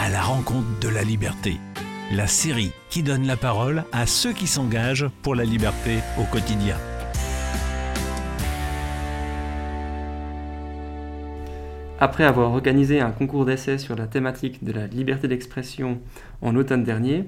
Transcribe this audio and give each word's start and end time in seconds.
à 0.00 0.08
la 0.08 0.22
rencontre 0.22 0.78
de 0.80 0.88
la 0.88 1.02
liberté. 1.02 1.56
La 2.12 2.28
série 2.28 2.70
qui 2.88 3.02
donne 3.02 3.26
la 3.26 3.36
parole 3.36 3.82
à 3.90 4.06
ceux 4.06 4.32
qui 4.32 4.46
s'engagent 4.46 5.08
pour 5.22 5.34
la 5.34 5.44
liberté 5.44 5.98
au 6.20 6.22
quotidien. 6.22 6.76
Après 11.98 12.22
avoir 12.22 12.52
organisé 12.52 13.00
un 13.00 13.10
concours 13.10 13.44
d'essai 13.44 13.76
sur 13.76 13.96
la 13.96 14.06
thématique 14.06 14.62
de 14.62 14.70
la 14.70 14.86
liberté 14.86 15.26
d'expression 15.26 16.00
en 16.42 16.54
automne 16.54 16.84
dernier, 16.84 17.24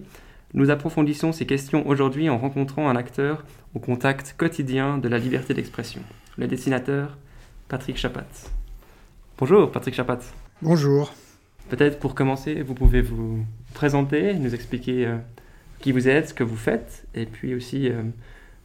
nous 0.55 0.71
approfondissons 0.71 1.33
ces 1.33 1.47
questions 1.47 1.89
aujourd'hui 1.89 2.31
en 2.31 2.39
rencontrant 2.39 2.89
un 2.89 2.95
acteur 2.95 3.45
au 3.75 3.81
contact 3.81 4.37
quotidien 4.39 4.97
de 4.97 5.09
la 5.09 5.19
liberté 5.19 5.55
d'expression, 5.55 6.03
le 6.39 6.47
dessinateur 6.47 7.19
Patrick 7.67 7.97
Chapat. 7.97 8.29
Bonjour 9.39 9.73
Patrick 9.73 9.97
Chapat. 9.97 10.21
Bonjour. 10.63 11.13
Peut-être 11.71 12.01
pour 12.01 12.17
commencer, 12.17 12.63
vous 12.63 12.75
pouvez 12.75 13.01
vous 13.01 13.47
présenter, 13.75 14.35
nous 14.35 14.57
expliquer 14.57 15.07
euh, 15.07 15.17
qui 15.79 15.93
vous 15.93 16.09
êtes, 16.09 16.31
ce 16.31 16.35
que 16.35 16.43
vous 16.43 16.57
faites, 16.57 17.05
et 17.15 17.27
puis 17.27 17.55
aussi 17.55 17.89
euh, 17.89 18.03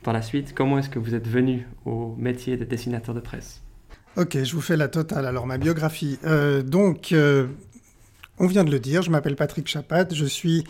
par 0.01 0.11
la 0.11 0.23
suite, 0.23 0.55
comment 0.55 0.79
est-ce 0.79 0.89
que 0.89 0.97
vous 0.97 1.13
êtes 1.13 1.27
venu 1.27 1.67
au 1.85 2.15
métier 2.17 2.57
de 2.57 2.65
dessinateur 2.65 3.13
de 3.13 3.19
presse. 3.19 3.61
Ok, 4.17 4.43
je 4.43 4.51
vous 4.55 4.61
fais 4.61 4.75
la 4.75 4.87
totale. 4.87 5.27
Alors 5.27 5.45
ma 5.45 5.59
biographie. 5.59 6.17
Euh, 6.25 6.63
donc, 6.63 7.13
on 8.39 8.47
vient 8.47 8.63
de 8.63 8.71
le 8.71 8.79
dire, 8.79 9.03
je 9.03 9.11
m'appelle 9.11 9.35
Patrick 9.35 9.67
Chapat, 9.67 10.07
je 10.11 10.25
suis 10.25 10.63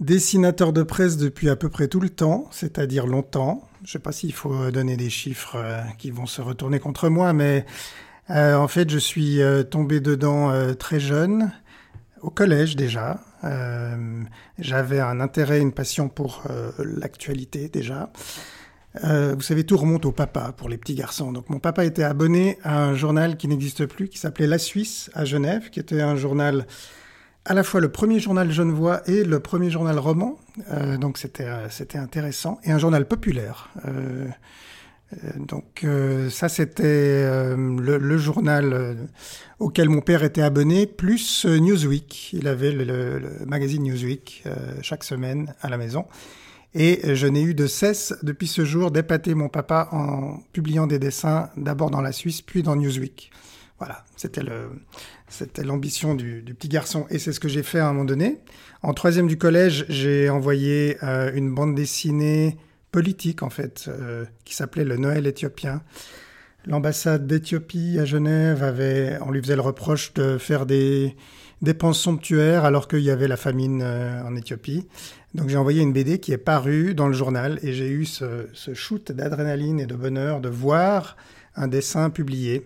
dessinateur 0.00 0.74
de 0.74 0.82
presse 0.82 1.16
depuis 1.16 1.48
à 1.48 1.56
peu 1.56 1.70
près 1.70 1.88
tout 1.88 2.00
le 2.00 2.10
temps, 2.10 2.46
c'est-à-dire 2.50 3.06
longtemps. 3.06 3.66
Je 3.84 3.88
ne 3.88 3.92
sais 3.92 3.98
pas 4.00 4.12
s'il 4.12 4.34
faut 4.34 4.70
donner 4.70 4.98
des 4.98 5.08
chiffres 5.08 5.56
qui 5.96 6.10
vont 6.10 6.26
se 6.26 6.42
retourner 6.42 6.78
contre 6.78 7.08
moi, 7.08 7.32
mais 7.32 7.64
euh, 8.30 8.54
en 8.54 8.68
fait, 8.68 8.90
je 8.90 8.98
suis 8.98 9.42
euh, 9.42 9.62
tombé 9.62 10.00
dedans 10.00 10.52
très 10.76 11.00
jeune, 11.00 11.52
au 12.22 12.30
collège 12.30 12.76
déjà. 12.76 13.20
J'avais 14.58 15.00
un 15.00 15.20
intérêt, 15.20 15.60
une 15.60 15.72
passion 15.72 16.08
pour 16.08 16.44
l'actualité 16.78 17.68
déjà. 17.68 18.10
vous 19.02 19.42
savez, 19.42 19.64
tout 19.64 19.76
remonte 19.76 20.06
au 20.06 20.12
papa 20.12 20.54
pour 20.56 20.70
les 20.70 20.78
petits 20.78 20.94
garçons. 20.94 21.30
Donc 21.30 21.50
mon 21.50 21.58
papa 21.58 21.84
était 21.84 22.04
abonné 22.04 22.58
à 22.62 22.82
un 22.82 22.94
journal 22.94 23.36
qui 23.36 23.46
n'existe 23.48 23.84
plus, 23.84 24.08
qui 24.08 24.18
s'appelait 24.18 24.46
La 24.46 24.58
Suisse 24.58 25.10
à 25.12 25.26
Genève, 25.26 25.68
qui 25.68 25.78
était 25.78 26.00
un 26.00 26.16
journal 26.16 26.66
à 27.44 27.54
la 27.54 27.62
fois 27.62 27.80
le 27.80 27.90
premier 27.90 28.20
journal 28.20 28.50
genevois 28.50 29.02
et 29.06 29.24
le 29.24 29.40
premier 29.40 29.70
journal 29.70 29.98
roman, 29.98 30.38
euh, 30.70 30.96
donc 30.96 31.22
euh, 31.40 31.66
c'était 31.70 31.98
intéressant, 31.98 32.58
et 32.64 32.72
un 32.72 32.78
journal 32.78 33.06
populaire. 33.06 33.70
Euh, 35.12 35.16
donc 35.36 35.86
ça 36.30 36.48
c'était 36.48 37.24
le, 37.56 38.18
journal 38.18 38.96
auquel 39.58 39.88
mon 39.88 40.00
père 40.00 40.24
était 40.24 40.42
abonné, 40.42 40.86
plus 40.86 41.44
Newsweek. 41.46 42.32
Il 42.32 42.48
avait 42.48 42.72
le, 42.72 43.20
magazine 43.46 43.82
Newsweek 43.82 44.44
chaque 44.82 45.04
semaine 45.04 45.54
à 45.60 45.68
la 45.68 45.76
maison. 45.76 46.06
Et 46.76 47.14
je 47.14 47.26
n'ai 47.28 47.42
eu 47.42 47.54
de 47.54 47.68
cesse 47.68 48.14
depuis 48.22 48.48
ce 48.48 48.64
jour 48.64 48.90
d'épater 48.90 49.34
mon 49.34 49.48
papa 49.48 49.88
en 49.92 50.38
publiant 50.52 50.88
des 50.88 50.98
dessins 50.98 51.50
d'abord 51.56 51.90
dans 51.90 52.00
la 52.00 52.10
Suisse 52.10 52.42
puis 52.42 52.64
dans 52.64 52.74
Newsweek. 52.74 53.30
Voilà, 53.78 54.04
c'était 54.16 54.42
le, 54.42 54.70
l'ambition 55.62 56.14
du, 56.14 56.42
petit 56.42 56.68
garçon 56.68 57.06
et 57.10 57.18
c'est 57.18 57.32
ce 57.32 57.40
que 57.40 57.48
j'ai 57.48 57.62
fait 57.62 57.80
à 57.80 57.88
un 57.88 57.92
moment 57.92 58.04
donné. 58.04 58.38
En 58.82 58.94
troisième 58.94 59.26
du 59.26 59.36
collège, 59.36 59.86
j'ai 59.88 60.30
envoyé 60.30 60.96
euh, 61.02 61.32
une 61.34 61.54
bande 61.54 61.74
dessinée 61.74 62.56
politique 62.94 63.42
en 63.42 63.50
fait, 63.50 63.86
euh, 63.88 64.24
qui 64.44 64.54
s'appelait 64.54 64.84
Le 64.84 64.96
Noël 64.96 65.26
éthiopien. 65.26 65.82
L'ambassade 66.64 67.26
d'Éthiopie 67.26 67.98
à 67.98 68.04
Genève 68.04 68.62
avait, 68.62 69.18
on 69.20 69.32
lui 69.32 69.42
faisait 69.42 69.56
le 69.56 69.62
reproche 69.62 70.14
de 70.14 70.38
faire 70.38 70.64
des 70.64 71.16
dépenses 71.60 71.98
somptuaires 71.98 72.64
alors 72.64 72.86
qu'il 72.86 73.00
y 73.00 73.10
avait 73.10 73.26
la 73.26 73.36
famine 73.36 73.82
euh, 73.82 74.22
en 74.22 74.36
Éthiopie. 74.36 74.86
Donc 75.34 75.48
j'ai 75.48 75.56
envoyé 75.56 75.82
une 75.82 75.92
BD 75.92 76.20
qui 76.20 76.30
est 76.30 76.38
parue 76.38 76.94
dans 76.94 77.08
le 77.08 77.14
journal 77.14 77.58
et 77.64 77.72
j'ai 77.72 77.88
eu 77.88 78.04
ce, 78.04 78.46
shoot 78.74 79.10
d'adrénaline 79.10 79.80
et 79.80 79.86
de 79.86 79.96
bonheur 79.96 80.40
de 80.40 80.48
voir 80.48 81.16
un 81.56 81.66
dessin 81.66 82.10
publié 82.10 82.64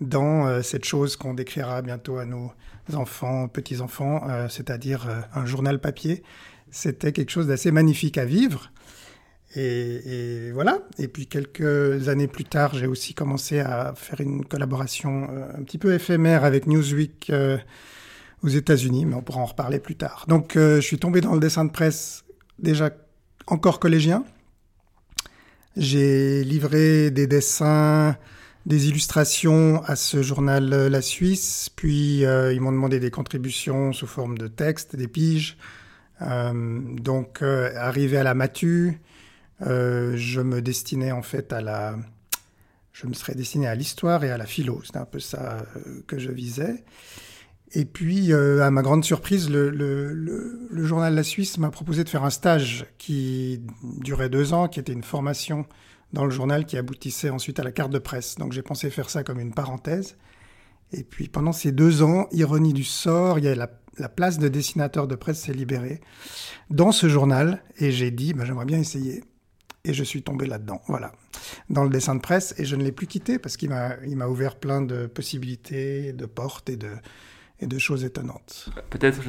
dans 0.00 0.46
euh, 0.46 0.62
cette 0.62 0.84
chose 0.84 1.16
qu'on 1.16 1.34
décrira 1.34 1.82
bientôt 1.82 2.18
à 2.18 2.24
nos 2.24 2.52
enfants, 2.94 3.48
petits-enfants, 3.48 4.22
c'est-à-dire 4.48 5.26
un 5.34 5.44
journal 5.44 5.78
papier. 5.78 6.22
C'était 6.70 7.12
quelque 7.12 7.30
chose 7.30 7.48
d'assez 7.48 7.70
magnifique 7.70 8.16
à 8.16 8.24
vivre. 8.24 8.70
Et, 9.56 10.50
voilà. 10.52 10.78
Et 10.98 11.08
puis 11.08 11.26
quelques 11.26 12.08
années 12.08 12.28
plus 12.28 12.44
tard, 12.44 12.74
j'ai 12.74 12.86
aussi 12.86 13.14
commencé 13.14 13.60
à 13.60 13.94
faire 13.96 14.20
une 14.20 14.44
collaboration 14.44 15.28
un 15.56 15.62
petit 15.62 15.78
peu 15.78 15.94
éphémère 15.94 16.44
avec 16.44 16.66
Newsweek 16.66 17.32
aux 18.42 18.48
États-Unis, 18.48 19.06
mais 19.06 19.14
on 19.14 19.22
pourra 19.22 19.40
en 19.40 19.46
reparler 19.46 19.80
plus 19.80 19.96
tard. 19.96 20.26
Donc 20.28 20.52
je 20.54 20.80
suis 20.80 20.98
tombé 20.98 21.20
dans 21.20 21.34
le 21.34 21.40
dessin 21.40 21.64
de 21.64 21.72
presse 21.72 22.24
déjà 22.58 22.90
encore 23.46 23.80
collégien. 23.80 24.24
J'ai 25.76 26.44
livré 26.44 27.10
des 27.10 27.26
dessins 27.26 28.16
des 28.68 28.88
illustrations 28.88 29.82
à 29.86 29.96
ce 29.96 30.22
journal 30.22 30.72
euh, 30.72 30.88
La 30.90 31.00
Suisse, 31.00 31.70
puis 31.74 32.24
euh, 32.26 32.52
ils 32.52 32.60
m'ont 32.60 32.70
demandé 32.70 33.00
des 33.00 33.10
contributions 33.10 33.94
sous 33.94 34.06
forme 34.06 34.36
de 34.36 34.46
texte, 34.46 34.94
des 34.94 35.08
piges. 35.08 35.56
Euh, 36.20 36.52
donc, 37.00 37.42
arrivé 37.42 38.18
à 38.18 38.22
la 38.22 38.34
Matu, 38.34 39.00
je 39.60 40.40
me 40.40 40.60
destinais 40.60 41.12
en 41.12 41.22
fait 41.22 41.52
à 41.52 41.60
la... 41.60 41.96
Je 42.92 43.06
me 43.06 43.12
serais 43.12 43.34
destiné 43.34 43.68
à 43.68 43.76
l'histoire 43.76 44.24
et 44.24 44.30
à 44.30 44.38
la 44.38 44.46
philo, 44.46 44.80
c'était 44.84 44.98
un 44.98 45.04
peu 45.04 45.20
ça 45.20 45.64
que 46.08 46.18
je 46.18 46.32
visais. 46.32 46.84
Et 47.72 47.84
puis, 47.84 48.32
à 48.32 48.70
ma 48.70 48.82
grande 48.82 49.04
surprise, 49.04 49.48
le, 49.50 49.70
le, 49.70 50.84
journal 50.84 51.14
La 51.14 51.22
Suisse 51.22 51.58
m'a 51.58 51.70
proposé 51.70 52.02
de 52.02 52.08
faire 52.08 52.24
un 52.24 52.30
stage 52.30 52.86
qui 52.96 53.62
durait 54.00 54.30
deux 54.30 54.52
ans, 54.52 54.68
qui 54.68 54.80
était 54.80 54.92
une 54.92 55.04
formation 55.04 55.66
dans 56.12 56.24
le 56.24 56.30
journal 56.30 56.64
qui 56.64 56.76
aboutissait 56.76 57.30
ensuite 57.30 57.60
à 57.60 57.64
la 57.64 57.72
carte 57.72 57.92
de 57.92 57.98
presse. 57.98 58.36
Donc 58.36 58.52
j'ai 58.52 58.62
pensé 58.62 58.90
faire 58.90 59.10
ça 59.10 59.22
comme 59.22 59.40
une 59.40 59.52
parenthèse. 59.52 60.16
Et 60.92 61.04
puis 61.04 61.28
pendant 61.28 61.52
ces 61.52 61.72
deux 61.72 62.02
ans, 62.02 62.26
ironie 62.32 62.72
du 62.72 62.84
sort, 62.84 63.38
il 63.38 63.44
y 63.44 63.48
a 63.48 63.54
la, 63.54 63.68
place 64.08 64.38
de 64.38 64.48
dessinateur 64.48 65.08
de 65.08 65.16
presse 65.16 65.40
s'est 65.40 65.52
libérée 65.52 66.00
dans 66.70 66.92
ce 66.92 67.08
journal 67.08 67.62
et 67.78 67.90
j'ai 67.90 68.10
dit 68.10 68.32
bah, 68.32 68.44
j'aimerais 68.44 68.64
bien 68.64 68.78
essayer. 68.78 69.22
Et 69.88 69.94
je 69.94 70.04
suis 70.04 70.22
tombé 70.22 70.44
là-dedans, 70.44 70.82
voilà, 70.86 71.12
dans 71.70 71.82
le 71.82 71.88
dessin 71.88 72.14
de 72.14 72.20
presse 72.20 72.54
et 72.58 72.66
je 72.66 72.76
ne 72.76 72.84
l'ai 72.84 72.92
plus 72.92 73.06
quitté 73.06 73.38
parce 73.38 73.56
qu'il 73.56 73.70
m'a 73.70 74.26
ouvert 74.28 74.56
plein 74.56 74.82
de 74.82 75.06
possibilités, 75.06 76.12
de 76.12 76.26
portes 76.26 76.68
et 76.68 76.76
de, 76.76 76.90
et 77.60 77.66
de 77.66 77.78
choses 77.78 78.04
étonnantes. 78.04 78.68
Peut-être 78.90 79.22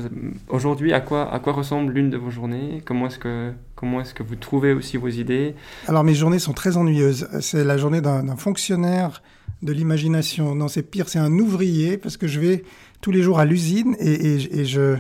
aujourd'hui, 0.50 0.92
à 0.92 1.00
quoi, 1.00 1.34
à 1.34 1.40
quoi 1.40 1.54
ressemble 1.54 1.94
l'une 1.94 2.10
de 2.10 2.18
vos 2.18 2.30
journées? 2.30 2.82
Comment 2.84 3.08
est-ce 3.08 3.20
que, 3.20 3.54
comment 3.76 4.02
est 4.02 4.14
que 4.14 4.22
vous 4.22 4.36
trouvez 4.36 4.74
aussi 4.74 4.98
vos 4.98 5.08
idées? 5.08 5.56
Alors 5.88 6.04
mes 6.04 6.14
journées 6.14 6.40
sont 6.40 6.54
très 6.54 6.76
ennuyeuses. 6.76 7.30
C'est 7.40 7.64
la 7.64 7.78
journée 7.78 8.02
d'un 8.02 8.36
fonctionnaire 8.36 9.24
de 9.62 9.72
l'imagination. 9.72 10.56
Non, 10.56 10.68
c'est 10.68 10.84
pire, 10.84 11.08
c'est 11.08 11.20
un 11.20 11.40
ouvrier 11.40 11.98
parce 11.98 12.18
que 12.18 12.28
je 12.28 12.42
vais 12.42 12.64
tous 13.00 13.12
les 13.12 13.22
jours 13.22 13.40
à 13.40 13.46
l'usine 13.46 13.96
et, 14.00 14.36
et, 14.36 14.66
je, 14.66 14.98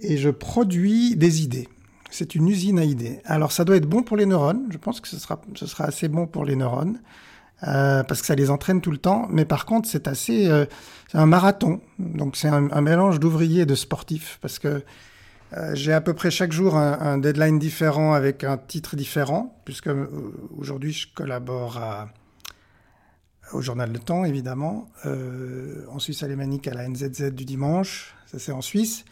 et 0.00 0.16
je 0.16 0.30
produis 0.30 1.14
des 1.14 1.42
idées. 1.42 1.68
C'est 2.12 2.34
une 2.34 2.46
usine 2.48 2.78
à 2.78 2.84
idées. 2.84 3.20
Alors 3.24 3.52
ça 3.52 3.64
doit 3.64 3.76
être 3.76 3.88
bon 3.88 4.02
pour 4.02 4.18
les 4.18 4.26
neurones. 4.26 4.66
Je 4.70 4.76
pense 4.76 5.00
que 5.00 5.08
ce 5.08 5.18
sera, 5.18 5.40
assez 5.78 6.08
bon 6.08 6.26
pour 6.26 6.44
les 6.44 6.56
neurones. 6.56 7.00
Euh, 7.66 8.02
parce 8.02 8.20
que 8.20 8.26
ça 8.26 8.34
les 8.34 8.50
entraîne 8.50 8.80
tout 8.80 8.90
le 8.90 8.98
temps. 8.98 9.28
Mais 9.30 9.44
par 9.44 9.64
contre, 9.64 9.88
c'est 9.88 10.08
assez, 10.08 10.48
euh, 10.48 10.66
un 11.14 11.26
marathon. 11.26 11.80
Donc 11.98 12.36
c'est 12.36 12.48
un, 12.48 12.80
mélange 12.80 13.18
d'ouvriers 13.18 13.62
et 13.62 13.66
de 13.66 13.74
sportifs, 13.74 14.38
parce 14.42 14.58
que 14.58 14.82
euh, 15.56 15.74
j'ai 15.74 15.92
à 15.92 16.00
peu 16.00 16.12
près 16.12 16.30
chaque 16.30 16.52
jour 16.52 16.76
un, 16.76 17.18
deadline 17.18 17.58
différent 17.58 18.12
avec 18.12 18.44
un 18.44 18.58
titre 18.58 18.96
différent, 18.96 19.60
puisque 19.64 19.90
aujourd'hui 20.56 20.92
je 20.92 21.06
collabore 21.14 21.78
à, 21.78 22.08
au 23.52 23.62
journal 23.62 23.92
Le 23.92 24.00
Temps, 24.00 24.24
évidemment, 24.24 24.88
en 25.04 25.98
Suisse 25.98 26.22
alémanique 26.22 26.66
à 26.68 26.74
la 26.74 26.88
NZZ 26.88 27.32
du 27.32 27.44
dimanche, 27.44 28.14
ça 28.26 28.38
c'est 28.38 28.52
en 28.52 28.62
Suisse. 28.62 29.04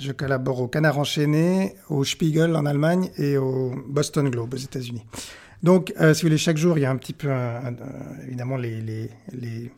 Je 0.00 0.12
collabore 0.12 0.60
au 0.60 0.68
Canard 0.68 0.98
enchaîné, 0.98 1.74
au 1.90 2.04
Spiegel 2.04 2.56
en 2.56 2.64
Allemagne 2.64 3.10
et 3.18 3.36
au 3.36 3.74
Boston 3.86 4.30
Globe 4.30 4.54
aux 4.54 4.56
États-Unis. 4.56 5.04
Donc, 5.62 5.92
euh, 6.00 6.14
si 6.14 6.22
vous 6.22 6.28
voulez, 6.28 6.38
chaque 6.38 6.56
jour, 6.56 6.78
il 6.78 6.80
y 6.80 6.84
a 6.86 6.90
un 6.90 6.96
petit 6.96 7.12
peu, 7.12 7.28
évidemment, 8.26 8.56
les, 8.56 8.80
les, 8.80 9.10
les, 9.32 9.70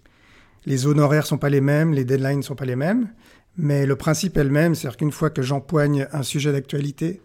les 0.65 0.87
honoraires 0.87 1.27
sont 1.27 1.39
pas 1.39 1.51
les 1.51 1.61
mêmes, 1.61 1.93
les 1.93 2.05
deadlines 2.05 2.45
sont 2.45 2.55
pas 2.55 2.65
les 2.65 2.77
mêmes, 2.77 3.09
mais 3.57 3.85
le 3.85 3.97
principe 3.97 4.37
est 4.37 4.45
le 4.45 4.51
même, 4.51 4.77
c'est-à-dire 4.77 4.97
qu'une 4.97 5.11
fois 5.11 5.31
que 5.31 5.43
j'empoigne 5.43 6.07
un 6.13 6.23
sujet 6.23 6.53
d'actualité 6.53 7.21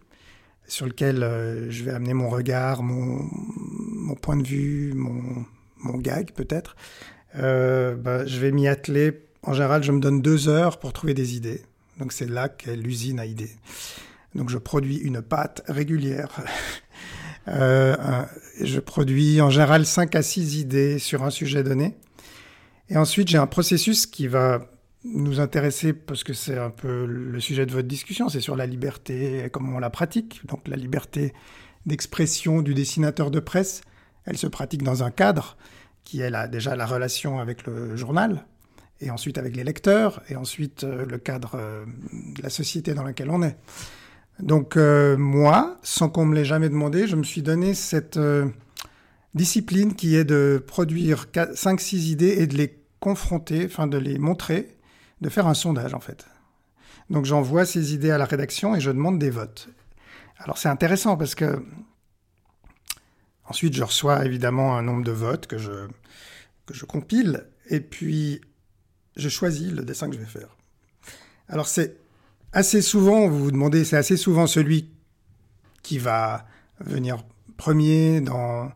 sur 0.67 0.88
lequel 0.88 1.21
euh, 1.21 1.69
je 1.69 1.83
vais 1.83 1.91
amener 1.91 2.15
mon 2.15 2.29
regard, 2.29 2.81
mon, 2.81 3.29
point 4.21 4.38
de 4.38 4.43
vue, 4.43 4.93
mon, 4.95 5.97
gag 6.00 6.31
peut-être, 6.31 6.75
euh, 7.38 7.95
bah, 7.95 8.25
je 8.25 8.39
vais 8.39 8.51
m'y 8.51 8.67
atteler. 8.67 9.21
En 9.43 9.53
général, 9.53 9.83
je 9.83 9.91
me 9.91 10.00
donne 10.00 10.21
deux 10.21 10.50
heures 10.50 10.79
pour 10.79 10.93
trouver 10.93 11.13
des 11.13 11.35
idées. 11.35 11.61
Donc 11.99 12.11
c'est 12.11 12.29
là 12.29 12.49
qu'est 12.49 12.75
l'usine 12.75 13.19
à 13.19 13.25
idées. 13.25 13.55
Donc 14.35 14.49
je 14.49 14.57
produis 14.57 14.97
une 14.97 15.21
pâte 15.21 15.63
régulière 15.67 16.29
Euh, 17.49 18.25
je 18.61 18.79
produis 18.79 19.41
en 19.41 19.49
général 19.49 19.85
5 19.85 20.15
à 20.15 20.21
6 20.21 20.59
idées 20.59 20.99
sur 20.99 21.23
un 21.23 21.29
sujet 21.29 21.63
donné. 21.63 21.95
Et 22.89 22.97
ensuite, 22.97 23.27
j'ai 23.27 23.38
un 23.38 23.47
processus 23.47 24.05
qui 24.05 24.27
va 24.27 24.69
nous 25.03 25.39
intéresser, 25.39 25.94
parce 25.94 26.23
que 26.23 26.33
c'est 26.33 26.57
un 26.57 26.69
peu 26.69 27.05
le 27.05 27.39
sujet 27.39 27.65
de 27.65 27.71
votre 27.71 27.88
discussion, 27.88 28.27
c'est 28.27 28.41
sur 28.41 28.55
la 28.55 28.65
liberté 28.65 29.45
et 29.45 29.50
comment 29.50 29.77
on 29.77 29.79
la 29.79 29.89
pratique. 29.89 30.41
Donc 30.47 30.67
la 30.67 30.75
liberté 30.75 31.33
d'expression 31.85 32.61
du 32.61 32.73
dessinateur 32.73 33.31
de 33.31 33.39
presse, 33.39 33.81
elle 34.25 34.38
se 34.38 34.47
pratique 34.47 34.83
dans 34.83 35.03
un 35.03 35.11
cadre 35.11 35.55
qui 36.03 36.21
est 36.21 36.31
déjà 36.50 36.75
la 36.75 36.85
relation 36.85 37.39
avec 37.39 37.65
le 37.65 37.95
journal, 37.95 38.45
et 39.01 39.11
ensuite 39.11 39.38
avec 39.38 39.55
les 39.55 39.63
lecteurs, 39.63 40.21
et 40.29 40.35
ensuite 40.35 40.83
euh, 40.83 41.05
le 41.05 41.17
cadre 41.17 41.55
euh, 41.55 41.85
de 42.13 42.41
la 42.41 42.49
société 42.49 42.94
dans 42.94 43.03
laquelle 43.03 43.29
on 43.29 43.44
est. 43.44 43.57
Donc 44.39 44.77
euh, 44.77 45.17
moi, 45.17 45.79
sans 45.83 46.09
qu'on 46.09 46.25
me 46.25 46.35
l'ait 46.35 46.45
jamais 46.45 46.69
demandé, 46.69 47.07
je 47.07 47.15
me 47.15 47.23
suis 47.23 47.41
donné 47.41 47.73
cette 47.73 48.19
discipline 49.33 49.95
qui 49.95 50.15
est 50.15 50.25
de 50.25 50.63
produire 50.65 51.25
5-6 51.33 52.09
idées 52.09 52.35
et 52.39 52.47
de 52.47 52.55
les 52.55 52.79
confronter, 52.99 53.65
enfin 53.65 53.88
de 53.88 53.97
les 53.97 54.17
montrer, 54.17 54.77
de 55.21 55.29
faire 55.29 55.47
un 55.47 55.53
sondage 55.53 55.93
en 55.93 56.00
fait. 56.00 56.25
Donc 57.09 57.25
j'envoie 57.25 57.65
ces 57.65 57.93
idées 57.93 58.11
à 58.11 58.17
la 58.17 58.25
rédaction 58.25 58.75
et 58.75 58.79
je 58.79 58.91
demande 58.91 59.17
des 59.19 59.29
votes. 59.29 59.69
Alors 60.39 60.57
c'est 60.57 60.69
intéressant 60.69 61.17
parce 61.17 61.35
que 61.35 61.63
ensuite 63.45 63.75
je 63.75 63.83
reçois 63.83 64.25
évidemment 64.25 64.77
un 64.77 64.83
nombre 64.83 65.03
de 65.03 65.11
votes 65.11 65.47
que 65.47 65.57
je, 65.57 65.88
que 66.65 66.73
je 66.73 66.85
compile 66.85 67.47
et 67.69 67.79
puis 67.79 68.41
je 69.17 69.29
choisis 69.29 69.71
le 69.71 69.83
dessin 69.83 70.07
que 70.09 70.15
je 70.15 70.19
vais 70.19 70.25
faire. 70.25 70.55
Alors 71.49 71.67
c'est 71.67 71.97
assez 72.53 72.81
souvent, 72.81 73.27
vous 73.27 73.45
vous 73.45 73.51
demandez, 73.51 73.83
c'est 73.83 73.97
assez 73.97 74.17
souvent 74.17 74.47
celui 74.47 74.91
qui 75.83 75.97
va 75.97 76.45
venir 76.79 77.23
premier 77.57 78.21
dans, 78.21 78.71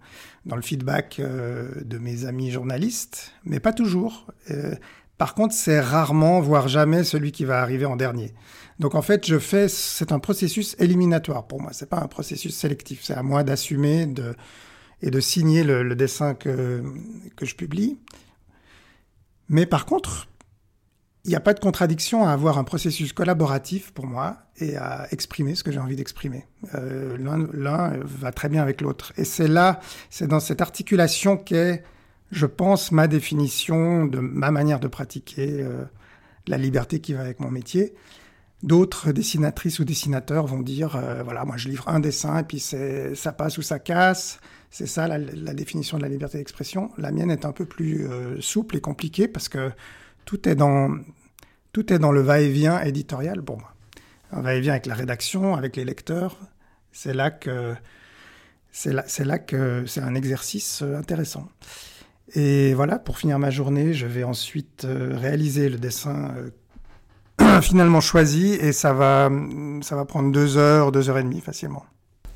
dans 0.45 0.55
le 0.55 0.61
feedback 0.61 1.19
euh, 1.19 1.69
de 1.81 1.97
mes 1.97 2.25
amis 2.25 2.51
journalistes, 2.51 3.33
mais 3.43 3.59
pas 3.59 3.73
toujours. 3.73 4.27
Euh, 4.49 4.75
par 5.17 5.35
contre, 5.35 5.53
c'est 5.53 5.79
rarement, 5.79 6.41
voire 6.41 6.67
jamais, 6.67 7.03
celui 7.03 7.31
qui 7.31 7.45
va 7.45 7.61
arriver 7.61 7.85
en 7.85 7.95
dernier. 7.95 8.33
Donc 8.79 8.95
en 8.95 9.03
fait, 9.03 9.27
je 9.27 9.37
fais, 9.37 9.67
c'est 9.69 10.11
un 10.11 10.17
processus 10.17 10.75
éliminatoire 10.79 11.45
pour 11.45 11.61
moi. 11.61 11.73
C'est 11.73 11.89
pas 11.89 11.99
un 11.99 12.07
processus 12.07 12.55
sélectif. 12.55 13.01
C'est 13.03 13.13
à 13.13 13.21
moi 13.21 13.43
d'assumer 13.43 14.07
de, 14.07 14.35
et 15.03 15.11
de 15.11 15.19
signer 15.19 15.63
le, 15.63 15.83
le 15.83 15.95
dessin 15.95 16.33
que, 16.33 16.83
que 17.35 17.45
je 17.45 17.55
publie. 17.55 17.99
Mais 19.47 19.67
par 19.67 19.85
contre, 19.85 20.27
il 21.23 21.29
n'y 21.29 21.35
a 21.35 21.39
pas 21.39 21.53
de 21.53 21.59
contradiction 21.59 22.25
à 22.25 22.31
avoir 22.31 22.57
un 22.57 22.63
processus 22.63 23.13
collaboratif 23.13 23.91
pour 23.91 24.07
moi 24.07 24.37
et 24.57 24.75
à 24.75 25.07
exprimer 25.11 25.55
ce 25.55 25.63
que 25.63 25.71
j'ai 25.71 25.79
envie 25.79 25.95
d'exprimer. 25.95 26.47
Euh, 26.75 27.17
L'un 27.53 27.93
va 28.03 28.31
très 28.31 28.49
bien 28.49 28.61
avec 28.61 28.81
l'autre. 28.81 29.13
Et 29.17 29.23
c'est 29.23 29.47
là, 29.47 29.79
c'est 30.09 30.27
dans 30.27 30.39
cette 30.39 30.61
articulation 30.61 31.37
qu'est, 31.37 31.83
je 32.31 32.45
pense, 32.45 32.91
ma 32.91 33.07
définition 33.07 34.05
de 34.05 34.19
ma 34.19 34.51
manière 34.51 34.79
de 34.79 34.87
pratiquer 34.87 35.61
euh, 35.61 35.83
la 36.47 36.57
liberté 36.57 36.99
qui 36.99 37.13
va 37.13 37.21
avec 37.21 37.39
mon 37.39 37.51
métier. 37.51 37.93
D'autres 38.63 39.11
dessinatrices 39.11 39.79
ou 39.79 39.85
dessinateurs 39.85 40.45
vont 40.45 40.61
dire, 40.61 40.95
euh, 40.95 41.23
voilà, 41.23 41.45
moi 41.45 41.57
je 41.57 41.67
livre 41.67 41.87
un 41.87 41.99
dessin 41.99 42.39
et 42.39 42.43
puis 42.43 42.59
ça 42.59 43.31
passe 43.31 43.57
ou 43.57 43.63
ça 43.63 43.79
casse. 43.79 44.39
C'est 44.69 44.87
ça 44.87 45.07
la, 45.07 45.53
définition 45.53 45.97
de 45.97 46.03
la 46.03 46.09
liberté 46.09 46.37
d'expression. 46.37 46.91
La 46.97 47.11
mienne 47.11 47.31
est 47.31 47.43
un 47.43 47.51
peu 47.51 47.65
plus 47.65 48.07
euh, 48.07 48.39
souple 48.39 48.77
et 48.77 48.81
compliquée 48.81 49.27
parce 49.27 49.49
que 49.49 49.71
tout 50.25 50.47
est 50.47 50.55
dans, 50.55 50.97
tout 51.73 51.93
est 51.93 51.99
dans 51.99 52.11
le 52.11 52.21
va-et-vient 52.21 52.81
éditorial 52.81 53.41
pour 53.41 53.57
moi. 53.57 53.73
Un 54.31 54.41
va-et-vient 54.41 54.73
avec 54.73 54.85
la 54.85 54.95
rédaction, 54.95 55.55
avec 55.55 55.75
les 55.75 55.85
lecteurs. 55.85 56.37
C'est 56.91 57.13
là 57.13 57.31
que 57.31 57.75
c'est 58.71 58.93
là, 58.93 59.03
là 59.25 59.39
que 59.39 59.85
c'est 59.85 60.01
un 60.01 60.15
exercice 60.15 60.81
euh, 60.81 60.97
intéressant. 60.97 61.49
Et 62.33 62.73
voilà, 62.73 62.97
pour 62.99 63.17
finir 63.17 63.37
ma 63.37 63.49
journée, 63.49 63.93
je 63.93 64.07
vais 64.07 64.23
ensuite 64.23 64.85
euh, 64.85 65.17
réaliser 65.17 65.67
le 65.67 65.77
dessin 65.77 66.33
euh, 67.41 67.61
finalement 67.61 67.99
choisi 67.99 68.53
et 68.53 68.71
ça 68.71 68.93
va, 68.93 69.29
ça 69.81 69.95
va 69.95 70.05
prendre 70.05 70.31
deux 70.31 70.57
heures, 70.57 70.93
deux 70.93 71.09
heures 71.09 71.17
et 71.17 71.23
demie 71.23 71.41
facilement. 71.41 71.85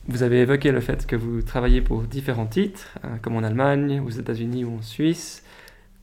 Vous 0.07 0.21
avez 0.21 0.41
évoqué 0.41 0.71
le 0.71 0.81
fait 0.81 1.07
que 1.07 1.15
vous 1.15 1.41
travaillez 1.41 1.81
pour 1.81 2.03
différents 2.03 2.45
titres, 2.45 2.99
comme 3.23 3.35
en 3.37 3.43
Allemagne, 3.43 4.01
aux 4.05 4.11
États-Unis 4.11 4.63
ou 4.63 4.77
en 4.77 4.81
Suisse. 4.83 5.41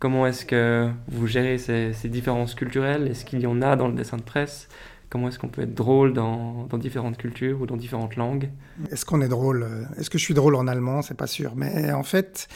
Comment 0.03 0.27
est-ce 0.27 0.45
que 0.45 0.91
vous 1.07 1.29
gérez 1.29 1.59
ces, 1.59 1.93
différences 2.09 2.57
culturelles? 2.57 3.07
Est-ce 3.07 3.25
qu'il 3.25 3.39
y 3.39 3.47
en 3.47 3.63
a 3.63 3.77
dans 3.77 3.87
le 3.87 3.95
dessin 3.95 4.17
de 4.17 4.23
presse? 4.23 4.67
Comment 5.11 5.29
est-ce 5.29 5.39
qu'on 5.39 5.47
peut 5.47 5.63
être 5.63 5.77
drôle 5.77 6.13
dans, 6.13 6.67
différentes 6.73 7.17
cultures 7.17 7.61
ou 7.61 7.67
dans 7.67 7.77
différentes 7.77 8.17
langues? 8.17 8.51
Est-ce 8.91 9.05
qu'on 9.05 9.21
est 9.21 9.29
drôle? 9.29 9.65
Est-ce 9.97 10.11
que 10.11 10.19
je 10.19 10.25
suis 10.25 10.35
drôle 10.35 10.57
en 10.57 10.67
allemand? 10.67 11.03
C'est 11.03 11.17
pas 11.17 11.29
sûr. 11.29 11.53
Mais 11.55 11.93
en 11.93 12.03
fait, 12.03 12.49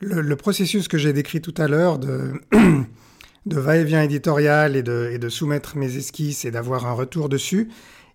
le, 0.00 0.36
processus 0.36 0.86
que 0.86 0.98
j'ai 0.98 1.14
décrit 1.14 1.40
tout 1.40 1.54
à 1.56 1.66
l'heure 1.66 1.98
de, 1.98 2.32
de 3.46 3.58
va-et-vient 3.58 4.02
éditorial 4.02 4.76
et 4.76 4.82
de, 4.82 5.08
et 5.14 5.18
de 5.18 5.28
soumettre 5.30 5.78
mes 5.78 5.96
esquisses 5.96 6.44
et 6.44 6.50
d'avoir 6.50 6.84
un 6.84 6.92
retour 6.92 7.30
dessus, 7.30 7.70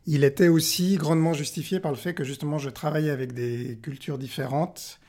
il 0.05 0.23
était 0.23 0.49
aussi 0.49 0.97
grandement 0.97 1.33
justifié 1.33 1.79
par 1.79 1.91
le 1.91 1.97
fait 1.97 2.13
que 2.13 2.23
justement 2.23 2.59
je 2.59 2.69
travaillais 2.69 3.09
avec 3.09 3.33
des 3.33 3.79
cultures 3.81 4.19
différentes 4.19 4.99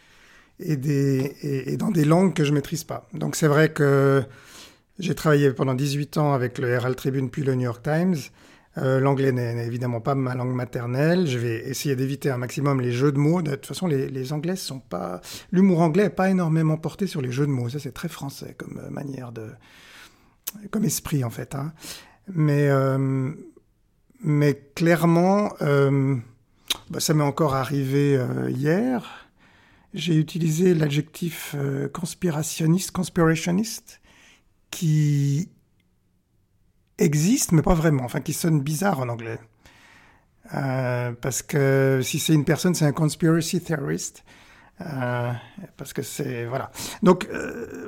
et, 0.60 0.76
des, 0.76 1.34
et, 1.42 1.76
dans 1.76 1.90
des 1.90 2.04
langues 2.04 2.34
que 2.34 2.44
je 2.44 2.52
maîtrise 2.52 2.84
pas. 2.84 3.08
Donc 3.12 3.36
c'est 3.36 3.46
vrai 3.46 3.70
que 3.72 4.22
j'ai 4.98 5.14
travaillé 5.14 5.52
pendant 5.52 5.74
18 5.74 6.18
ans 6.18 6.32
avec 6.32 6.58
le 6.58 6.68
Herald 6.68 6.96
Tribune 6.96 7.30
puis 7.30 7.42
le 7.42 7.54
New 7.54 7.62
York 7.62 7.82
Times. 7.82 8.16
Euh, 8.76 9.00
L'anglais 9.00 9.32
n'est 9.32 9.66
évidemment 9.66 10.00
pas 10.00 10.14
ma 10.14 10.34
langue 10.34 10.54
maternelle. 10.54 11.26
Je 11.26 11.38
vais 11.38 11.68
essayer 11.68 11.96
d'éviter 11.96 12.30
un 12.30 12.36
maximum 12.36 12.80
les 12.80 12.92
jeux 12.92 13.10
de 13.10 13.18
mots. 13.18 13.42
De 13.42 13.52
toute 13.52 13.66
façon, 13.66 13.86
les, 13.86 14.08
les 14.08 14.32
Anglais 14.32 14.56
sont 14.56 14.78
pas. 14.78 15.20
L'humour 15.50 15.80
anglais 15.80 16.04
n'est 16.04 16.10
pas 16.10 16.30
énormément 16.30 16.76
porté 16.76 17.08
sur 17.08 17.20
les 17.20 17.32
jeux 17.32 17.46
de 17.46 17.50
mots. 17.50 17.68
Ça, 17.68 17.80
c'est 17.80 17.92
très 17.92 18.08
français 18.08 18.54
comme 18.56 18.80
euh, 18.84 18.90
manière 18.90 19.32
de. 19.32 19.48
comme 20.70 20.84
esprit, 20.84 21.24
en 21.24 21.30
fait. 21.30 21.56
Hein. 21.56 21.72
Mais, 22.34 22.68
euh, 22.68 23.30
mais 24.22 24.54
clairement, 24.74 25.52
euh, 25.62 26.16
bah, 26.90 27.00
ça 27.00 27.14
m'est 27.14 27.22
encore 27.22 27.54
arrivé 27.54 28.16
euh, 28.16 28.50
hier 28.50 29.17
j'ai 29.94 30.16
utilisé 30.16 30.74
l'adjectif 30.74 31.54
euh, 31.56 31.88
conspirationniste, 31.88 32.90
conspirationiste, 32.90 34.00
qui 34.70 35.48
existe, 36.98 37.52
mais 37.52 37.62
pas 37.62 37.74
vraiment, 37.74 38.04
enfin 38.04 38.20
qui 38.20 38.32
sonne 38.32 38.60
bizarre 38.60 39.00
en 39.00 39.08
anglais. 39.08 39.38
Euh, 40.54 41.12
parce 41.20 41.42
que 41.42 42.00
si 42.02 42.18
c'est 42.18 42.34
une 42.34 42.44
personne, 42.44 42.74
c'est 42.74 42.84
un 42.84 42.92
conspiracy 42.92 43.60
theorist. 43.60 44.24
Euh, 44.80 45.32
parce 45.76 45.92
que 45.92 46.02
c'est 46.02 46.44
voilà. 46.44 46.70
Donc 47.02 47.28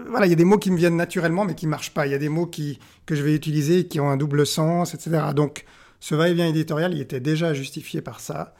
voilà, 0.09 0.27
il 0.27 0.31
y 0.31 0.33
a 0.33 0.37
des 0.37 0.45
mots 0.45 0.59
qui 0.59 0.73
me 0.73 0.77
viennent 0.77 0.97
naturellement, 0.97 1.45
mais 1.45 1.55
qui 1.55 1.67
marchent 1.67 1.95
pas. 1.95 2.07
Il 2.07 2.11
y 2.11 2.15
a 2.15 2.19
des 2.19 2.29
mots 2.29 2.47
qui 2.47 2.81
que 3.07 3.15
je 3.15 3.23
vais 3.23 3.35
utiliser 3.35 3.87
qui 3.87 4.01
ont 4.01 4.11
un 4.11 4.17
double 4.17 4.45
sens, 4.47 4.95
etc. 4.95 5.29
Donc 5.35 5.65
ce 6.01 6.15
va-et-vient 6.15 6.49
éditorial, 6.49 6.93
il 6.95 7.01
était 7.01 7.21
déjà 7.21 7.55
justifié 7.55 8.01
par 8.01 8.21
ça 8.21 8.55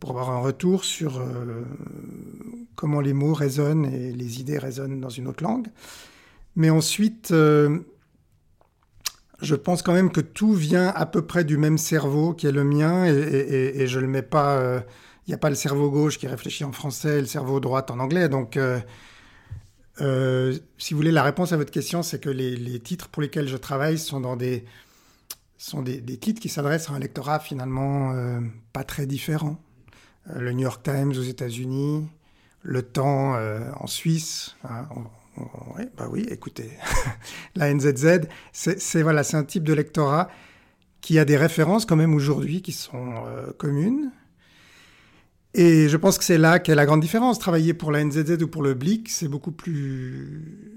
pour 0.00 0.10
avoir 0.10 0.30
un 0.30 0.40
retour 0.40 0.84
sur 0.84 1.18
euh, 1.18 1.64
comment 2.76 3.00
les 3.00 3.12
mots 3.12 3.34
résonnent 3.34 3.86
et 3.86 4.12
les 4.12 4.40
idées 4.40 4.58
résonnent 4.58 5.00
dans 5.00 5.08
une 5.08 5.26
autre 5.26 5.42
langue. 5.42 5.68
Mais 6.56 6.70
ensuite, 6.70 7.30
euh, 7.30 7.80
je 9.40 9.54
pense 9.54 9.82
quand 9.82 9.92
même 9.92 10.10
que 10.10 10.20
tout 10.20 10.52
vient 10.52 10.88
à 10.88 11.06
peu 11.06 11.22
près 11.22 11.44
du 11.44 11.56
même 11.56 11.78
cerveau 11.78 12.32
qui 12.32 12.46
est 12.46 12.52
le 12.52 12.64
mien 12.64 13.06
et, 13.06 13.10
et, 13.10 13.82
et 13.82 13.86
je 13.86 13.98
le 13.98 14.06
mets 14.06 14.22
pas. 14.22 14.56
Il 14.60 14.64
euh, 14.64 14.80
n'y 15.28 15.34
a 15.34 15.38
pas 15.38 15.50
le 15.50 15.56
cerveau 15.56 15.90
gauche 15.90 16.18
qui 16.18 16.26
réfléchit 16.26 16.64
en 16.64 16.72
français 16.72 17.18
et 17.18 17.20
le 17.20 17.26
cerveau 17.26 17.60
droit 17.60 17.84
en 17.90 17.98
anglais. 17.98 18.28
Donc, 18.28 18.58
si 19.98 20.94
vous 20.94 20.96
voulez, 20.96 21.10
la 21.12 21.24
réponse 21.24 21.52
à 21.52 21.56
votre 21.56 21.72
question, 21.72 22.02
c'est 22.02 22.20
que 22.20 22.30
les, 22.30 22.80
titres 22.80 23.08
pour 23.08 23.20
lesquels 23.20 23.48
je 23.48 23.56
travaille 23.56 23.98
sont 23.98 24.20
dans 24.20 24.36
des 24.36 24.64
sont 25.60 25.82
des 25.82 26.00
titres 26.18 26.40
qui 26.40 26.48
s'adressent 26.48 26.88
à 26.88 26.92
un 26.92 27.00
lectorat 27.00 27.40
finalement 27.40 28.14
pas 28.72 28.84
très 28.84 29.06
différent. 29.06 29.60
Euh, 30.30 30.40
le 30.40 30.52
New 30.52 30.62
York 30.62 30.82
Times 30.82 31.10
aux 31.10 31.22
États-Unis, 31.22 32.06
Le 32.62 32.82
Temps 32.82 33.34
euh, 33.36 33.70
en 33.78 33.86
Suisse. 33.86 34.56
Hein, 34.64 34.86
bah 35.96 36.08
oui, 36.10 36.26
écoutez, 36.30 36.70
la 37.54 37.72
NZZ, 37.72 38.22
c'est 38.52 39.02
voilà, 39.02 39.22
un 39.32 39.44
type 39.44 39.62
de 39.62 39.72
lectorat 39.72 40.28
qui 41.00 41.18
a 41.18 41.24
des 41.24 41.36
références 41.36 41.86
quand 41.86 41.94
même 41.94 42.12
aujourd'hui 42.12 42.60
qui 42.60 42.72
sont 42.72 43.24
euh, 43.26 43.52
communes. 43.56 44.10
Et 45.54 45.88
je 45.88 45.96
pense 45.96 46.18
que 46.18 46.24
c'est 46.24 46.38
là 46.38 46.58
qu'est 46.58 46.74
la 46.74 46.86
grande 46.86 47.00
différence. 47.00 47.38
Travailler 47.38 47.72
pour 47.72 47.92
la 47.92 48.04
NZZ 48.04 48.42
ou 48.42 48.48
pour 48.48 48.62
le 48.62 48.74
Blick, 48.74 49.08
c'est 49.08 49.28
beaucoup 49.28 49.52
plus... 49.52 50.74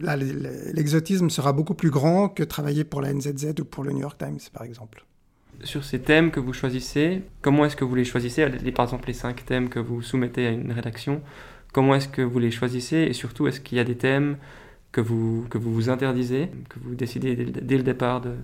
L'exotisme 0.00 1.28
sera 1.28 1.52
beaucoup 1.52 1.74
plus 1.74 1.90
grand 1.90 2.28
que 2.28 2.42
travailler 2.42 2.84
pour 2.84 3.02
la 3.02 3.12
NZZ 3.12 3.54
ou 3.60 3.64
pour 3.64 3.84
le 3.84 3.92
New 3.92 4.00
York 4.00 4.16
Times, 4.16 4.40
par 4.52 4.62
exemple 4.62 5.04
sur 5.62 5.84
ces 5.84 6.00
thèmes 6.00 6.30
que 6.30 6.40
vous 6.40 6.52
choisissez, 6.52 7.22
comment 7.42 7.64
est-ce 7.64 7.76
que 7.76 7.84
vous 7.84 7.94
les 7.94 8.04
choisissez? 8.04 8.46
Par 8.74 8.86
exemple, 8.86 9.06
les 9.06 9.14
cinq 9.14 9.44
thèmes 9.44 9.68
que 9.68 9.78
vous 9.78 10.02
soumettez 10.02 10.46
à 10.46 10.50
une 10.50 10.72
rédaction, 10.72 11.22
comment 11.72 11.94
est-ce 11.94 12.08
que 12.08 12.22
vous 12.22 12.38
les 12.38 12.50
choisissez? 12.50 12.98
Et 13.08 13.12
surtout, 13.12 13.46
est-ce 13.46 13.60
qu'il 13.60 13.78
y 13.78 13.80
a 13.80 13.84
des 13.84 13.96
thèmes 13.96 14.36
que 14.92 15.00
vous, 15.00 15.46
que 15.50 15.58
vous 15.58 15.74
vous 15.74 15.90
interdisez, 15.90 16.50
que 16.68 16.78
vous 16.80 16.94
décidez 16.94 17.36
dès, 17.36 17.76
le 17.76 17.82
départ 17.82 18.20
de, 18.20 18.34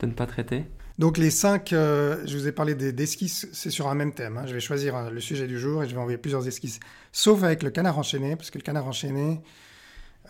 de, 0.00 0.06
ne 0.06 0.12
pas 0.12 0.26
traiter? 0.26 0.64
Donc 0.98 1.18
les 1.18 1.30
cinq, 1.30 1.72
euh, 1.72 2.16
je 2.26 2.36
vous 2.36 2.48
ai 2.48 2.52
parlé 2.52 2.74
d'esquisses, 2.74 3.48
c'est 3.52 3.70
sur 3.70 3.88
un 3.88 3.94
même 3.94 4.12
thème. 4.12 4.38
Hein. 4.38 4.46
Je 4.46 4.54
vais 4.54 4.60
choisir 4.60 4.96
euh, 4.96 5.10
le 5.10 5.20
sujet 5.20 5.46
du 5.46 5.58
jour 5.58 5.84
et 5.84 5.88
je 5.88 5.94
vais 5.94 6.00
envoyer 6.00 6.18
plusieurs 6.18 6.48
esquisses. 6.48 6.80
Sauf 7.12 7.42
avec 7.44 7.62
le 7.62 7.70
canard 7.70 7.98
enchaîné, 7.98 8.34
parce 8.36 8.50
que 8.50 8.58
le 8.58 8.64
canard 8.64 8.86
enchaîné, 8.86 9.40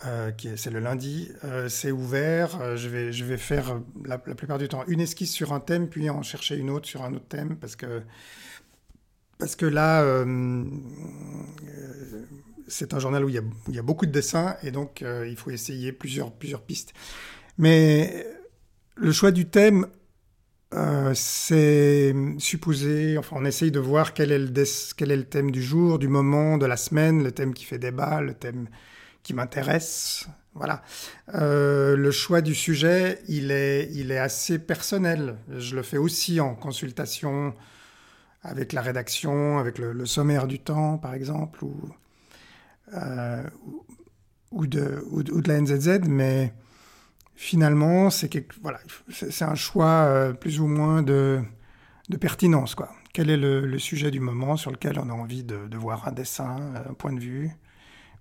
Euh, 0.05 0.31
c'est 0.55 0.71
le 0.71 0.79
lundi, 0.79 1.31
c'est 1.67 1.91
ouvert. 1.91 2.77
je, 2.77 2.87
vais, 2.87 3.11
je 3.11 3.25
vais 3.25 3.37
faire 3.37 3.81
la, 4.05 4.17
plupart 4.17 4.57
du 4.57 4.67
temps 4.67 4.83
une 4.87 5.01
esquisse 5.01 5.31
sur 5.31 5.53
un 5.53 5.59
thème, 5.59 5.89
puis 5.89 6.09
en 6.09 6.21
chercher 6.21 6.55
une 6.55 6.69
autre 6.69 6.87
sur 6.87 7.03
un 7.03 7.13
autre 7.13 7.27
thème, 7.27 7.57
parce 7.57 7.75
que, 7.75 8.01
parce 9.37 9.55
que 9.55 9.65
là, 9.65 10.03
c'est 12.67 12.93
un 12.93 12.99
journal 12.99 13.25
où 13.25 13.29
il, 13.29 13.35
y 13.35 13.39
a, 13.39 13.43
il 13.67 13.75
y, 13.75 13.79
a, 13.79 13.83
beaucoup 13.83 14.05
de 14.05 14.11
dessins, 14.11 14.55
et 14.63 14.71
donc 14.71 15.03
il 15.03 15.35
faut 15.35 15.51
essayer 15.51 15.91
plusieurs, 15.91 16.31
plusieurs 16.31 16.61
pistes. 16.61 16.93
Mais 17.57 18.25
le 18.95 19.11
choix 19.11 19.31
du 19.31 19.45
thème, 19.49 19.87
euh, 20.73 21.13
c'est 21.15 22.13
supposé, 22.37 23.17
enfin 23.17 23.37
on 23.39 23.45
essaye 23.45 23.71
de 23.71 23.79
voir 23.79 24.13
quel 24.13 24.31
est, 24.31 24.37
le 24.37 24.53
quel 24.95 25.11
est 25.11 25.17
le 25.17 25.23
thème 25.23 25.51
du 25.51 25.63
jour, 25.63 25.97
du 25.97 26.07
moment, 26.07 26.57
de 26.57 26.65
la 26.65 26.77
semaine, 26.77 27.23
le 27.23 27.31
thème 27.31 27.53
qui 27.53 27.65
fait 27.65 27.79
débat, 27.79 28.21
le 28.21 28.33
thème 28.33 28.67
qui 29.23 29.33
m'intéresse. 29.33 30.27
Voilà. 30.55 30.81
Euh, 31.35 31.95
le 31.95 32.11
choix 32.11 32.41
du 32.41 32.55
sujet, 32.55 33.19
il 33.27 33.51
est, 33.51 33.89
il 33.93 34.11
est 34.11 34.17
assez 34.17 34.59
personnel. 34.59 35.37
Je 35.55 35.75
le 35.75 35.83
fais 35.83 35.97
aussi 35.97 36.39
en 36.39 36.55
consultation 36.55 37.53
avec 38.43 38.73
la 38.73 38.81
rédaction, 38.81 39.57
avec 39.57 39.77
le, 39.77 40.05
sommaire 40.05 40.47
du 40.47 40.59
temps, 40.59 40.97
par 40.97 41.13
exemple, 41.13 41.63
ou, 41.63 41.75
euh, 42.93 43.43
ou, 44.51 44.65
de, 44.65 45.03
ou, 45.11 45.23
de, 45.23 45.47
la 45.47 45.61
NZZ, 45.61 46.07
mais 46.07 46.53
finalement, 47.35 48.09
c'est 48.09 48.29
voilà, 48.61 48.79
un 49.41 49.55
choix 49.55 49.85
euh, 49.85 50.33
plus 50.33 50.59
ou 50.59 50.67
moins 50.67 51.03
de, 51.03 51.41
de, 52.09 52.17
pertinence. 52.17 52.75
Quoi. 52.75 52.89
Quel 53.13 53.29
est 53.29 53.37
le, 53.37 53.77
sujet 53.77 54.09
du 54.09 54.19
moment 54.19 54.55
sur 54.55 54.71
lequel 54.71 54.99
on 54.99 55.09
a 55.09 55.13
envie 55.13 55.43
de, 55.43 55.77
voir 55.77 56.07
un 56.07 56.11
dessin, 56.11 56.73
un 56.75 56.93
point 56.93 57.13
de 57.13 57.19
vue, 57.19 57.51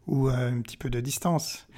ou 0.09 0.29
euh, 0.29 0.51
un 0.51 0.61
petit 0.61 0.77
peu 0.77 0.91
de 0.91 1.01
distance 1.01 1.69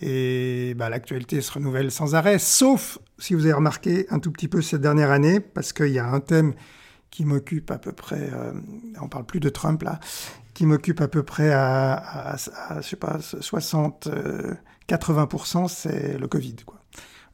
Et 0.00 0.74
bah, 0.76 0.90
l'actualité 0.90 1.40
se 1.40 1.52
renouvelle 1.52 1.90
sans 1.90 2.14
arrêt, 2.14 2.38
sauf, 2.38 2.98
si 3.18 3.34
vous 3.34 3.44
avez 3.44 3.54
remarqué, 3.54 4.06
un 4.10 4.18
tout 4.18 4.30
petit 4.30 4.48
peu 4.48 4.60
cette 4.60 4.82
dernière 4.82 5.10
année, 5.10 5.40
parce 5.40 5.72
qu'il 5.72 5.88
y 5.92 5.98
a 5.98 6.06
un 6.06 6.20
thème 6.20 6.54
qui 7.10 7.24
m'occupe 7.24 7.70
à 7.70 7.78
peu 7.78 7.92
près, 7.92 8.28
euh, 8.32 8.52
on 9.00 9.08
parle 9.08 9.24
plus 9.24 9.40
de 9.40 9.48
Trump 9.48 9.82
là, 9.82 10.00
qui 10.52 10.66
m'occupe 10.66 11.00
à 11.00 11.08
peu 11.08 11.22
près 11.22 11.50
à, 11.52 11.94
à, 11.94 12.36
je 12.80 12.88
sais 12.88 12.96
pas, 12.96 13.20
60, 13.20 14.08
80%, 14.88 15.68
c'est 15.68 16.18
le 16.18 16.28
Covid. 16.28 16.56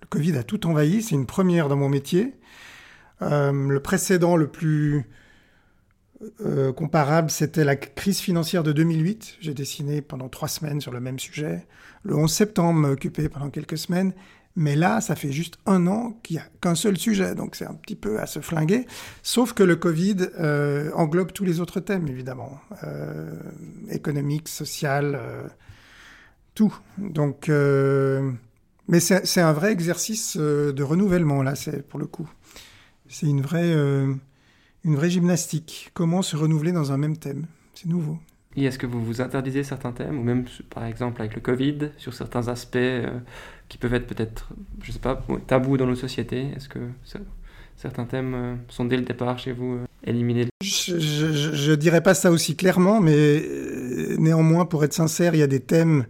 Le 0.00 0.06
Covid 0.09 0.37
a 0.37 0.42
tout 0.42 0.66
envahi, 0.66 1.02
c'est 1.02 1.14
une 1.14 1.26
première 1.26 1.68
dans 1.68 1.76
mon 1.76 1.88
métier. 1.88 2.35
Euh, 3.23 3.52
le 3.52 3.80
précédent 3.80 4.37
le 4.37 4.49
plus 4.49 5.04
euh, 6.45 6.73
comparable, 6.73 7.31
c'était 7.31 7.64
la 7.64 7.76
crise 7.76 8.21
financière 8.21 8.62
de 8.62 8.73
2008. 8.73 9.37
J'ai 9.41 9.55
dessiné 9.55 10.02
pendant 10.02 10.29
trois 10.29 10.49
semaines 10.49 10.81
sur 10.81 10.93
le 10.93 11.00
même 11.00 11.19
sujet. 11.19 11.67
Le 12.02 12.17
11 12.17 12.33
septembre 12.33 12.81
m'a 12.81 12.91
occupé 12.91 13.29
pendant 13.29 13.50
quelques 13.50 13.79
semaines. 13.79 14.12
Mais 14.55 14.76
là, 14.76 15.00
ça 15.00 15.17
fait 15.17 15.33
juste 15.33 15.57
un 15.64 15.87
an 15.87 16.19
qu'il 16.23 16.37
n'y 16.37 16.43
a 16.43 16.47
qu'un 16.61 16.75
seul 16.75 16.99
sujet, 16.99 17.35
donc 17.35 17.57
c'est 17.57 17.64
un 17.64 17.73
petit 17.73 17.97
peu 17.97 18.21
à 18.21 18.26
se 18.26 18.41
flinguer. 18.41 18.87
Sauf 19.23 19.55
que 19.55 19.62
le 19.62 19.76
Covid 19.76 20.17
euh, 20.38 20.91
englobe 20.95 21.33
tous 21.33 21.47
les 21.47 21.61
autres 21.61 21.81
thèmes, 21.81 22.07
évidemment. 22.07 22.61
économique, 23.88 24.49
social, 24.49 25.19
tout. 26.55 26.76
Donc 26.99 27.49
mais 28.88 29.00
c'est 29.00 29.41
un 29.41 29.52
vrai 29.52 29.73
exercice 29.73 30.37
euh, 30.38 30.73
de 30.73 30.83
renouvellement, 30.83 31.43
là, 31.43 31.55
pour 31.88 32.00
le 32.00 32.07
coup. 32.07 32.29
C'est 33.09 33.26
une 33.26 33.41
vraie, 33.41 33.73
euh, 33.75 34.12
une 34.85 34.97
vraie 34.97 35.11
gymnastique. 35.11 35.91
Comment 35.95 36.23
se 36.23 36.37
renouveler 36.37 36.73
dans 36.73 36.93
un 36.93 36.97
même 36.97 37.17
thème? 37.17 37.47
C'est 37.75 37.89
nouveau. 37.89 38.19
Et 38.57 38.65
est-ce 38.65 38.79
que 38.79 38.87
vous 38.87 39.03
vous 39.03 39.21
interdisez 39.21 39.62
certains 39.62 39.93
thèmes, 39.93 40.19
ou 40.19 40.23
même 40.23 40.45
par 40.69 40.85
exemple 40.85 41.23
avec 41.23 41.35
le 41.35 41.41
Covid, 41.41 41.91
sur 41.97 42.12
certains 42.12 42.49
aspects 42.49 42.77
euh, 42.77 43.19
qui 43.69 43.79
peuvent 43.79 43.95
être 43.95 44.07
peut-être, 44.07 44.51
je 44.83 44.93
sais 44.93 44.99
pas, 44.99 45.25
tabous 45.47 45.79
dans 45.79 45.87
nos 45.87 45.95
sociétés? 45.95 46.49
Est-ce 46.55 46.69
que 46.69 46.81
certains 47.77 48.05
thèmes 48.05 48.59
sont 48.69 48.85
dès 48.85 48.97
le 48.97 49.05
départ 49.05 49.39
chez 49.39 49.53
vous 49.53 49.79
éliminés? 50.05 50.49
Je 50.61 51.71
ne 51.71 51.77
dirais 51.77 52.03
pas 52.03 52.12
ça 52.12 52.31
aussi 52.31 52.55
clairement, 52.55 53.01
mais 53.01 53.43
néanmoins, 54.19 54.67
pour 54.67 54.85
être 54.85 54.93
sincère, 54.93 55.35
il 55.35 55.39
y 55.39 55.43
a 55.43 55.47
des 55.47 55.61
thèmes 55.61 56.05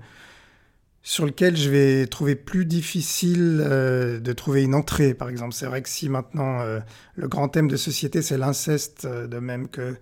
sur 1.02 1.26
lequel 1.26 1.56
je 1.56 1.68
vais 1.68 2.06
trouver 2.06 2.36
plus 2.36 2.64
difficile 2.64 3.60
euh, 3.64 4.20
de 4.20 4.32
trouver 4.32 4.62
une 4.62 4.74
entrée, 4.74 5.14
par 5.14 5.28
exemple. 5.28 5.52
C'est 5.52 5.66
vrai 5.66 5.82
que 5.82 5.88
si 5.88 6.08
maintenant 6.08 6.60
euh, 6.60 6.78
le 7.16 7.28
grand 7.28 7.48
thème 7.48 7.68
de 7.68 7.76
société 7.76 8.22
c'est 8.22 8.38
l'inceste, 8.38 9.04
euh, 9.04 9.26
de 9.26 9.38
même 9.38 9.68
que 9.68 9.96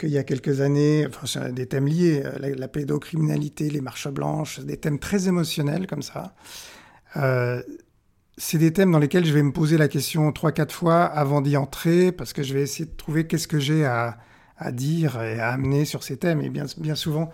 qu'il 0.00 0.08
y 0.08 0.18
a 0.18 0.24
quelques 0.24 0.62
années, 0.62 1.06
enfin 1.06 1.26
c'est 1.26 1.54
des 1.54 1.66
thèmes 1.66 1.86
liés, 1.86 2.24
la, 2.40 2.66
pédocriminalité, 2.66 3.70
les 3.70 3.80
marches 3.80 4.08
blanches, 4.08 4.58
des 4.58 4.76
thèmes 4.78 4.98
très 4.98 5.28
émotionnels 5.28 5.86
comme 5.86 6.02
ça. 6.02 6.34
c'est 8.36 8.58
des 8.58 8.72
thèmes 8.72 8.90
dans 8.90 8.98
lesquels 8.98 9.24
je 9.24 9.32
vais 9.32 9.44
me 9.44 9.52
poser 9.52 9.78
la 9.78 9.86
question 9.86 10.32
trois 10.32 10.50
quatre 10.50 10.74
fois 10.74 11.04
avant 11.04 11.40
d'y 11.40 11.56
entrer, 11.56 12.10
parce 12.10 12.32
que 12.32 12.42
je 12.42 12.52
vais 12.52 12.62
essayer 12.62 12.86
de 12.86 12.96
trouver 12.96 13.28
qu'est-ce 13.28 13.46
que 13.46 13.60
j'ai 13.60 13.84
à, 13.84 14.18
à, 14.56 14.72
dire 14.72 15.22
et 15.22 15.38
à 15.38 15.50
amener 15.50 15.84
sur 15.84 16.02
ces 16.02 16.16
thèmes. 16.16 16.40
Et 16.40 16.50
bien, 16.50 16.64
bien 16.78 16.96
souvent, 16.96 17.30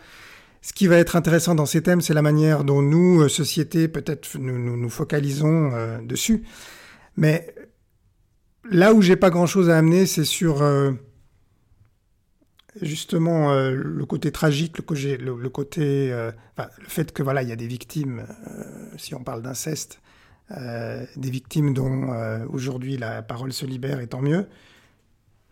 ce 0.62 0.72
qui 0.72 0.86
va 0.86 0.96
être 0.96 1.16
intéressant 1.16 1.54
dans 1.54 1.66
ces 1.66 1.82
thèmes, 1.82 2.00
c'est 2.00 2.14
la 2.14 2.22
manière 2.22 2.64
dont 2.64 2.82
nous, 2.82 3.22
euh, 3.22 3.28
société, 3.28 3.88
peut-être 3.88 4.38
nous, 4.38 4.76
nous, 4.76 4.90
focalisons 4.90 5.70
euh, 5.72 5.98
dessus. 6.02 6.44
Mais 7.16 7.54
là 8.70 8.92
où 8.92 9.00
j'ai 9.00 9.16
pas 9.16 9.30
grand-chose 9.30 9.70
à 9.70 9.78
amener, 9.78 10.04
c'est 10.04 10.24
sur 10.24 10.62
euh, 10.62 10.92
justement 12.82 13.54
le 13.54 14.04
côté 14.04 14.30
tragique, 14.32 14.76
le, 14.78 15.48
côté, 15.48 16.10
le 16.10 16.32
fait 16.86 17.12
que 17.12 17.22
voilà, 17.22 17.42
il 17.42 17.48
y 17.48 17.52
a 17.52 17.56
des 17.56 17.66
victimes, 17.66 18.26
si 18.96 19.14
on 19.14 19.24
parle 19.24 19.42
d'inceste, 19.42 20.00
des 20.50 21.30
victimes 21.30 21.74
dont 21.74 22.14
aujourd'hui 22.48 22.96
la 22.96 23.22
parole 23.22 23.52
se 23.52 23.66
libère, 23.66 23.98
et 23.98 24.06
tant 24.06 24.22
mieux. 24.22 24.46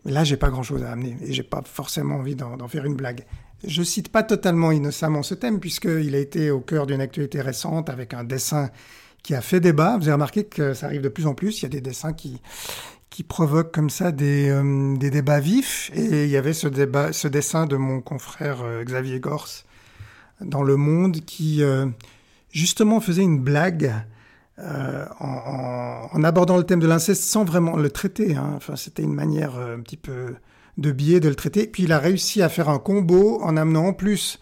Mais 0.05 0.13
là, 0.13 0.23
j'ai 0.23 0.37
pas 0.37 0.49
grand-chose 0.49 0.81
à 0.83 0.91
amener 0.91 1.17
et 1.21 1.33
j'ai 1.33 1.43
pas 1.43 1.61
forcément 1.65 2.15
envie 2.15 2.35
d'en 2.35 2.67
faire 2.69 2.85
une 2.85 2.95
blague. 2.95 3.25
Je 3.63 3.83
cite 3.83 4.09
pas 4.09 4.23
totalement 4.23 4.71
innocemment 4.71 5.23
ce 5.23 5.33
thème, 5.33 5.59
puisqu'il 5.59 6.15
a 6.15 6.19
été 6.19 6.49
au 6.51 6.61
cœur 6.61 6.87
d'une 6.87 7.01
actualité 7.01 7.41
récente 7.41 7.89
avec 7.89 8.13
un 8.13 8.23
dessin 8.23 8.69
qui 9.23 9.35
a 9.35 9.41
fait 9.41 9.59
débat. 9.59 9.97
Vous 9.97 10.03
avez 10.03 10.13
remarqué 10.13 10.45
que 10.45 10.73
ça 10.73 10.85
arrive 10.85 11.01
de 11.01 11.09
plus 11.09 11.27
en 11.27 11.33
plus. 11.33 11.59
Il 11.59 11.63
y 11.63 11.65
a 11.65 11.69
des 11.69 11.81
dessins 11.81 12.13
qui, 12.13 12.41
qui 13.09 13.23
provoquent 13.23 13.73
comme 13.73 13.89
ça 13.89 14.11
des, 14.11 14.49
euh, 14.49 14.95
des 14.95 15.09
débats 15.09 15.41
vifs. 15.41 15.91
Et 15.93 16.25
il 16.25 16.29
y 16.29 16.37
avait 16.37 16.53
ce, 16.53 16.67
débat, 16.67 17.11
ce 17.11 17.27
dessin 17.27 17.65
de 17.65 17.75
mon 17.75 18.01
confrère 18.01 18.61
euh, 18.61 18.83
Xavier 18.83 19.19
Gors 19.19 19.49
dans 20.41 20.63
Le 20.63 20.77
Monde 20.77 21.17
qui 21.25 21.61
euh, 21.63 21.85
justement 22.51 23.01
faisait 23.01 23.23
une 23.23 23.39
blague 23.39 23.93
en, 25.21 26.09
en, 26.11 26.23
abordant 26.25 26.57
le 26.57 26.65
thème 26.65 26.81
de 26.81 26.87
l'inceste 26.87 27.23
sans 27.23 27.45
vraiment 27.45 27.77
le 27.77 27.89
traiter. 27.89 28.35
Hein. 28.35 28.53
Enfin, 28.57 28.75
c'était 28.75 29.03
une 29.03 29.13
manière 29.13 29.57
un 29.57 29.79
petit 29.79 29.95
peu 29.95 30.35
de 30.79 30.91
biais 30.91 31.19
de 31.19 31.29
le 31.29 31.35
traiter. 31.35 31.67
Puis 31.67 31.83
il 31.83 31.91
a 31.91 31.99
réussi 31.99 32.41
à 32.41 32.49
faire 32.49 32.69
un 32.69 32.79
combo 32.79 33.39
en 33.41 33.57
amenant 33.57 33.87
en 33.87 33.93
plus 33.93 34.39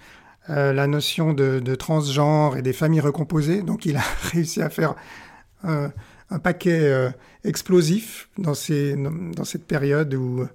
euh, 0.50 0.72
la 0.74 0.88
notion 0.88 1.34
de, 1.34 1.75
transgenre 1.75 2.58
et 2.58 2.62
des 2.62 2.74
familles 2.74 3.01
recomposées. 3.01 3.62
Donc 3.62 3.86
il 3.86 3.98
a 3.98 4.03
réussi 4.32 4.62
à 4.62 4.70
faire 4.70 4.96
un 5.63 6.39
paquet 6.39 6.82
euh, 6.84 7.10
explosif 7.44 8.29
dans, 8.38 8.53
ces, 8.53 8.96
dans 8.96 9.44
cette 9.44 9.65
période 9.65 10.13
où 10.13 10.46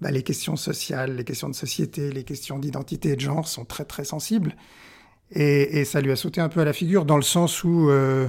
bah, 0.00 0.10
les 0.10 0.22
questions 0.22 0.56
sociales, 0.56 1.16
les 1.16 1.24
questions 1.24 1.48
de 1.48 1.54
société, 1.54 2.12
les 2.12 2.24
questions 2.24 2.58
d'identité 2.58 3.10
et 3.10 3.16
de 3.16 3.20
genre 3.20 3.48
sont 3.48 3.64
très 3.64 3.84
très 3.84 4.04
sensibles. 4.04 4.54
Et, 5.30 5.84
ça 5.84 6.00
lui 6.00 6.12
a 6.12 6.16
sauté 6.16 6.40
un 6.40 6.48
peu 6.48 6.60
à 6.60 6.64
la 6.64 6.72
figure 6.72 7.04
dans 7.04 7.16
le 7.16 7.22
sens 7.22 7.64
où 7.64 7.88
euh, 7.88 8.28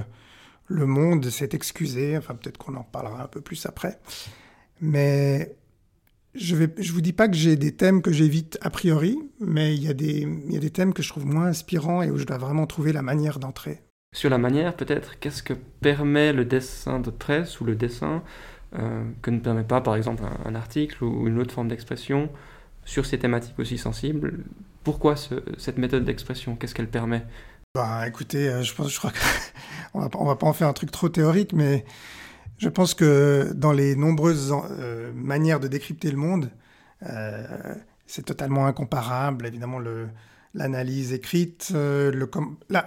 le 0.66 0.86
monde 0.86 1.28
s'est 1.28 1.50
excusé. 1.52 2.16
Enfin 2.16 2.34
peut-être 2.34 2.58
qu'on 2.58 2.74
en 2.76 2.82
parlera 2.82 3.22
un 3.22 3.28
peu 3.28 3.40
plus 3.40 3.66
après. 3.66 3.98
Mais 4.80 5.54
je 6.38 6.56
ne 6.56 6.66
je 6.78 6.92
vous 6.92 7.00
dis 7.00 7.12
pas 7.12 7.28
que 7.28 7.36
j'ai 7.36 7.56
des 7.56 7.72
thèmes 7.72 8.02
que 8.02 8.12
j'évite 8.12 8.58
a 8.62 8.70
priori, 8.70 9.18
mais 9.40 9.74
il 9.74 9.82
y, 9.82 9.88
a 9.88 9.94
des, 9.94 10.26
il 10.46 10.52
y 10.52 10.56
a 10.56 10.60
des 10.60 10.70
thèmes 10.70 10.92
que 10.92 11.02
je 11.02 11.08
trouve 11.08 11.26
moins 11.26 11.46
inspirants 11.46 12.02
et 12.02 12.10
où 12.10 12.18
je 12.18 12.24
dois 12.24 12.38
vraiment 12.38 12.66
trouver 12.66 12.92
la 12.92 13.02
manière 13.02 13.38
d'entrer. 13.38 13.82
Sur 14.12 14.30
la 14.30 14.38
manière, 14.38 14.74
peut-être, 14.74 15.18
qu'est-ce 15.18 15.42
que 15.42 15.52
permet 15.52 16.32
le 16.32 16.44
dessin 16.44 17.00
de 17.00 17.10
presse 17.10 17.60
ou 17.60 17.64
le 17.64 17.74
dessin 17.74 18.22
euh, 18.78 19.04
que 19.22 19.30
ne 19.30 19.40
permet 19.40 19.64
pas, 19.64 19.80
par 19.80 19.96
exemple, 19.96 20.22
un, 20.44 20.54
article 20.54 21.04
ou 21.04 21.26
une 21.26 21.38
autre 21.38 21.52
forme 21.52 21.68
d'expression 21.68 22.30
sur 22.84 23.04
ces 23.04 23.18
thématiques 23.18 23.58
aussi 23.58 23.78
sensibles? 23.78 24.44
Pourquoi 24.84 25.16
cette 25.16 25.78
méthode 25.78 26.04
d'expression? 26.04 26.56
Qu'est-ce 26.56 26.74
qu'elle 26.74 26.88
permet? 26.88 27.24
Bah, 27.74 28.08
écoutez, 28.08 28.48
euh, 28.48 28.62
je 28.62 28.74
pense, 28.74 28.90
je 28.90 28.98
crois 28.98 29.12
qu'on 29.92 30.00
va, 30.00 30.08
on 30.14 30.24
va 30.24 30.36
pas 30.36 30.46
en 30.46 30.52
faire 30.52 30.68
un 30.68 30.72
truc 30.72 30.90
trop 30.90 31.08
théorique, 31.08 31.52
mais 31.52 31.84
je 32.58 32.68
pense 32.68 32.94
que 32.94 33.52
dans 33.54 33.72
les 33.72 33.96
nombreuses 33.96 34.52
euh, 34.70 35.12
manières 35.14 35.60
de 35.60 35.68
décrypter 35.68 36.10
le 36.10 36.16
monde, 36.16 36.50
euh, 37.02 37.74
c'est 38.06 38.24
totalement 38.24 38.66
incomparable. 38.66 39.46
Évidemment, 39.46 39.78
l'analyse 40.54 41.12
écrite. 41.12 41.72
Euh, 41.74 42.26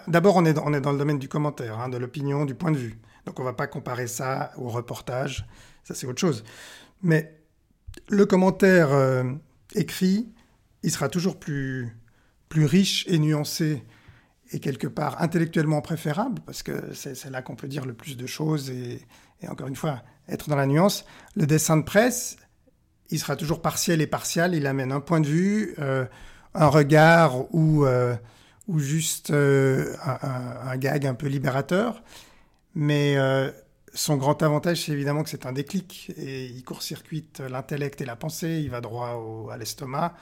D'abord, 0.08 0.38
on 0.38 0.46
est, 0.46 0.54
dans, 0.54 0.70
le 0.70 0.98
domaine 0.98 1.20
du 1.20 1.28
commentaire, 1.28 1.80
hein, 1.80 1.90
de 1.90 1.98
l'opinion, 1.98 2.46
du 2.46 2.56
point 2.56 2.72
de 2.72 2.78
vue. 2.78 3.00
Donc, 3.26 3.40
on 3.40 3.44
ne 3.44 3.48
va 3.48 3.54
pas 3.54 3.68
comparer 3.68 4.08
ça 4.08 4.52
au 4.58 4.70
reportage. 4.70 5.46
Ça, 5.84 5.94
c'est 5.94 6.08
autre 6.08 6.20
chose. 6.20 6.44
Mais 7.04 7.38
le 8.10 8.26
commentaire 8.26 8.90
écrit, 9.76 10.34
il 10.82 10.92
sera 10.92 11.10
toujours 11.10 11.38
plus, 11.38 11.96
plus 12.48 12.66
riche 12.66 13.06
et 13.08 13.20
nuancé 13.20 13.84
est 14.52 14.60
quelque 14.60 14.88
part 14.88 15.22
intellectuellement 15.22 15.82
préférable, 15.82 16.42
parce 16.46 16.64
que 16.64 16.94
c'est 16.94 17.30
là 17.30 17.42
qu'on 17.42 17.56
peut 17.56 17.68
dire 17.68 17.86
le 17.86 17.94
plus 17.94 18.18
de 18.18 18.26
choses 18.26 18.72
et, 18.72 19.02
encore 19.48 19.68
une 19.68 19.76
fois, 19.76 20.02
être 20.28 20.50
dans 20.50 20.56
la 20.56 20.66
nuance. 20.66 21.06
Le 21.36 21.46
dessin 21.46 21.78
de 21.78 21.84
presse, 21.84 22.38
il 23.10 23.20
sera 23.20 23.36
toujours 23.36 23.62
partiel 23.62 24.02
et 24.02 24.08
partial, 24.08 24.56
il 24.56 24.68
amène 24.68 24.92
un 24.92 25.00
point 25.00 25.20
de 25.20 25.28
vue, 25.28 25.76
euh, 25.80 26.06
un 26.54 26.68
regard 26.68 27.54
ou, 27.54 27.86
euh, 27.86 28.16
ou 28.68 28.80
juste 28.80 29.32
euh, 29.32 29.96
un, 30.04 30.70
un, 30.70 30.78
gag 30.78 31.06
un 31.06 31.14
peu 31.14 31.28
libérateur. 31.28 32.04
Mais 32.76 33.18
son 33.94 34.16
grand 34.16 34.42
avantage, 34.44 34.86
c'est 34.86 34.92
évidemment 34.92 35.24
que 35.24 35.30
c'est 35.30 35.48
un 35.48 35.52
déclic 35.52 36.12
et 36.18 36.46
il 36.46 36.64
court-circuite 36.64 37.40
l'intellect 37.40 38.00
et 38.00 38.06
la 38.06 38.16
pensée, 38.16 38.62
il 38.64 38.70
va 38.70 38.80
droit 38.80 39.50
à 39.52 39.58
l'estomac. 39.58 40.14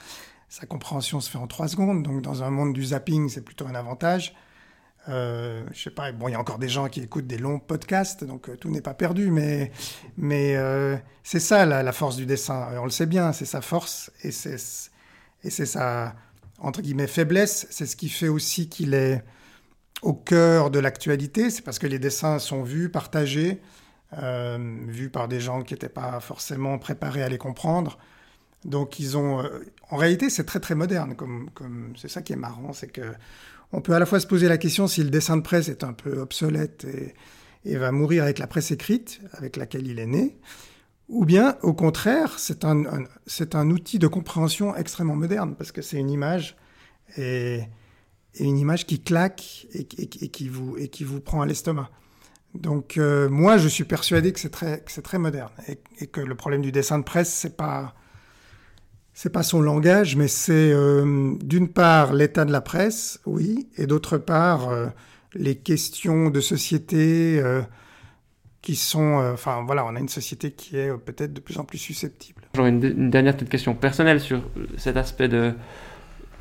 Sa 0.48 0.64
compréhension 0.64 1.20
se 1.20 1.30
fait 1.30 1.36
en 1.36 1.46
trois 1.46 1.68
secondes, 1.68 2.02
donc 2.02 2.22
dans 2.22 2.42
un 2.42 2.50
monde 2.50 2.72
du 2.72 2.86
zapping, 2.86 3.28
c'est 3.28 3.42
plutôt 3.42 3.66
un 3.66 3.74
avantage. 3.74 4.34
Euh, 5.08 5.64
je 5.72 5.82
sais 5.82 5.90
pas, 5.90 6.12
bon, 6.12 6.28
il 6.28 6.32
y 6.32 6.34
a 6.34 6.40
encore 6.40 6.58
des 6.58 6.68
gens 6.68 6.88
qui 6.88 7.00
écoutent 7.00 7.26
des 7.26 7.38
longs 7.38 7.58
podcasts, 7.58 8.24
donc 8.24 8.48
euh, 8.48 8.56
tout 8.56 8.70
n'est 8.70 8.82
pas 8.82 8.94
perdu, 8.94 9.30
mais, 9.30 9.72
mais 10.16 10.56
euh, 10.56 10.96
c'est 11.22 11.40
ça 11.40 11.64
la, 11.64 11.92
force 11.92 12.16
du 12.16 12.26
dessin. 12.26 12.68
on 12.78 12.84
le 12.84 12.90
sait 12.90 13.06
bien, 13.06 13.32
c'est 13.32 13.46
sa 13.46 13.60
force 13.60 14.10
et 14.22 14.30
c'est, 14.30 14.56
et 15.44 15.50
c'est 15.50 15.66
sa, 15.66 16.14
entre 16.58 16.82
guillemets, 16.82 17.06
faiblesse. 17.06 17.66
C'est 17.70 17.86
ce 17.86 17.96
qui 17.96 18.08
fait 18.08 18.28
aussi 18.28 18.68
qu'il 18.68 18.94
est 18.94 19.24
au 20.02 20.12
cœur 20.12 20.70
de 20.70 20.78
l'actualité. 20.78 21.50
C'est 21.50 21.62
parce 21.62 21.78
que 21.78 21.86
les 21.86 21.98
dessins 21.98 22.38
sont 22.38 22.62
vus, 22.62 22.90
partagés, 22.90 23.60
vus 24.12 25.10
par 25.10 25.28
des 25.28 25.40
gens 25.40 25.62
qui 25.62 25.74
n'étaient 25.74 25.88
pas 25.88 26.20
forcément 26.20 26.78
préparés 26.78 27.22
à 27.22 27.28
les 27.28 27.38
comprendre. 27.38 27.98
Donc 28.64 28.98
ils 28.98 29.16
ont, 29.16 29.40
euh, 29.42 29.60
en 29.90 29.96
réalité, 29.96 30.30
c'est 30.30 30.44
très 30.44 30.60
très 30.60 30.74
moderne. 30.74 31.14
Comme, 31.14 31.50
comme 31.54 31.92
c'est 31.96 32.08
ça 32.08 32.22
qui 32.22 32.32
est 32.32 32.36
marrant, 32.36 32.72
c'est 32.72 32.88
que 32.88 33.14
on 33.72 33.80
peut 33.80 33.92
à 33.92 33.98
la 33.98 34.06
fois 34.06 34.20
se 34.20 34.26
poser 34.26 34.48
la 34.48 34.58
question 34.58 34.86
si 34.86 35.02
le 35.02 35.10
dessin 35.10 35.36
de 35.36 35.42
presse 35.42 35.68
est 35.68 35.84
un 35.84 35.92
peu 35.92 36.18
obsolète 36.18 36.84
et, 36.84 37.14
va 37.76 37.92
mourir 37.92 38.22
avec 38.22 38.38
la 38.38 38.46
presse 38.46 38.70
écrite, 38.70 39.20
avec 39.32 39.56
laquelle 39.56 39.86
il 39.86 39.98
est 39.98 40.06
né, 40.06 40.38
ou 41.08 41.26
bien 41.26 41.56
au 41.62 41.74
contraire, 41.74 42.38
c'est 42.38 42.64
un, 42.64 43.04
c'est 43.26 43.54
un 43.54 43.70
outil 43.70 43.98
de 43.98 44.06
compréhension 44.06 44.74
extrêmement 44.74 45.16
moderne 45.16 45.54
parce 45.56 45.72
que 45.72 45.82
c'est 45.82 45.98
une 45.98 46.10
image 46.10 46.56
et, 47.16 47.62
une 48.40 48.56
image 48.56 48.86
qui 48.86 49.02
claque 49.02 49.66
et, 49.72 49.84
qui 49.86 50.48
vous 50.48 50.76
et 50.78 50.88
qui 50.88 51.04
vous 51.04 51.20
prend 51.20 51.42
à 51.42 51.46
l'estomac. 51.46 51.90
Donc 52.54 52.96
euh, 52.96 53.28
moi, 53.28 53.58
je 53.58 53.68
suis 53.68 53.84
persuadé 53.84 54.32
que 54.32 54.40
c'est 54.40 54.50
très 54.50 54.78
très 54.80 55.18
moderne 55.18 55.50
et, 55.66 56.06
que 56.06 56.20
le 56.20 56.34
problème 56.34 56.62
du 56.62 56.72
dessin 56.72 56.98
de 56.98 57.04
presse, 57.04 57.32
c'est 57.32 57.56
pas 57.56 57.94
c'est 59.20 59.30
pas 59.30 59.42
son 59.42 59.60
langage, 59.60 60.14
mais 60.14 60.28
c'est 60.28 60.70
euh, 60.72 61.34
d'une 61.42 61.66
part 61.66 62.12
l'état 62.12 62.44
de 62.44 62.52
la 62.52 62.60
presse, 62.60 63.18
oui, 63.26 63.66
et 63.76 63.88
d'autre 63.88 64.16
part 64.16 64.68
euh, 64.68 64.86
les 65.34 65.56
questions 65.56 66.30
de 66.30 66.40
société 66.40 67.40
euh, 67.40 67.62
qui 68.62 68.76
sont, 68.76 69.14
enfin 69.32 69.64
voilà, 69.66 69.84
on 69.86 69.96
a 69.96 69.98
une 69.98 70.08
société 70.08 70.52
qui 70.52 70.76
est 70.76 70.96
peut-être 70.98 71.32
de 71.32 71.40
plus 71.40 71.58
en 71.58 71.64
plus 71.64 71.78
susceptible. 71.78 72.42
J'aurais 72.54 72.68
une, 72.68 73.10
dernière 73.10 73.34
petite 73.34 73.48
question 73.48 73.74
personnelle 73.74 74.20
sur 74.20 74.40
cet 74.76 74.96
aspect 74.96 75.26
de, 75.26 75.52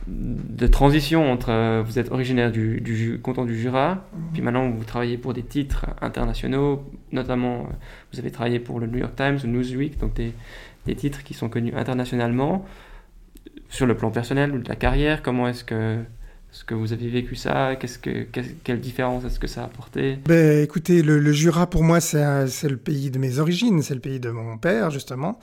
de 0.07 0.67
transition 0.67 1.31
entre 1.31 1.81
vous 1.83 1.99
êtes 1.99 2.11
originaire 2.11 2.51
du, 2.51 2.79
du 2.79 3.19
canton 3.21 3.45
du 3.45 3.59
Jura, 3.59 3.95
mhm. 3.95 4.21
puis 4.33 4.41
maintenant 4.41 4.69
vous 4.69 4.83
travaillez 4.83 5.17
pour 5.17 5.33
des 5.33 5.43
titres 5.43 5.85
internationaux, 6.01 6.83
notamment 7.11 7.67
vous 8.13 8.19
avez 8.19 8.31
travaillé 8.31 8.59
pour 8.59 8.79
le 8.79 8.87
New 8.87 8.99
York 8.99 9.15
Times, 9.15 9.39
le 9.43 9.49
Newsweek, 9.49 9.99
donc 9.99 10.13
des 10.13 10.33
des 10.87 10.95
titres 10.95 11.23
qui 11.23 11.35
sont 11.35 11.49
connus 11.49 11.73
internationalement. 11.75 12.65
Sur 13.69 13.85
le 13.85 13.95
plan 13.95 14.09
personnel 14.09 14.53
ou 14.53 14.59
de 14.59 14.69
la 14.69 14.77
carrière, 14.77 15.21
comment 15.21 15.47
est-ce 15.49 15.65
que, 15.65 15.99
ce 16.51 16.63
que 16.63 16.73
vous 16.73 16.93
avez 16.93 17.09
vécu 17.09 17.35
ça? 17.35 17.75
Qu'est-ce 17.75 17.99
que, 17.99 18.25
Quelle 18.63 18.79
différence 18.79 19.25
est-ce 19.25 19.39
que 19.39 19.47
ça 19.47 19.63
a 19.63 19.65
apporté? 19.65 20.17
Ben, 20.25 20.63
Écoutez, 20.63 21.03
le, 21.03 21.31
Jura, 21.33 21.69
pour 21.69 21.83
moi, 21.83 21.99
c'est 21.99 22.69
le 22.69 22.77
pays 22.77 23.11
de 23.11 23.19
mes 23.19 23.39
origines, 23.39 23.81
c'est 23.81 23.93
le 23.93 23.99
pays 23.99 24.21
de 24.21 24.29
mon 24.29 24.57
père, 24.57 24.89
justement. 24.89 25.37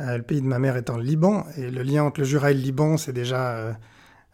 Euh, 0.00 0.16
le 0.16 0.22
pays 0.22 0.40
de 0.40 0.46
ma 0.46 0.58
mère 0.58 0.76
étant 0.76 0.96
le 0.96 1.02
Liban. 1.02 1.44
Et 1.58 1.70
le 1.70 1.82
lien 1.82 2.04
entre 2.04 2.20
le 2.20 2.26
Jura 2.26 2.50
et 2.50 2.54
le 2.54 2.60
Liban, 2.60 2.96
c'est 2.96 3.12
déjà 3.12 3.50
euh, 3.50 3.72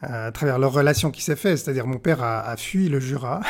à 0.00 0.33
travers 0.33 0.59
leur 0.59 0.72
relation 0.72 1.11
qui 1.11 1.22
s'est 1.22 1.37
faite. 1.37 1.59
C'est-à-dire, 1.59 1.87
mon 1.87 1.98
père 1.98 2.22
a, 2.22 2.57
fui 2.57 2.88
le 2.88 3.00
Jura. 3.00 3.40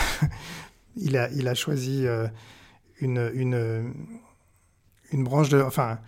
il, 0.97 1.17
a, 1.17 1.55
choisi 1.55 2.07
euh, 2.07 2.27
une, 3.01 3.95
branche 5.13 5.49
de. 5.49 5.61
Enfin, 5.61 5.99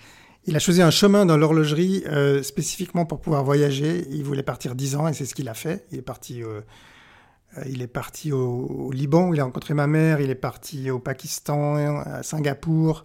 il 0.44 0.54
a 0.56 0.58
choisi 0.58 0.82
un 0.82 0.90
chemin 0.90 1.26
dans 1.26 1.36
l'horlogerie 1.36 2.04
euh, 2.06 2.42
spécifiquement 2.42 3.04
pour 3.04 3.20
pouvoir 3.20 3.44
voyager. 3.44 4.06
Il 4.10 4.24
voulait 4.24 4.42
partir 4.42 4.74
dix 4.74 4.96
ans 4.96 5.08
et 5.08 5.12
c'est 5.12 5.24
ce 5.26 5.34
qu'il 5.34 5.48
a 5.48 5.54
fait. 5.54 5.86
Il 5.90 5.98
est 5.98 6.02
parti, 6.02 6.42
euh, 6.42 6.60
il 7.66 7.82
est 7.82 7.88
parti 7.88 8.32
au, 8.32 8.90
Liban 8.92 9.32
il 9.32 9.40
a 9.40 9.44
rencontré 9.44 9.74
ma 9.74 9.86
mère. 9.86 10.20
Il 10.20 10.30
est 10.30 10.36
parti 10.36 10.90
au 10.90 10.98
Pakistan, 10.98 11.76
à 11.76 12.22
Singapour. 12.22 13.04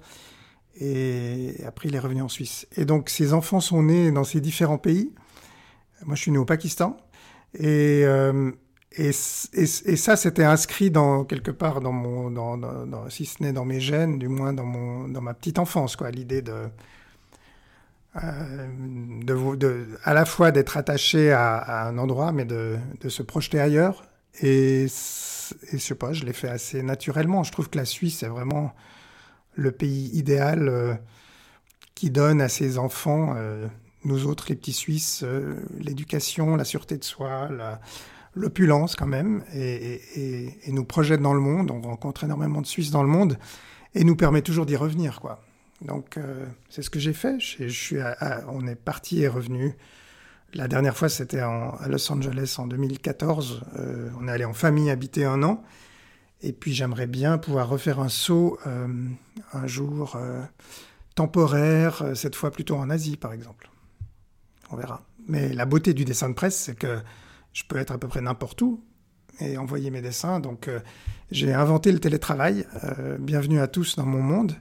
Et 0.80 1.56
après, 1.66 1.90
il 1.90 1.96
est 1.96 2.00
revenu 2.00 2.22
en 2.22 2.30
Suisse. 2.30 2.68
Et 2.78 2.86
donc, 2.86 3.10
ses 3.10 3.34
enfants 3.34 3.60
sont 3.60 3.84
nés 3.84 4.12
dans 4.12 4.24
ces 4.24 4.40
différents 4.40 4.78
pays. 4.78 5.14
Moi, 6.06 6.16
je 6.16 6.22
suis 6.22 6.32
né 6.32 6.38
au 6.38 6.46
Pakistan. 6.46 6.98
Et, 7.54 8.04
et, 8.98 9.10
et, 9.10 9.96
ça, 9.96 10.16
c'était 10.16 10.44
inscrit 10.44 10.92
dans, 10.92 11.24
quelque 11.26 11.52
part 11.52 11.82
dans 11.82 11.92
mon, 11.92 12.32
dans, 12.32 13.10
si 13.10 13.26
ce 13.26 13.42
n'est 13.44 13.54
dans 13.54 13.66
mes 13.66 13.80
gènes, 13.80 14.20
du 14.20 14.28
moins 14.28 14.54
dans, 14.54 14.66
mon, 14.66 15.08
dans 15.08 15.22
ma 15.22 15.34
petite 15.34 15.60
enfance, 15.60 15.96
quoi, 15.96 16.12
l'idée 16.12 16.42
de, 16.42 16.70
euh, 18.22 18.68
de, 19.24 19.88
à 20.04 20.14
la 20.14 20.26
fois 20.26 20.52
d'être 20.52 20.76
attaché 20.76 21.32
à, 21.32 21.88
un 21.88 21.98
endroit, 21.98 22.34
mais 22.34 22.44
de, 22.44 22.78
de, 23.00 23.10
se 23.10 23.24
projeter 23.24 23.60
ailleurs. 23.60 24.04
Et, 24.42 24.84
et 24.84 24.88
je 24.88 25.78
sais 25.78 25.96
pas, 25.96 26.12
je 26.12 26.26
l'ai 26.26 26.34
fait 26.34 26.50
assez 26.50 26.84
naturellement. 26.84 27.44
Je 27.44 27.52
trouve 27.54 27.70
que 27.70 27.78
la 27.78 27.86
Suisse 27.86 28.24
est 28.24 28.28
vraiment 28.28 28.74
le 29.54 29.72
pays 29.72 30.10
idéal 30.14 30.68
euh, 30.68 30.94
qui 31.96 32.10
donne 32.10 32.42
à 32.42 32.50
ses 32.50 32.78
enfants, 32.78 33.36
euh, 33.38 33.68
nous 34.04 34.26
autres 34.26 34.46
les 34.50 34.56
petits 34.56 34.74
Suisses, 34.74 35.24
l'éducation, 35.80 36.56
la 36.56 36.66
sûreté 36.66 36.98
de 36.98 37.04
soi, 37.04 37.50
l'opulence 38.36 38.96
quand 38.96 39.08
même, 39.08 39.44
et, 39.54 40.02
nous 40.68 40.86
projette 40.86 41.22
dans 41.22 41.34
le 41.34 41.40
monde. 41.40 41.72
On 41.72 41.82
rencontre 41.82 42.24
énormément 42.24 42.62
de 42.62 42.68
Suisses 42.68 42.92
dans 42.92 43.04
le 43.04 43.10
monde 43.10 43.38
et 43.94 44.04
nous 44.04 44.16
permet 44.16 44.42
toujours 44.42 44.66
d'y 44.66 44.76
revenir, 44.76 45.20
quoi. 45.20 45.42
Donc, 45.82 46.18
euh, 46.18 46.46
c'est 46.70 46.82
ce 46.82 46.90
que 46.90 47.00
j'ai 47.00 47.14
fait. 47.14 47.40
Je, 47.40 47.68
suis 47.68 47.98
on 48.48 48.68
est 48.68 48.76
parti 48.76 49.22
et 49.22 49.28
revenu. 49.28 49.76
La 50.54 50.68
dernière 50.68 50.96
fois, 50.96 51.10
c'était 51.10 51.40
à 51.40 51.88
Los 51.88 52.12
Angeles 52.12 52.56
en 52.60 52.68
2014. 52.68 53.64
Euh, 53.78 54.10
on 54.20 54.28
est 54.28 54.32
allé 54.32 54.46
en 54.46 54.54
famille 54.54 54.90
habiter 54.92 55.26
un 55.26 55.44
an. 55.44 55.64
Et 56.42 56.54
puis, 56.54 56.74
j'aimerais 56.74 57.08
bien 57.08 57.38
pouvoir 57.38 57.68
refaire 57.68 58.00
un 58.00 58.10
saut 58.10 58.60
euh, 58.68 58.88
un 59.54 59.68
jour 59.68 60.18
temporaire, 61.16 62.04
cette 62.16 62.36
fois 62.36 62.52
plutôt 62.52 62.76
en 62.78 62.90
Asie, 62.90 63.18
par 63.18 63.34
exemple. 63.34 63.71
On 64.72 64.78
verra. 64.78 65.02
Mais 65.28 65.50
la 65.50 65.66
beauté 65.66 65.94
du 65.94 66.06
dessin 66.06 66.30
de 66.30 66.34
presse, 66.34 66.58
c'est 66.58 66.76
que 66.76 67.00
je 67.54 67.64
peux 67.68 67.78
être 67.78 67.92
à 67.92 67.98
peu 67.98 68.08
près 68.08 68.22
n'importe 68.22 68.62
où 68.62 68.84
et 69.40 69.58
envoyer 69.58 69.92
mes 69.92 70.02
dessins. 70.02 70.40
Donc, 70.40 70.70
j'ai 71.32 71.54
inventé 71.54 71.92
le 71.92 72.00
télétravail. 72.00 72.66
bienvenue 73.20 73.60
à 73.60 73.68
tous 73.68 73.96
dans 73.96 74.06
mon 74.06 74.22
monde. 74.22 74.54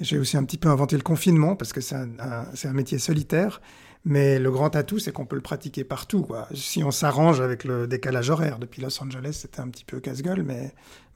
J'ai 0.00 0.18
aussi 0.18 0.36
un 0.36 0.44
petit 0.44 0.58
peu 0.58 0.68
inventé 0.68 0.96
le 0.96 1.02
confinement 1.02 1.56
parce 1.56 1.72
que 1.72 1.80
c'est 1.80 1.96
un, 1.96 2.72
métier 2.72 2.98
solitaire. 2.98 3.60
Mais 4.04 4.40
le 4.40 4.50
grand 4.50 4.74
atout, 4.74 4.98
c'est 4.98 5.12
qu'on 5.12 5.26
peut 5.26 5.36
le 5.36 5.42
pratiquer 5.42 5.84
partout. 5.84 6.26
Si 6.54 6.82
on 6.82 6.90
s'arrange 6.90 7.40
avec 7.40 7.62
le 7.62 7.86
décalage 7.86 8.30
horaire. 8.30 8.58
Depuis 8.58 8.82
Los 8.82 9.00
Angeles, 9.00 9.38
c'était 9.42 9.60
un 9.60 9.68
petit 9.68 9.84
peu 9.84 10.00
casse-gueule, 10.00 10.42
mais, 10.42 10.72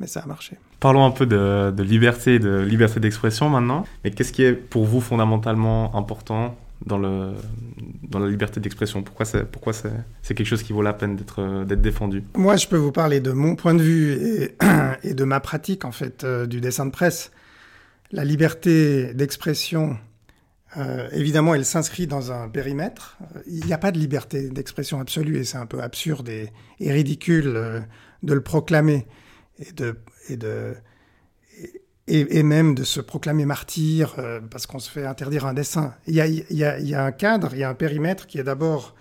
ça 0.06 0.20
a 0.20 0.26
marché. 0.26 0.56
Parlons 0.78 1.04
un 1.04 1.10
peu 1.10 1.26
de 1.26 1.82
liberté, 1.82 2.38
de 2.38 2.58
liberté 2.60 3.00
d'expression 3.00 3.48
maintenant. 3.48 3.84
Mais 4.04 4.10
qu'est-ce 4.12 4.32
qui 4.32 4.42
est 4.42 4.52
pour 4.52 4.84
vous 4.84 5.00
fondamentalement 5.00 5.96
important 5.96 6.56
dans, 6.84 6.98
le, 6.98 7.32
dans 8.02 8.18
la 8.18 8.28
liberté 8.28 8.60
d'expression. 8.60 9.02
Pourquoi 9.02 9.24
c'est 9.24 9.44
pourquoi 9.44 9.72
c'est, 9.72 9.92
c'est 10.22 10.34
quelque 10.34 10.46
chose 10.46 10.62
qui 10.62 10.72
vaut 10.72 10.82
la 10.82 10.92
peine 10.92 11.16
d'être, 11.16 11.64
d'être 11.64 11.80
défendu? 11.80 12.22
Moi, 12.36 12.56
je 12.56 12.66
peux 12.66 12.76
vous 12.76 12.92
parler 12.92 13.20
de 13.20 13.32
mon 13.32 13.56
point 13.56 13.74
de 13.74 13.82
vue 13.82 14.50
et, 15.02 15.14
de 15.14 15.24
ma 15.24 15.40
pratique 15.40 15.84
en 15.84 15.92
fait 15.92 16.24
euh, 16.24 16.46
du 16.46 16.60
dessin 16.60 16.86
de 16.86 16.90
presse. 16.90 17.30
La 18.12 18.24
liberté 18.24 19.14
d'expression, 19.14 19.96
euh, 20.76 21.08
évidemment, 21.12 21.54
elle 21.54 21.64
s'inscrit 21.64 22.06
dans 22.06 22.30
un 22.32 22.48
périmètre. 22.48 23.18
Il 23.46 23.64
n'y 23.64 23.72
a 23.72 23.78
pas 23.78 23.90
de 23.90 23.98
liberté 23.98 24.48
d'expression 24.48 25.00
absolue 25.00 25.38
et 25.38 25.44
c'est 25.44 25.58
un 25.58 25.66
peu 25.66 25.82
absurde 25.82 26.28
et, 26.28 26.50
ridicule 26.80 27.52
euh, 27.56 27.80
de 28.22 28.34
le 28.34 28.42
proclamer 28.42 29.06
et 29.58 29.72
de, 29.72 29.96
et 30.28 30.36
de 30.36 30.74
et, 32.08 32.42
même 32.42 32.74
de 32.74 32.84
se 32.84 33.00
proclamer 33.00 33.46
martyr 33.46 34.14
euh, 34.18 34.40
parce 34.50 34.66
qu'on 34.66 34.78
se 34.78 34.90
fait 34.90 35.06
interdire 35.06 35.46
un 35.46 35.54
dessin. 35.54 35.94
Il 36.06 36.14
y 36.14 36.20
a, 36.20 36.26
y 36.26 36.64
a, 36.64 36.78
y 36.78 36.94
a 36.94 37.04
un 37.04 37.12
cadre, 37.12 37.50
il 37.52 37.58
y 37.58 37.64
a 37.64 37.68
un 37.68 37.74
périmètre 37.74 38.26
qui 38.26 38.38
est 38.38 38.44
d'abord 38.44 38.94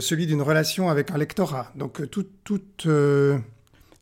celui 0.00 0.26
d'une 0.26 0.42
relation 0.42 0.90
avec 0.90 1.10
un 1.12 1.18
lectorat. 1.18 1.72
Donc 1.74 2.10
toute, 2.10 2.30
toute, 2.44 2.86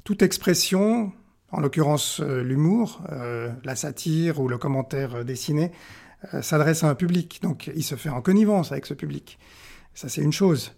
toute 0.04 0.22
expression 0.22 1.12
en 1.50 1.60
l'occurrence 1.60 2.20
euh, 2.20 2.42
l'humour, 2.42 3.02
euh, 3.12 3.50
la 3.64 3.76
satire 3.76 4.40
ou 4.40 4.48
le 4.48 4.58
commentaire 4.58 5.16
euh, 5.16 5.24
dessiné, 5.24 5.72
s'adresse 6.40 6.82
à 6.82 6.88
un 6.88 6.94
public. 6.94 7.40
Donc 7.42 7.70
il 7.74 7.84
se 7.84 7.94
fait 7.94 8.08
en 8.08 8.20
connivence 8.20 8.72
avec 8.72 8.86
ce 8.86 8.94
public. 8.94 9.38
Ça 9.94 10.08
c'est 10.08 10.22
une 10.22 10.32
chose. 10.32 10.72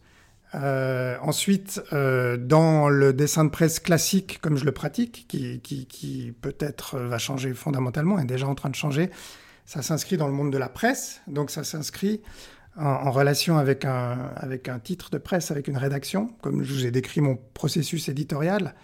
Ensuite, 0.55 1.81
dans 1.93 2.89
le 2.89 3.13
dessin 3.13 3.45
de 3.45 3.51
presse 3.51 3.81
classique, 3.81 4.41
comme 4.41 4.57
je 4.57 4.65
le 4.65 4.73
pratique, 4.73 5.27
qui, 5.29 5.61
qui, 5.61 5.87
qui 5.87 6.33
peut-être 6.41 6.99
va 6.99 7.19
changer 7.19 7.55
fondamentalement, 7.55 8.19
est 8.19 8.25
déjà 8.25 8.47
en 8.47 8.55
train 8.55 8.71
de 8.71 8.75
changer, 8.75 9.11
ça 9.67 9.83
s'inscrit 9.83 10.17
dans 10.17 10.27
le 10.27 10.33
monde 10.33 10.51
de 10.51 10.59
la 10.59 10.71
presse, 10.71 11.21
donc 11.27 11.51
ça 11.51 11.63
s'inscrit 11.65 12.23
en, 12.79 13.11
relation 13.11 13.59
avec 13.59 13.85
un, 13.85 14.31
avec 14.37 14.69
un 14.69 14.79
titre 14.79 15.11
de 15.11 15.19
presse, 15.19 15.51
avec 15.51 15.69
une 15.69 15.77
rédaction, 15.77 16.31
comme 16.41 16.63
je 16.63 16.73
vous 16.73 16.87
ai 16.87 16.91
décrit 16.91 17.21
mon 17.21 17.37
processus 17.55 18.09
éditorial. 18.09 18.75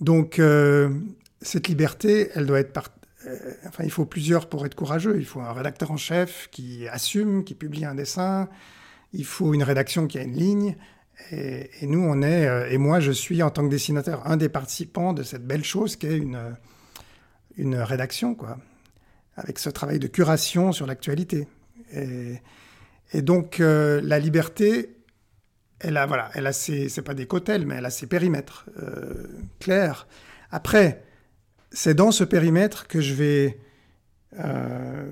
Donc, 0.00 0.38
euh, 0.38 0.90
cette 1.42 1.68
liberté, 1.68 2.30
elle 2.34 2.46
doit 2.46 2.60
être... 2.60 2.90
Euh, 3.26 3.36
enfin, 3.66 3.84
il 3.84 3.90
faut 3.90 4.06
plusieurs 4.06 4.48
pour 4.48 4.64
être 4.64 4.74
courageux. 4.74 5.16
Il 5.18 5.26
faut 5.26 5.40
un 5.40 5.52
rédacteur 5.52 5.90
en 5.90 5.98
chef 5.98 6.48
qui 6.50 6.88
assume, 6.88 7.44
qui 7.44 7.54
publie 7.54 7.84
un 7.84 7.94
dessin. 7.94 8.48
Il 9.12 9.24
faut 9.24 9.54
une 9.54 9.62
rédaction 9.62 10.06
qui 10.06 10.18
a 10.18 10.22
une 10.22 10.36
ligne. 10.36 10.76
Et, 11.32 11.68
nous, 11.82 12.00
on 12.00 12.22
est... 12.22 12.46
Euh, 12.46 12.70
et 12.70 12.78
moi, 12.78 13.00
je 13.00 13.12
suis, 13.12 13.42
en 13.42 13.50
tant 13.50 13.64
que 13.64 13.70
dessinateur, 13.70 14.26
un 14.26 14.36
des 14.36 14.48
participants 14.48 15.12
de 15.12 15.22
cette 15.22 15.46
belle 15.46 15.64
chose 15.64 15.96
qu'est 15.96 16.16
une, 16.16 16.56
une 17.56 17.76
rédaction, 17.76 18.34
quoi. 18.34 18.58
Avec 19.36 19.58
ce 19.58 19.70
travail 19.70 19.98
de 19.98 20.06
curation 20.06 20.72
sur 20.72 20.86
l'actualité. 20.86 21.48
Et 23.12 23.22
donc, 23.22 23.60
euh, 23.60 24.00
la 24.02 24.18
liberté, 24.18 24.96
elle 25.80 25.96
a, 25.96 26.06
voilà, 26.06 26.30
elle 26.34 26.46
a 26.46 26.52
ses, 26.52 26.88
c'est 26.88 27.02
pas 27.02 27.14
des 27.14 27.26
cotels, 27.26 27.66
mais 27.66 27.76
elle 27.76 27.86
a 27.86 27.90
ses 27.90 28.06
périmètres 28.06 28.66
euh, 28.78 29.26
clairs. 29.58 30.06
Après, 30.50 31.04
c'est 31.72 31.94
dans 31.94 32.12
ce 32.12 32.24
périmètre 32.24 32.86
que 32.86 33.00
je 33.00 33.14
vais, 33.14 33.58
euh, 34.38 35.10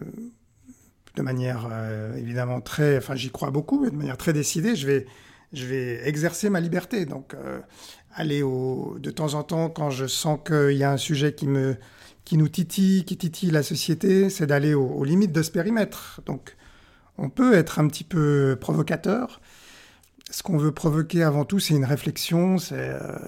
de 1.19 1.23
manière 1.25 1.69
évidemment 2.17 2.61
très, 2.61 2.97
enfin 2.97 3.17
j'y 3.17 3.31
crois 3.31 3.51
beaucoup, 3.51 3.81
mais 3.81 3.91
de 3.91 3.97
manière 3.97 4.17
très 4.17 4.33
décidée, 4.33 4.77
je 4.77 4.87
vais, 4.87 5.07
je 5.53 5.67
vais 5.67 6.09
exercer 6.09 6.49
ma 6.49 6.61
liberté. 6.61 7.07
Donc, 7.07 7.35
aller 8.15 8.43
au, 8.43 8.97
de 9.01 9.11
temps 9.11 9.35
en 9.35 9.43
temps, 9.43 9.69
quand 9.69 9.91
je 9.91 10.07
sens 10.07 10.39
qu'il 10.47 10.77
y 10.77 10.85
a 10.85 10.93
un 10.93 10.97
sujet 10.97 11.35
qui 11.35 11.49
me, 11.49 11.77
qui 12.25 12.37
nous 12.37 12.49
titille, 12.49 13.05
qui 13.05 13.17
titille 13.17 13.51
la 13.51 13.63
société, 13.63 14.31
c'est 14.31 14.47
d'aller 14.47 14.75
aux 14.75 15.05
limites 15.05 15.33
de 15.33 15.43
ce 15.43 15.51
périmètre. 15.51 16.21
Donc, 16.27 16.57
on 17.19 17.29
peut 17.31 17.55
être 17.55 17.81
un 17.81 17.89
petit 17.89 18.05
peu 18.05 18.57
provocateur. 18.61 19.41
Ce 20.31 20.43
qu'on 20.43 20.57
veut 20.57 20.73
provoquer 20.73 21.23
avant 21.23 21.45
tout, 21.45 21.59
c'est 21.59 21.75
une 21.75 21.85
réflexion, 21.85 22.59
c'est 22.59 22.77
euh, 22.79 23.19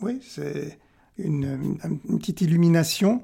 oui, 0.00 0.20
c'est 0.22 0.78
une, 1.18 1.78
petite 2.18 2.42
illumination. 2.42 3.22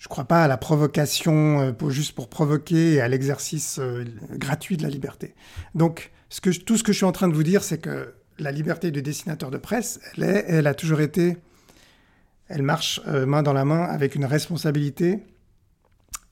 Euh, 0.00 0.02
je 0.02 0.06
ne 0.06 0.08
crois 0.08 0.24
pas 0.24 0.44
à 0.44 0.48
la 0.48 0.56
provocation 0.56 1.60
euh, 1.60 1.72
pour, 1.72 1.90
juste 1.90 2.12
pour 2.12 2.28
provoquer 2.28 2.94
et 2.94 3.00
à 3.00 3.08
l'exercice 3.08 3.80
gratuit 4.32 4.76
de 4.76 4.82
la 4.82 4.88
liberté. 4.88 5.34
Donc, 5.74 6.10
tout 6.64 6.76
ce 6.76 6.82
que 6.82 6.92
je 6.92 6.96
suis 6.96 7.06
en 7.06 7.12
train 7.12 7.28
de 7.28 7.34
vous 7.34 7.42
dire, 7.42 7.62
c'est 7.62 7.78
que 7.78 8.14
la 8.38 8.52
liberté 8.52 8.90
de 8.90 9.00
dessinateur 9.00 9.50
de 9.50 9.58
presse, 9.58 10.00
elle, 10.16 10.24
est, 10.24 10.44
elle 10.48 10.66
a 10.66 10.74
toujours 10.74 11.00
été, 11.00 11.36
elle 12.48 12.62
marche 12.62 13.00
main 13.04 13.42
dans 13.42 13.52
la 13.52 13.64
main 13.64 13.82
avec 13.84 14.14
une 14.14 14.24
responsabilité 14.24 15.20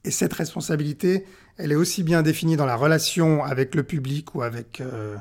et 0.05 0.11
cette 0.11 0.33
responsabilité, 0.33 1.27
elle 1.57 1.73
est 1.73 1.77
aussi 1.77 2.03
bien 2.03 2.23
définie 2.23 2.57
dans 2.57 2.67
la 2.67 2.77
relation 2.77 3.45
avec 3.45 3.75
le 3.75 3.83
public 3.83 4.35
ou 4.35 4.43
avec 4.43 4.81
euh, 4.81 5.17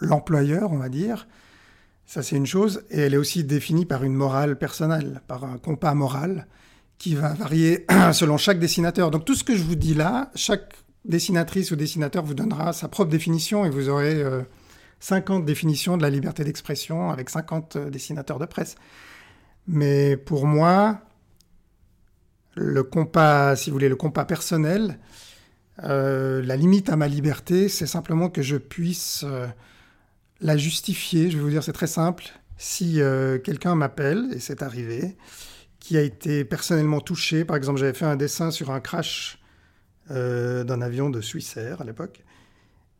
l'employeur, 0.00 0.72
on 0.72 0.78
va 0.78 0.88
dire. 0.88 1.28
Ça, 2.06 2.22
c'est 2.22 2.36
une 2.36 2.46
chose. 2.46 2.84
Et 2.90 3.00
elle 3.00 3.14
est 3.14 3.18
aussi 3.18 3.44
définie 3.44 3.86
par 3.86 4.02
une 4.02 4.14
morale 4.14 4.58
personnelle, 4.58 5.22
par 5.28 5.44
un 5.44 5.58
compas 5.58 5.94
moral 5.94 6.48
qui 7.00 7.14
va 7.14 7.32
varier 7.32 7.86
selon 8.12 8.36
chaque 8.36 8.60
dessinateur. 8.60 9.10
Donc 9.10 9.24
tout 9.24 9.34
ce 9.34 9.42
que 9.42 9.56
je 9.56 9.64
vous 9.64 9.74
dis 9.74 9.94
là, 9.94 10.30
chaque 10.36 10.74
dessinatrice 11.06 11.72
ou 11.72 11.76
dessinateur 11.76 12.22
vous 12.22 12.34
donnera 12.34 12.72
sa 12.72 12.86
propre 12.88 13.10
définition 13.10 13.64
et 13.64 13.70
vous 13.70 13.88
aurez 13.88 14.22
50 15.00 15.42
euh, 15.42 15.44
définitions 15.44 15.96
de 15.96 16.02
la 16.02 16.10
liberté 16.10 16.44
d'expression 16.44 17.10
avec 17.10 17.30
50 17.30 17.76
euh, 17.76 17.90
dessinateurs 17.90 18.38
de 18.38 18.44
presse. 18.44 18.76
Mais 19.66 20.18
pour 20.18 20.46
moi, 20.46 21.00
le 22.54 22.82
compas, 22.82 23.56
si 23.56 23.70
vous 23.70 23.76
voulez, 23.76 23.88
le 23.88 23.96
compas 23.96 24.26
personnel, 24.26 24.98
euh, 25.82 26.42
la 26.42 26.56
limite 26.56 26.90
à 26.90 26.96
ma 26.96 27.08
liberté, 27.08 27.70
c'est 27.70 27.86
simplement 27.86 28.28
que 28.28 28.42
je 28.42 28.58
puisse 28.58 29.24
la 30.42 30.56
justifier. 30.58 31.30
Je 31.30 31.38
vais 31.38 31.42
vous 31.42 31.50
dire, 31.50 31.64
c'est 31.64 31.72
très 31.72 31.86
simple. 31.86 32.24
Si 32.58 33.00
quelqu'un 33.42 33.74
m'appelle, 33.74 34.28
et 34.34 34.38
c'est 34.38 34.62
arrivé, 34.62 35.16
qui 35.80 35.96
a 35.96 36.02
été 36.02 36.44
personnellement 36.44 37.00
touché, 37.00 37.44
par 37.44 37.56
exemple, 37.56 37.80
j'avais 37.80 37.94
fait 37.94 38.04
un 38.04 38.16
dessin 38.16 38.50
sur 38.50 38.70
un 38.70 38.80
crash 38.80 39.38
d'un 40.08 40.80
avion 40.80 41.08
de 41.08 41.20
Swissair 41.20 41.80
à 41.80 41.84
l'époque, 41.84 42.24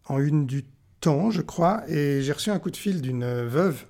en 0.06 0.20
une 0.20 0.46
du 0.46 0.64
temps, 1.00 1.32
je 1.32 1.42
crois, 1.42 1.82
et 1.88 2.22
j'ai 2.22 2.32
reçu 2.32 2.50
un 2.50 2.58
coup 2.60 2.70
de 2.70 2.76
fil 2.76 3.00
d'une 3.00 3.24
veuve 3.24 3.84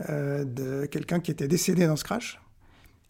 de 0.00 0.86
quelqu'un 0.86 1.20
qui 1.20 1.30
était 1.30 1.46
décédé 1.46 1.86
dans 1.86 1.94
ce 1.94 2.02
crash 2.02 2.40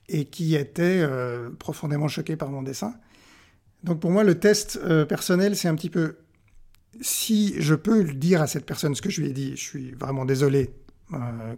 et 0.09 0.27
qui 0.27 0.55
était 0.55 1.01
euh, 1.03 1.51
profondément 1.51 2.09
choqué 2.09 2.37
par 2.37 2.51
mon 2.51 2.63
dessin. 2.63 2.95
Donc 3.85 4.01
pour 4.01 4.11
moi, 4.11 4.25
le 4.25 4.39
test 4.39 4.79
euh, 4.83 5.05
personnel, 5.05 5.57
c'est 5.57 5.69
un 5.69 5.75
petit 5.75 5.91
peu 5.91 6.17
si 7.01 7.55
je 7.61 7.75
peux 7.75 8.05
dire 8.05 8.41
à 8.41 8.47
cette 8.47 8.65
personne 8.65 8.95
ce 8.95 9.03
que 9.03 9.11
je 9.11 9.21
lui 9.21 9.29
ai 9.29 9.33
dit, 9.33 9.51
je 9.57 9.63
suis 9.63 9.91
vraiment 9.93 10.25
désolé 10.25 10.71
euh, 11.13 11.55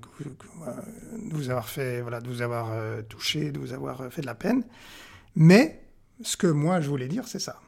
de 1.19 1.35
vous 1.35 1.51
avoir 1.51 1.69
fait, 1.69 2.01
voilà, 2.01 2.21
de 2.21 2.29
vous 2.29 2.43
avoir 2.43 2.71
touché, 3.09 3.51
de 3.51 3.59
vous 3.59 3.73
avoir 3.73 4.13
fait 4.13 4.23
de 4.23 4.27
la 4.27 4.35
peine. 4.35 4.65
Mais 5.37 5.83
ce 6.23 6.37
que 6.37 6.47
moi 6.47 6.81
je 6.81 6.89
voulais 6.89 7.09
dire, 7.09 7.27
c'est 7.27 7.39
ça. 7.39 7.61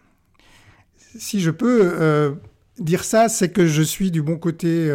Si 1.19 1.41
je 1.41 1.51
peux 1.51 2.39
dire 2.79 3.05
ça, 3.05 3.29
c'est 3.29 3.51
que 3.51 3.67
je 3.67 3.83
suis 3.83 4.11
du 4.11 4.23
bon 4.23 4.37
côté 4.37 4.91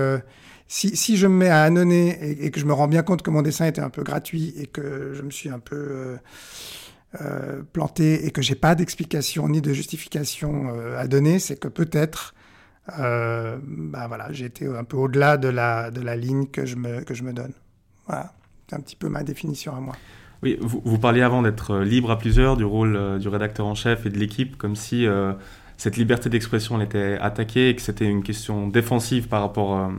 si, 0.68 1.18
je 1.18 1.28
me 1.28 1.36
mets 1.36 1.50
à 1.50 1.64
annonner 1.64 2.18
et, 2.44 2.52
que 2.52 2.60
je 2.60 2.66
me 2.66 2.74
rends 2.74 2.88
bien 2.88 3.04
compte 3.04 3.22
que 3.22 3.30
mon 3.30 3.42
dessin 3.42 3.66
était 3.66 3.82
un 3.82 3.90
peu 3.90 4.04
gratuit 4.04 4.54
et 4.58 4.68
que 4.68 5.14
je 5.14 5.22
me 5.22 5.30
suis 5.30 5.50
un 5.50 5.60
peu 5.60 5.76
euh, 5.76 6.18
euh, 7.22 7.62
planté 7.72 8.26
et 8.26 8.32
que 8.32 8.42
j'ai 8.42 8.56
pas 8.56 8.76
d'explication 8.76 9.48
ni 9.48 9.62
de 9.62 9.74
justification 9.74 10.70
euh, 10.70 10.98
à 10.98 11.08
donner, 11.08 11.40
c'est 11.40 11.60
que 11.60 11.68
peut-être 11.68 12.34
bah 12.88 14.08
voilà, 14.08 14.32
j'ai 14.32 14.46
été 14.46 14.68
un 14.68 14.84
peu 14.84 14.98
au-delà 14.98 15.38
de 15.38 15.48
la, 15.48 15.92
de 15.92 16.02
la 16.02 16.16
ligne 16.16 16.48
que 16.48 16.66
je 16.66 16.76
me, 16.76 17.02
que 17.02 17.14
je 17.14 17.24
me 17.24 17.34
donne. 17.34 17.54
Voilà, 18.08 18.34
c'est 18.68 18.76
un 18.76 18.80
petit 18.80 18.96
peu 18.96 19.10
ma 19.10 19.24
définition 19.24 19.76
à 19.76 19.80
moi. 19.80 19.96
Oui, 20.44 20.58
vous, 20.62 20.82
vous 20.86 21.00
parliez 21.00 21.22
avant 21.22 21.42
d'être 21.42 21.80
libre 21.80 22.12
à 22.12 22.20
plusieurs, 22.20 22.58
du 22.58 22.66
rôle 22.66 23.20
du 23.20 23.28
rédacteur 23.28 23.66
en 23.66 23.76
chef 23.76 24.06
et 24.06 24.10
de 24.10 24.18
l'équipe, 24.18 24.58
comme 24.58 24.76
si 24.76 25.08
cette 25.78 25.98
liberté 25.98 26.30
d'expression 26.30 26.80
était 26.82 27.18
attaquée 27.20 27.70
et 27.70 27.76
que 27.76 27.82
c'était 27.82 28.06
une 28.06 28.24
question 28.24 28.68
défensive 28.68 29.28
par 29.28 29.42
rapport, 29.42 29.78
euh, 29.78 29.90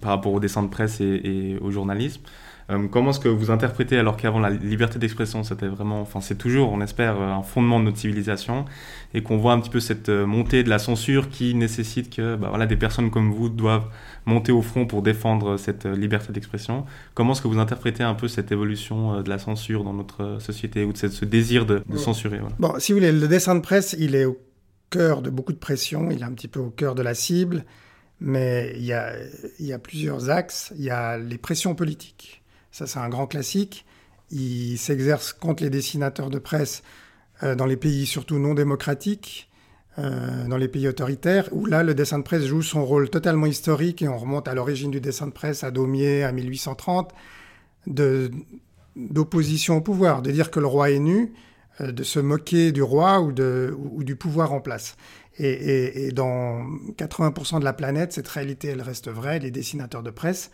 par 0.00 0.10
rapport 0.10 0.32
au 0.32 0.40
dessin 0.40 0.62
de 0.62 0.68
presse 0.68 1.00
et, 1.00 1.58
au 1.60 1.70
journalisme. 1.70 2.22
Euh, 2.70 2.88
comment 2.88 3.10
est-ce 3.10 3.20
que 3.20 3.28
vous 3.28 3.50
interprétez, 3.50 3.98
alors 3.98 4.16
qu'avant 4.16 4.40
la 4.40 4.50
liberté 4.50 4.98
d'expression, 4.98 5.44
c'était 5.44 5.66
vraiment, 5.66 6.00
enfin 6.00 6.20
c'est 6.20 6.36
toujours, 6.36 6.72
on 6.72 6.80
espère, 6.80 7.20
un 7.20 7.42
fondement 7.42 7.78
de 7.78 7.84
notre 7.84 7.98
civilisation, 7.98 8.64
et 9.12 9.22
qu'on 9.22 9.36
voit 9.36 9.52
un 9.52 9.60
petit 9.60 9.70
peu 9.70 9.80
cette 9.80 10.08
euh, 10.08 10.26
montée 10.26 10.62
de 10.62 10.70
la 10.70 10.78
censure 10.78 11.28
qui 11.28 11.54
nécessite 11.54 12.14
que 12.14 12.36
bah, 12.36 12.48
voilà, 12.48 12.66
des 12.66 12.76
personnes 12.76 13.10
comme 13.10 13.32
vous 13.32 13.48
doivent 13.48 13.86
monter 14.26 14.52
au 14.52 14.62
front 14.62 14.86
pour 14.86 15.02
défendre 15.02 15.58
cette 15.58 15.84
liberté 15.84 16.32
d'expression. 16.32 16.86
Comment 17.14 17.32
est-ce 17.32 17.42
que 17.42 17.48
vous 17.48 17.58
interprétez 17.58 18.02
un 18.02 18.14
peu 18.14 18.28
cette 18.28 18.50
évolution 18.50 19.20
de 19.20 19.28
la 19.28 19.38
censure 19.38 19.84
dans 19.84 19.92
notre 19.92 20.38
société, 20.40 20.84
ou 20.84 20.92
de 20.92 20.96
ce 20.96 21.24
désir 21.24 21.66
de, 21.66 21.82
censurer 21.96 22.40
Bon, 22.58 22.74
si 22.78 22.92
vous 22.92 22.98
voulez, 22.98 23.12
le 23.12 23.28
dessin 23.28 23.54
de 23.54 23.60
presse, 23.60 23.94
il 23.98 24.14
est 24.14 24.24
au 24.24 24.38
cœur 24.88 25.22
de 25.22 25.28
beaucoup 25.28 25.52
de 25.52 25.58
pression, 25.58 26.10
il 26.10 26.20
est 26.20 26.24
un 26.24 26.32
petit 26.32 26.48
peu 26.48 26.60
au 26.60 26.70
cœur 26.70 26.94
de 26.94 27.02
la 27.02 27.14
cible, 27.14 27.64
mais 28.20 28.72
il 28.76 28.84
y 28.84 28.92
a, 28.92 29.12
il 29.58 29.66
y 29.66 29.72
a 29.72 29.78
plusieurs 29.78 30.30
axes. 30.30 30.72
Il 30.76 30.84
y 30.84 30.90
a 30.90 31.18
les 31.18 31.36
pressions 31.36 31.74
politiques. 31.74 32.43
Ça, 32.74 32.88
c'est 32.88 32.98
un 32.98 33.08
grand 33.08 33.28
classique. 33.28 33.86
Il 34.32 34.78
s'exerce 34.78 35.32
contre 35.32 35.62
les 35.62 35.70
dessinateurs 35.70 36.28
de 36.28 36.40
presse 36.40 36.82
euh, 37.44 37.54
dans 37.54 37.66
les 37.66 37.76
pays 37.76 38.04
surtout 38.04 38.40
non 38.40 38.52
démocratiques, 38.52 39.48
euh, 40.00 40.48
dans 40.48 40.56
les 40.56 40.66
pays 40.66 40.88
autoritaires, 40.88 41.48
où 41.52 41.66
là, 41.66 41.84
le 41.84 41.94
dessin 41.94 42.18
de 42.18 42.24
presse 42.24 42.42
joue 42.42 42.62
son 42.62 42.84
rôle 42.84 43.10
totalement 43.10 43.46
historique, 43.46 44.02
et 44.02 44.08
on 44.08 44.18
remonte 44.18 44.48
à 44.48 44.54
l'origine 44.54 44.90
du 44.90 45.00
dessin 45.00 45.28
de 45.28 45.32
presse 45.32 45.62
à 45.62 45.70
Daumier, 45.70 46.24
à 46.24 46.32
1830, 46.32 47.12
d'opposition 48.96 49.76
au 49.76 49.80
pouvoir, 49.80 50.20
de 50.20 50.32
dire 50.32 50.50
que 50.50 50.58
le 50.58 50.66
roi 50.66 50.90
est 50.90 50.98
nu, 50.98 51.32
euh, 51.80 51.92
de 51.92 52.02
se 52.02 52.18
moquer 52.18 52.72
du 52.72 52.82
roi 52.82 53.20
ou, 53.20 53.30
du 54.02 54.16
pouvoir 54.16 54.52
en 54.52 54.60
place. 54.60 54.96
Et, 55.38 56.10
dans 56.10 56.64
80% 56.98 57.60
de 57.60 57.64
la 57.64 57.72
planète, 57.72 58.14
cette 58.14 58.26
réalité, 58.26 58.66
elle 58.66 58.82
reste 58.82 59.08
vraie. 59.08 59.38
Les 59.38 59.52
dessinateurs 59.52 60.02
de 60.02 60.10
presse 60.10 60.50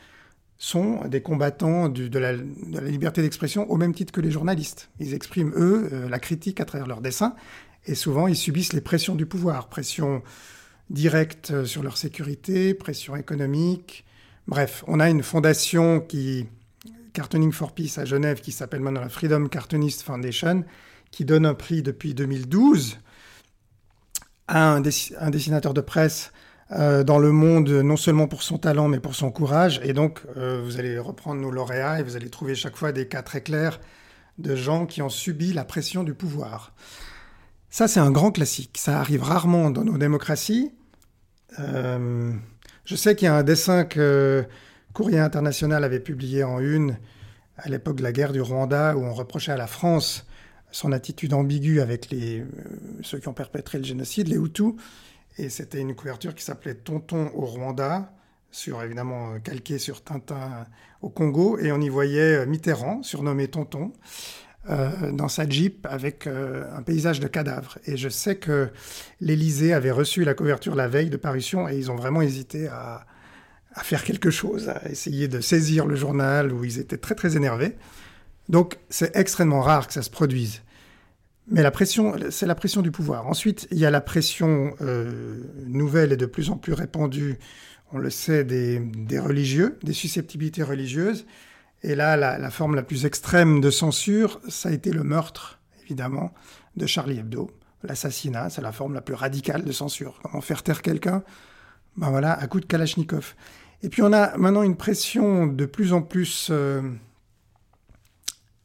sont 0.61 1.09
des 1.09 1.23
combattants 1.23 1.88
de, 1.88 2.18
la, 2.18 2.35
liberté 2.83 3.23
d'expression 3.23 3.68
au 3.70 3.79
même 3.79 3.94
titre 3.94 4.12
que 4.12 4.20
les 4.20 4.31
journalistes. 4.31 4.90
Ils 5.01 5.14
expriment, 5.14 5.55
eux, 5.57 5.88
euh, 5.90 6.09
la 6.11 6.18
critique 6.18 6.61
à 6.61 6.66
travers 6.66 6.87
leurs 6.87 7.01
dessins, 7.01 7.35
et 7.87 7.94
souvent, 7.94 8.27
ils 8.27 8.37
subissent 8.37 8.75
les 8.75 8.83
pressions 8.83 9.14
du 9.14 9.25
pouvoir, 9.25 9.70
pression 9.70 10.23
directe 10.90 11.64
sur 11.64 11.83
leur 11.83 11.96
sécurité, 11.96 12.75
pression 12.75 13.16
économique. 13.16 14.05
Bref, 14.49 14.85
on 14.87 15.01
a 15.01 15.09
une 15.09 15.23
fondation 15.23 15.99
qui, 15.99 16.46
Cartooning 17.14 17.53
for 17.53 17.73
Peace 17.73 17.96
à 17.96 18.05
Genève, 18.05 18.42
qui 18.42 18.53
s'appelle 18.53 18.81
maintenant 18.81 19.01
la 19.01 19.09
Freedom 19.09 19.49
Cartoonist 19.49 20.03
Foundation, 20.03 20.64
qui 21.11 21.25
donne 21.25 21.46
un 21.46 21.55
prix 21.55 21.83
depuis 21.83 22.12
2012 22.12 22.99
à 24.46 24.75
un, 24.75 24.81
dessinateur 24.83 25.73
de 25.73 25.81
presse 25.81 26.33
euh, 26.73 27.03
dans 27.03 27.19
le 27.19 27.33
monde, 27.33 27.69
non 27.69 27.97
seulement 27.97 28.29
pour 28.29 28.43
son 28.43 28.59
talent, 28.59 28.87
mais 28.87 29.01
pour 29.01 29.17
son 29.17 29.31
courage. 29.31 29.81
Et 29.83 29.93
donc, 29.93 30.21
euh, 30.37 30.61
vous 30.65 30.79
allez 30.79 30.99
reprendre 30.99 31.41
nos 31.41 31.51
lauréats 31.51 31.99
et 31.99 32.03
vous 32.03 32.17
allez 32.17 32.31
trouver 32.31 32.55
chaque 32.55 32.77
fois 32.77 32.93
des 32.93 33.09
cas 33.09 33.23
très 33.23 33.41
clairs 33.41 33.81
de 34.39 34.55
gens 34.55 34.87
qui 34.87 35.03
ont 35.03 35.09
subi 35.09 35.53
la 35.53 35.65
pression 35.65 36.05
du 36.05 36.15
pouvoir. 36.15 36.73
Ça, 37.71 37.89
c'est 37.89 38.01
un 38.01 38.11
grand 38.11 38.31
classique. 38.31 38.79
Ça 38.79 39.01
arrive 39.01 39.23
rarement 39.23 39.71
dans 39.71 39.85
nos 39.85 39.99
démocraties. 39.99 40.73
Euh, 41.59 42.33
je 42.85 42.95
sais 42.95 43.17
qu'il 43.17 43.27
y 43.27 43.29
a 43.29 43.35
un 43.35 43.43
dessin 43.43 43.85
que 43.85 44.45
Courrier 44.93 45.19
International 45.19 45.83
avait 45.83 46.01
publié 46.01 46.45
en 46.45 46.61
une 46.61 46.99
à 47.57 47.69
l'époque 47.69 47.97
de 47.97 48.03
la 48.03 48.13
guerre 48.13 48.33
du 48.33 48.41
Rwanda, 48.41 48.97
où 48.97 49.03
on 49.05 49.13
reprochait 49.13 49.53
à 49.53 49.57
la 49.57 49.67
France 49.67 50.27
son 50.73 50.93
attitude 50.93 51.35
ambiguë 51.35 51.81
avec 51.81 52.11
les, 52.11 52.45
ceux 53.03 53.19
qui 53.19 53.27
ont 53.27 53.35
perpétré 53.35 53.79
le 53.79 53.85
génocide, 53.85 54.29
les 54.29 54.37
Hutus. 54.37 54.75
Et 55.40 55.48
c'était 55.48 55.81
une 55.81 55.94
couverture 55.94 56.35
qui 56.35 56.44
s'appelait 56.44 56.74
Tonton 56.74 57.31
au 57.35 57.46
Rwanda, 57.46 58.12
sur 58.50 58.83
évidemment 58.83 59.33
euh, 59.33 59.38
calqué 59.38 59.79
sur 59.79 60.05
Tintin 60.05 60.66
au 61.00 61.09
Congo, 61.09 61.57
et 61.59 61.72
on 61.72 61.81
y 61.81 61.88
voyait 61.88 62.40
euh, 62.40 62.46
Mitterrand, 62.46 63.03
surnommé 63.03 63.48
Tonton, 63.48 63.94
euh, 64.68 65.12
dans 65.12 65.29
sa 65.29 65.48
Jeep 65.48 65.87
avec 65.88 66.26
un 66.26 66.83
paysage 66.83 67.20
de 67.20 67.26
cadavres. 67.26 67.79
Et 67.87 67.96
je 67.96 68.11
sais 68.11 68.37
que 68.37 68.68
l'Élysée 69.22 69.72
avait 69.72 69.90
reçu 69.90 70.24
la 70.24 70.35
couverture 70.35 70.74
la 70.74 70.88
veille 70.88 71.09
de 71.09 71.16
parution 71.16 71.66
et 71.66 71.79
ils 71.79 71.90
ont 71.90 71.96
vraiment 71.96 72.20
hésité 72.20 72.68
à, 72.68 73.07
faire 73.83 74.05
quelque 74.05 74.29
chose, 74.29 74.68
à 74.68 74.90
essayer 74.90 75.26
de 75.26 75.40
saisir 75.40 75.87
le 75.87 75.96
journal 75.96 76.53
où 76.53 76.64
ils 76.64 76.79
étaient 76.79 76.98
très 76.98 77.14
très 77.14 77.38
énervés. 77.38 77.76
Donc 78.50 78.76
c'est 78.90 79.16
extrêmement 79.16 79.62
rare 79.62 79.87
que 79.87 79.94
ça 79.94 80.03
se 80.03 80.11
produise. 80.11 80.61
Mais 81.51 81.63
la 81.63 81.73
pression, 81.73 82.15
c'est 82.31 82.47
la 82.47 82.55
pression 82.55 82.81
du 82.81 82.93
pouvoir. 82.93 83.27
Ensuite, 83.27 83.67
il 83.73 83.79
y 83.79 83.85
a 83.85 83.91
la 83.91 84.01
pression 84.01 84.73
euh, 84.81 85.43
nouvelle 85.67 86.13
et 86.13 86.17
de 86.17 86.27
plus 86.27 86.49
en 86.49 86.57
plus 86.57 86.73
répandue, 86.73 87.39
on 87.93 87.99
le 87.99 88.09
sait, 88.09 88.45
des, 88.45 88.81
religieux, 89.19 89.77
des 89.83 89.93
susceptibilités 89.93 90.63
religieuses. 90.63 91.27
Et 91.83 91.97
là, 91.97 92.17
la, 92.17 92.39
la, 92.39 92.51
forme 92.51 92.77
la 92.77 92.85
plus 92.85 93.05
extrême 93.05 93.61
de 93.61 93.71
censure, 93.71 94.41
ça 94.49 94.69
a 94.69 94.73
été 94.73 94.93
le 94.93 95.03
meurtre, 95.03 95.59
évidemment, 95.83 96.33
de 96.77 96.87
Charlie 96.87 97.19
Hebdo. 97.19 97.51
L'assassinat, 97.83 98.51
c'est 98.51 98.63
la 98.63 98.71
forme 98.71 98.95
la 98.95 99.01
plus 99.01 99.15
radicale 99.15 99.65
de 99.65 99.73
censure. 99.73 100.21
Comment 100.23 100.41
faire 100.41 100.63
taire 100.63 100.83
quelqu'un? 100.83 101.25
Ben 101.97 102.11
voilà, 102.11 102.33
à 102.33 102.47
coup 102.47 102.61
de 102.61 102.67
Kalachnikov. 102.67 103.35
Et 103.83 103.89
puis 103.89 104.03
on 104.03 104.13
a 104.13 104.37
maintenant 104.37 104.63
une 104.63 104.77
pression 104.77 105.49
de 105.49 105.67
plus 105.67 105.93
en 105.93 106.03
plus... 106.03 106.49
Euh, 106.53 106.83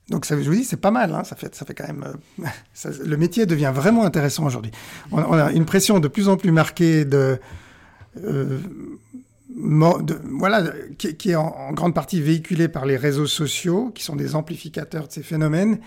donc 0.10 0.26
ça, 0.26 0.40
je 0.40 0.48
vous 0.48 0.56
dis, 0.56 0.64
c'est 0.64 0.78
pas 0.78 0.92
mal. 0.92 1.14
Hein, 1.14 1.24
ça 1.24 1.36
fait, 1.36 1.54
ça 1.56 1.66
fait 1.66 1.74
quand 1.74 1.88
même. 1.88 2.06
Euh, 2.44 2.90
le 3.06 3.18
métier 3.18 3.46
devient 3.46 3.72
vraiment 3.74 4.06
intéressant 4.06 4.46
aujourd'hui. 4.46 4.72
On, 5.12 5.34
a 5.34 5.52
une 5.52 5.66
pression 5.66 6.00
de 6.00 6.08
plus 6.08 6.30
en 6.30 6.38
plus 6.38 6.52
marquée 6.52 7.06
de, 7.06 7.40
euh, 8.24 8.60
voilà, 9.50 10.64
qui, 10.98 11.32
est 11.32 11.36
en, 11.36 11.72
grande 11.74 11.96
partie 11.96 12.22
véhiculée 12.22 12.68
par 12.68 12.86
les 12.86 12.98
réseaux 12.98 13.26
sociaux, 13.26 13.92
qui 13.96 14.04
sont 14.04 14.16
des 14.16 14.36
amplificateurs 14.36 15.08
de 15.08 15.12
ces 15.12 15.24
phénomènes 15.24 15.80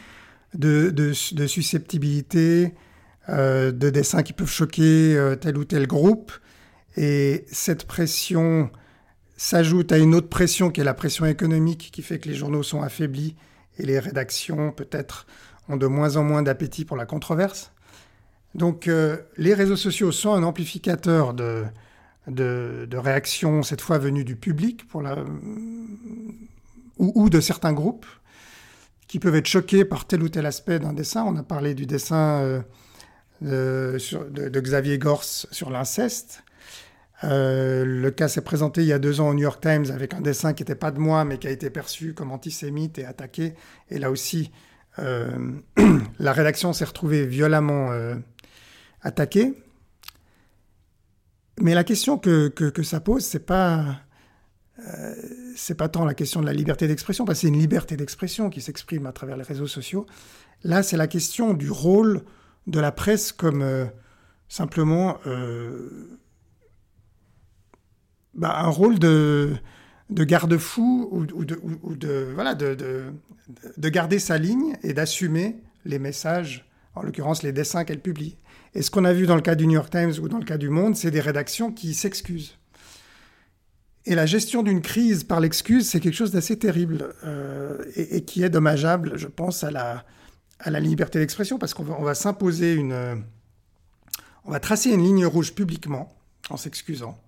de, 0.55 0.91
de, 0.91 1.13
susceptibilité, 1.13 2.75
euh, 3.29 3.71
de 3.71 3.91
dessins 3.91 4.23
qui 4.23 4.33
peuvent 4.33 4.51
choquer 4.51 5.17
tel 5.41 5.59
ou 5.59 5.65
tel 5.65 5.87
groupe. 5.87 6.33
Et 6.97 7.45
cette 7.53 7.85
pression 7.85 8.71
s'ajoute 9.37 9.93
à 9.93 9.99
une 9.99 10.17
autre 10.17 10.29
pression 10.29 10.71
qui 10.71 10.81
est 10.81 10.85
la 10.85 10.95
pression 10.95 11.25
économique, 11.25 11.91
qui 11.93 12.03
fait 12.03 12.19
que 12.19 12.29
les 12.29 12.35
journaux 12.35 12.65
sont 12.65 12.83
affaiblis 12.83 13.37
et 13.79 13.87
les 13.87 13.99
rédactions 13.99 14.73
peut-être 14.73 15.27
ont 15.69 15.77
de 15.77 15.87
moins 15.87 16.17
en 16.17 16.25
moins 16.25 16.43
d'appétit 16.43 16.85
pour 16.85 16.97
la 16.97 17.07
controverse. 17.07 17.73
Donc 18.55 18.89
euh, 18.89 19.19
les 19.37 19.55
réseaux 19.55 19.77
sociaux 19.77 20.13
sont 20.13 20.33
un 20.33 20.43
amplificateur 20.43 21.35
de, 21.35 21.65
de, 22.27 22.97
réactions, 22.97 23.63
cette 23.63 23.81
fois 23.81 23.99
venues 23.99 24.25
du 24.25 24.37
public 24.37 24.85
ou, 26.99 27.13
ou, 27.15 27.31
de 27.31 27.41
certains 27.41 27.73
groupes 27.73 28.07
qui 29.07 29.19
peuvent 29.19 29.37
être 29.37 29.47
choqués 29.47 29.85
par 29.85 30.07
tel 30.07 30.23
ou 30.23 30.29
tel 30.29 30.47
aspect 30.47 30.79
d'un 30.79 30.93
dessin. 30.93 31.25
On 31.25 31.37
a 31.37 31.43
parlé 31.43 31.75
du 31.75 31.87
dessin 31.87 32.41
euh, 32.41 32.61
de, 33.41 33.99
sur, 33.99 34.25
de, 34.25 34.49
de, 34.49 34.61
Xavier 34.61 34.99
Gorce 34.99 35.47
sur 35.51 35.71
l'inceste. 35.71 36.43
Euh, 37.25 37.85
le 37.85 38.11
cas 38.11 38.29
s'est 38.29 38.43
présenté 38.43 38.83
il 38.83 38.87
y 38.87 38.93
a 38.93 38.99
deux 38.99 39.21
ans 39.21 39.29
au 39.29 39.35
New 39.35 39.43
York 39.43 39.61
Times 39.61 39.87
avec 39.91 40.15
un 40.15 40.21
dessin 40.21 40.53
qui 40.53 40.63
n'était 40.63 40.77
pas 40.77 40.91
de 40.91 41.01
moi, 41.01 41.25
mais 41.25 41.39
qui 41.39 41.49
a 41.49 41.51
été 41.51 41.69
perçu 41.71 42.15
comme 42.15 42.31
antisémite 42.31 42.99
et 42.99 43.05
attaqué. 43.05 43.55
Et 43.91 43.99
là 43.99 44.11
aussi, 44.11 44.53
euh, 44.99 45.57
la 46.19 46.33
rédaction 46.33 46.73
s'est 46.73 46.85
retrouvée 46.85 47.27
violemment 47.27 47.91
euh, 47.91 48.15
attaquée. 49.03 49.55
Mais 51.61 51.75
la 51.75 51.83
question 51.83 52.19
que, 52.19 52.49
que, 52.49 52.83
ça 52.85 53.01
pose, 53.01 53.25
c'est 53.25 53.45
pas 53.45 54.01
c'est 55.57 55.75
pas 55.75 55.89
tant 55.89 56.05
la 56.05 56.15
question 56.15 56.41
de 56.41 56.47
la 56.47 56.53
liberté 56.53 56.87
d'expression, 56.87 57.25
parce 57.25 57.39
que 57.39 57.41
c'est 57.41 57.49
une 57.49 57.59
liberté 57.59 57.97
d'expression 57.97 58.49
qui 58.49 58.61
s'exprime 58.61 59.07
à 59.07 59.13
travers 59.13 59.37
les 59.37 59.43
réseaux 59.43 59.67
sociaux. 59.67 60.07
Là, 60.63 60.85
c'est 60.85 60.97
la 60.97 61.09
question 61.09 61.53
du 61.53 61.69
rôle 61.69 62.23
de 62.69 62.79
la 62.79 62.93
presse 62.93 63.33
comme 63.33 63.91
simplement 64.49 65.19
bah, 68.39 68.61
un 68.61 68.69
rôle 68.69 68.99
de, 68.99 69.53
de 70.11 70.25
garde-fou 70.25 71.09
ou, 71.11 71.25
de, 71.25 71.59
ou, 71.83 71.97
de, 71.97 72.31
voilà, 72.35 72.55
de, 72.55 72.75
de, 72.75 73.13
de, 73.77 73.89
garder 73.89 74.19
sa 74.19 74.39
ligne 74.39 74.77
et 74.83 74.95
d'assumer 74.95 75.57
les 75.85 75.99
messages, 75.99 76.65
en 76.95 77.03
l'occurrence 77.03 77.43
les 77.43 77.53
dessins 77.53 77.85
qu'elle 77.85 78.01
publie. 78.01 78.37
Et 78.75 78.83
ce 78.83 78.91
qu'on 78.91 79.05
a 79.05 79.13
vu 79.13 79.27
dans 79.27 79.35
le 79.35 79.43
cas 79.43 79.57
du 79.57 79.67
New 79.67 79.75
York 79.75 79.91
Times 79.91 80.13
ou 80.23 80.29
dans 80.29 80.39
le 80.39 80.45
cas 80.45 80.57
du 80.57 80.71
Monde, 80.71 80.97
c'est 80.97 81.11
des 81.11 81.21
rédactions 81.21 81.73
qui 81.73 81.95
s'excusent. 81.95 82.57
Et 84.07 84.15
la 84.15 84.25
gestion 84.25 84.63
d'une 84.63 84.81
crise 84.81 85.25
par 85.25 85.41
l'excuse, 85.41 85.89
c'est 85.89 86.01
quelque 86.01 86.15
chose 86.15 86.31
d'assez 86.31 86.59
terrible 86.59 87.15
euh, 87.25 87.83
et, 87.97 88.25
qui 88.25 88.43
est 88.43 88.49
dommageable, 88.49 89.19
je 89.19 89.27
pense, 89.27 89.65
à 89.65 89.71
la, 89.71 90.05
à 90.61 90.71
la 90.71 90.81
liberté 90.81 91.19
d'expression, 91.19 91.59
parce 91.59 91.75
qu'on 91.75 91.83
va, 91.83 91.99
va 91.99 92.15
s'imposer 92.15 92.75
une... 92.75 93.25
On 94.45 94.51
va 94.51 94.61
tracer 94.61 94.91
une 94.91 95.03
ligne 95.03 95.27
rouge 95.27 95.55
publiquement, 95.55 96.17
en 96.49 96.57
s'excusant, 96.57 97.19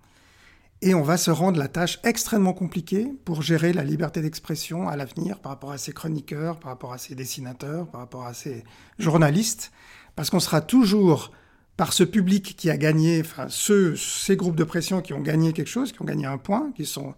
et 0.83 0.95
on 0.95 1.03
va 1.03 1.17
se 1.17 1.31
rendre 1.31 1.59
la 1.59 1.69
tâche 1.69 2.01
extrêmement 2.05 2.55
compliquée 2.55 3.13
pour 3.25 3.43
gérer 3.43 3.73
la 3.73 3.85
liberté 3.85 4.23
d'expression 4.23 4.89
à 4.89 4.97
l'avenir 4.97 5.39
par 5.39 5.53
rapport 5.53 5.73
à 5.73 5.79
ses 5.79 5.93
chroniqueurs, 5.93 6.59
par 6.59 6.71
rapport 6.71 6.93
à 6.93 6.99
ses 6.99 7.15
dessinateurs, 7.15 7.87
par 7.89 8.01
rapport 8.01 8.27
à 8.27 8.33
ses 8.33 8.65
journalistes, 8.99 9.73
parce 10.17 10.31
qu'on 10.31 10.41
sera 10.41 10.63
toujours 10.63 11.33
par 11.77 11.93
ce 11.93 12.05
public 12.05 12.57
qui 12.57 12.71
a 12.71 12.77
gagné, 12.77 13.21
enfin 13.21 13.47
ces 13.49 14.37
groupes 14.37 14.57
de 14.57 14.65
pression 14.65 15.03
qui 15.03 15.13
ont 15.13 15.21
gagné 15.21 15.53
quelque 15.53 15.69
chose, 15.69 15.93
qui 15.93 16.01
ont 16.01 16.07
gagné 16.07 16.27
un 16.27 16.39
point, 16.39 16.73
qui 16.77 16.87
sont 16.87 17.15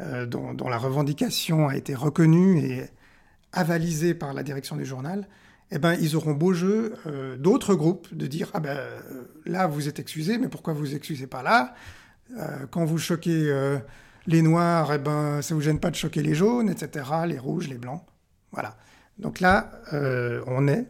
euh, 0.00 0.26
dont, 0.26 0.54
la 0.68 0.78
revendication 0.78 1.68
a 1.68 1.76
été 1.76 1.94
reconnue 1.94 2.58
et 2.58 2.84
avalisée 3.52 4.14
par 4.14 4.32
la 4.32 4.42
direction 4.42 4.76
du 4.76 4.84
journal, 4.84 5.28
eh 5.70 5.78
ben 5.78 5.94
ils 6.00 6.16
auront 6.16 6.32
beau 6.32 6.54
jeu 6.54 6.94
euh, 7.06 7.36
d'autres 7.36 7.74
groupes 7.74 8.14
de 8.14 8.26
dire 8.26 8.50
ah 8.54 8.60
ben 8.60 8.78
là 9.44 9.66
vous 9.66 9.88
êtes 9.88 9.98
excusé, 9.98 10.38
mais 10.38 10.48
pourquoi 10.48 10.72
vous 10.72 10.94
excusez 10.94 11.26
pas 11.26 11.42
là? 11.42 11.74
Euh, 12.36 12.66
quand 12.70 12.84
vous 12.84 12.98
choquez 12.98 13.50
euh, 13.50 13.78
les 14.26 14.42
noirs, 14.42 14.92
eh 14.92 14.98
ben, 14.98 15.42
ça 15.42 15.54
vous 15.54 15.60
gêne 15.60 15.80
pas 15.80 15.90
de 15.90 15.96
choquer 15.96 16.22
les 16.22 16.34
jaunes, 16.34 16.68
etc., 16.68 17.06
les 17.26 17.38
rouges, 17.38 17.68
les 17.68 17.78
blancs. 17.78 18.02
Voilà. 18.52 18.76
Donc 19.18 19.40
là, 19.40 19.70
euh, 19.92 20.42
on 20.46 20.68
est 20.68 20.86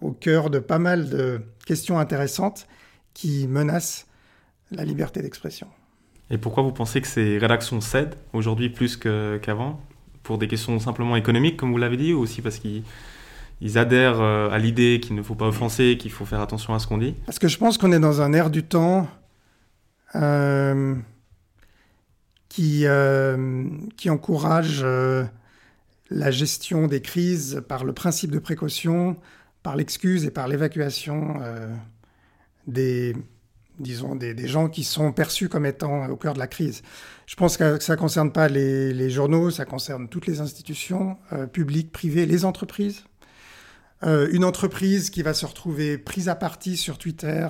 au 0.00 0.10
cœur 0.12 0.50
de 0.50 0.58
pas 0.58 0.78
mal 0.78 1.08
de 1.08 1.40
questions 1.66 1.98
intéressantes 1.98 2.66
qui 3.14 3.46
menacent 3.48 4.06
la 4.70 4.84
liberté 4.84 5.22
d'expression. 5.22 5.68
Et 6.30 6.38
pourquoi 6.38 6.62
vous 6.62 6.72
pensez 6.72 7.00
que 7.00 7.06
ces 7.06 7.38
rédactions 7.38 7.80
cèdent 7.80 8.16
aujourd'hui 8.32 8.70
plus 8.70 8.96
qu'avant? 8.96 9.80
Pour 10.22 10.38
des 10.38 10.48
questions 10.48 10.78
simplement 10.80 11.16
économiques, 11.16 11.58
comme 11.58 11.70
vous 11.70 11.78
l'avez 11.78 11.98
dit, 11.98 12.14
ou 12.14 12.20
aussi 12.20 12.40
parce 12.40 12.58
qu'ils 12.58 13.78
adhèrent 13.78 14.22
à 14.22 14.58
l'idée 14.58 15.00
qu'il 15.02 15.14
ne 15.16 15.22
faut 15.22 15.34
pas 15.34 15.46
offenser, 15.46 15.98
qu'il 15.98 16.10
faut 16.10 16.24
faire 16.24 16.40
attention 16.40 16.72
à 16.74 16.78
ce 16.78 16.86
qu'on 16.86 16.96
dit? 16.96 17.14
Parce 17.26 17.38
que 17.38 17.46
je 17.46 17.58
pense 17.58 17.76
qu'on 17.76 17.92
est 17.92 18.00
dans 18.00 18.22
un 18.22 18.32
air 18.32 18.48
du 18.48 18.62
temps 18.62 19.06
euh, 20.16 20.94
qui, 22.48 22.82
euh, 22.86 23.68
qui 23.96 24.10
encourage 24.10 24.82
euh, 24.84 25.24
la 26.08 26.30
gestion 26.30 26.86
des 26.86 27.02
crises 27.02 27.62
par 27.66 27.84
le 27.84 27.92
principe 27.92 28.30
de 28.30 28.38
précaution, 28.38 29.16
par 29.64 29.74
l'excuse 29.74 30.24
et 30.24 30.30
par 30.30 30.46
l'évacuation 30.46 31.40
des, 32.68 33.16
disons, 33.80 34.14
des, 34.14 34.46
gens 34.46 34.68
qui 34.68 34.84
sont 34.84 35.10
perçus 35.12 35.48
comme 35.48 35.66
étant 35.66 36.06
au 36.08 36.16
cœur 36.16 36.34
de 36.34 36.38
la 36.38 36.46
crise. 36.46 36.82
Je 37.26 37.34
pense 37.34 37.56
que 37.56 37.80
ça 37.80 37.94
ne 37.94 37.98
concerne 37.98 38.30
pas 38.30 38.46
les, 38.46 39.10
journaux, 39.10 39.50
ça 39.50 39.64
concerne 39.64 40.08
toutes 40.08 40.26
les 40.26 40.40
institutions, 40.40 41.16
publiques, 41.52 41.90
privées, 41.90 42.26
les 42.26 42.44
entreprises. 42.44 43.04
Une 44.02 44.44
entreprise 44.44 45.10
qui 45.10 45.22
va 45.22 45.34
se 45.34 45.46
retrouver 45.46 45.98
prise 45.98 46.28
à 46.28 46.36
partie 46.36 46.76
sur 46.76 46.98
Twitter, 46.98 47.48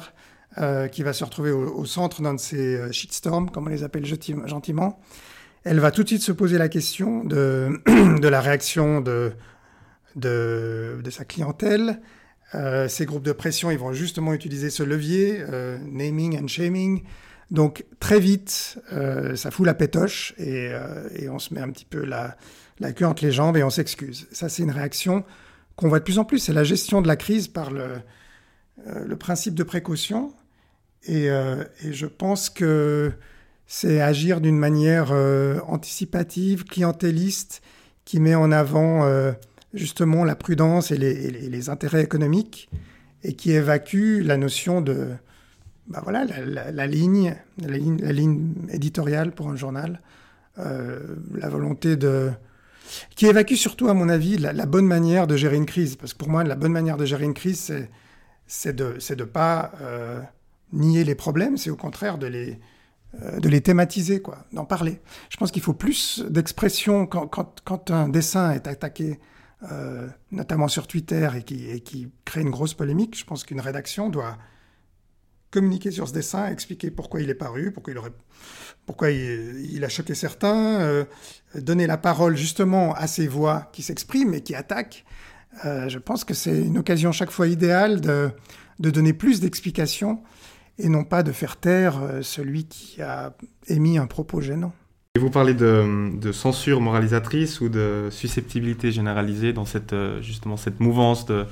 euh, 0.59 0.87
qui 0.87 1.03
va 1.03 1.13
se 1.13 1.25
retrouver 1.25 1.51
au, 1.51 1.85
centre 1.85 2.23
d'un 2.23 2.35
de 2.35 2.39
ces 2.39 2.77
euh, 2.77 2.93
shitstorms, 2.93 3.51
comme 3.51 3.67
on 3.67 3.71
les 3.71 3.83
appelle 3.83 4.07
gentiment, 4.07 5.01
elle 5.65 5.81
va 5.81 5.91
tout 5.91 6.05
de 6.05 6.09
suite 6.09 6.23
se 6.23 6.31
poser 6.31 6.59
la 6.59 6.69
question 6.69 7.25
de, 7.25 7.81
la 8.23 8.41
réaction 8.41 9.01
de, 9.01 9.33
sa 11.11 11.25
clientèle. 11.25 12.01
Euh, 12.55 12.87
ces 12.87 13.05
groupes 13.05 13.25
de 13.25 13.33
pression, 13.33 13.73
ils 13.73 13.79
vont 13.81 13.93
justement 13.93 14.33
utiliser 14.33 14.71
ce 14.71 14.85
levier, 14.85 15.43
naming 15.91 16.41
and 16.41 16.47
shaming, 16.47 17.03
Donc 17.51 17.85
très 17.99 18.21
vite, 18.21 18.79
ça 19.35 19.51
fout 19.51 19.67
la 19.67 19.75
pétoche 19.75 20.35
et, 20.39 20.71
on 21.29 21.41
se 21.41 21.53
met 21.53 21.63
un 21.63 21.71
petit 21.71 21.85
peu 21.85 22.05
la, 22.05 22.37
queue 22.93 23.07
entre 23.07 23.25
les 23.25 23.33
jambes 23.33 23.57
et 23.57 23.65
on 23.65 23.71
s'excuse. 23.71 24.29
Ça, 24.31 24.49
c'est 24.49 24.63
une 24.63 24.71
réaction 24.71 25.25
qu'on 25.75 25.89
voit 25.89 25.99
de 25.99 26.05
plus 26.05 26.21
en 26.21 26.25
plus. 26.25 26.39
C'est 26.39 26.53
la 26.53 26.63
gestion 26.63 27.03
de 27.03 27.09
la 27.09 27.17
crise 27.17 27.49
par 27.49 27.73
le 27.73 29.17
principe 29.17 29.57
de 29.57 29.65
précaution. 29.65 30.33
Et, 31.07 31.27
et 31.27 31.93
je 31.93 32.07
pense 32.07 32.49
que 32.49 33.13
c'est 33.67 34.01
agir 34.01 34.41
d'une 34.41 34.59
manière 34.59 35.13
anticipative, 35.67 36.65
clientéliste, 36.65 37.63
qui 38.05 38.21
met 38.21 38.35
en 38.35 38.51
avant 38.53 39.35
justement 39.75 40.25
la 40.25 40.37
prudence 40.37 40.91
et 40.91 40.97
les, 40.97 41.69
intérêts 41.69 42.03
économiques 42.03 42.71
et 43.23 43.35
qui 43.35 43.53
évacue 43.53 44.23
la 44.23 44.37
notion 44.37 44.81
de 44.81 45.09
bah 45.87 46.01
voilà, 46.03 46.25
la, 46.25 46.87
ligne, 46.87 47.37
la, 47.59 47.77
ligne, 47.77 48.55
éditoriale 48.71 49.33
pour 49.33 49.51
un 49.51 49.57
journal, 49.57 50.01
euh, 50.59 50.99
la 51.35 51.51
volonté 51.51 51.97
de... 51.97 52.31
qui 53.17 53.27
évacue 53.27 53.55
surtout, 53.55 53.89
à 53.89 53.95
mon 53.95 54.09
avis, 54.09 54.39
la, 54.39 54.67
bonne 54.67 54.87
manière 54.87 55.27
de 55.27 55.37
gérer 55.37 55.57
une 55.57 55.67
crise. 55.67 55.97
Parce 55.97 56.15
que 56.15 56.19
pour 56.19 56.31
moi, 56.31 56.43
la 56.43 56.55
bonne 56.55 56.73
manière 56.73 56.97
de 56.97 57.05
gérer 57.05 57.25
une 57.25 57.35
crise, 57.35 57.71
c'est 58.47 58.75
de 58.75 58.97
ne 59.11 59.25
pas 59.25 59.73
euh, 59.83 60.23
nier 60.75 61.05
les 61.05 61.15
problèmes, 61.15 61.57
c'est 61.57 61.71
au 61.71 61.77
contraire 61.77 62.19
de 62.19 62.27
les, 62.27 62.61
euh, 63.23 63.41
de 63.41 63.49
les 63.49 63.61
thématiser, 63.61 64.21
quoi, 64.21 64.45
d'en 64.53 64.65
parler. 64.65 65.01
Je 65.31 65.37
pense 65.37 65.51
qu'il 65.51 65.63
faut 65.63 65.75
plus 65.75 66.25
d'expression 66.29 67.07
quand, 67.07 67.27
quand, 67.27 67.91
un 67.91 68.09
dessin 68.09 68.53
est 68.53 68.67
attaqué, 68.67 69.19
notamment 70.31 70.69
sur 70.69 70.87
Twitter, 70.87 71.27
et 71.37 71.43
qui, 71.43 71.71
et 71.71 71.81
qui 71.81 72.13
crée 72.27 72.43
une 72.43 72.51
grosse 72.51 72.75
polémique. 72.75 73.19
Je 73.19 73.25
pense 73.25 73.45
qu'une 73.45 73.61
rédaction 73.61 74.11
doit 74.11 74.37
communiquer 75.55 75.93
sur 75.93 76.09
ce 76.09 76.13
dessin, 76.13 76.49
expliquer 76.49 76.91
pourquoi 76.91 77.23
il 77.23 77.31
est 77.31 77.35
paru, 77.35 77.73
pourquoi 77.73 79.11
il, 79.13 79.85
a 79.85 79.89
choqué 79.89 80.17
certains, 80.17 80.81
euh, 80.81 81.05
donner 81.55 81.87
la 81.87 81.97
parole 81.97 82.37
justement 82.37 82.93
à 82.95 83.07
ces 83.07 83.29
voix 83.29 83.71
qui 83.73 83.83
s'expriment 83.83 84.35
et 84.35 84.41
qui 84.41 84.57
attaquent. 84.57 85.05
Euh, 85.65 85.89
je 85.89 86.01
pense 86.01 86.25
que 86.25 86.35
c'est 86.35 86.61
une 86.61 86.77
occasion 86.77 87.13
chaque 87.13 87.31
fois 87.31 87.47
idéale 87.47 88.01
de, 88.01 88.33
de 88.81 88.91
donner 88.91 89.13
plus 89.13 89.39
d'explications 89.39 90.25
et 90.79 90.89
non 90.89 91.05
pas 91.05 91.23
de 91.23 91.33
faire 91.33 91.57
taire 91.57 92.01
euh, 92.03 92.23
celui 92.23 92.67
qui 92.67 93.03
a 93.03 93.35
émis 93.69 93.99
un 93.99 94.07
propos 94.07 94.41
gênant. 94.41 94.73
Et 95.17 95.21
vous 95.21 95.31
parlez 95.31 95.55
de, 95.55 96.33
censure 96.33 96.81
moralisatrice 96.81 97.61
ou 97.61 97.69
de 97.69 98.09
susceptibilité 98.11 98.91
généralisée 98.91 99.53
dans 99.53 99.65
cette, 99.65 99.95
justement 100.21 100.57
cette 100.57 100.81
mouvance 100.81 101.25
de, 101.25 101.47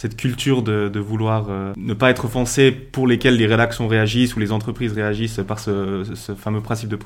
cette 0.00 0.16
culture 0.16 0.62
de, 0.62 0.98
vouloir 0.98 1.48
euh, 1.50 1.74
ne 1.76 1.92
pas 1.92 2.08
être 2.08 2.24
offensé 2.24 2.70
pour 2.70 3.06
lesquels 3.06 3.36
les 3.36 3.46
rédactions 3.46 3.86
réagissent 3.86 4.34
ou 4.34 4.38
les 4.38 4.50
entreprises 4.50 4.94
réagissent 4.94 5.42
par 5.46 5.58
ce, 5.58 6.04
fameux 6.38 6.62
principe 6.62 6.88
de 6.88 6.96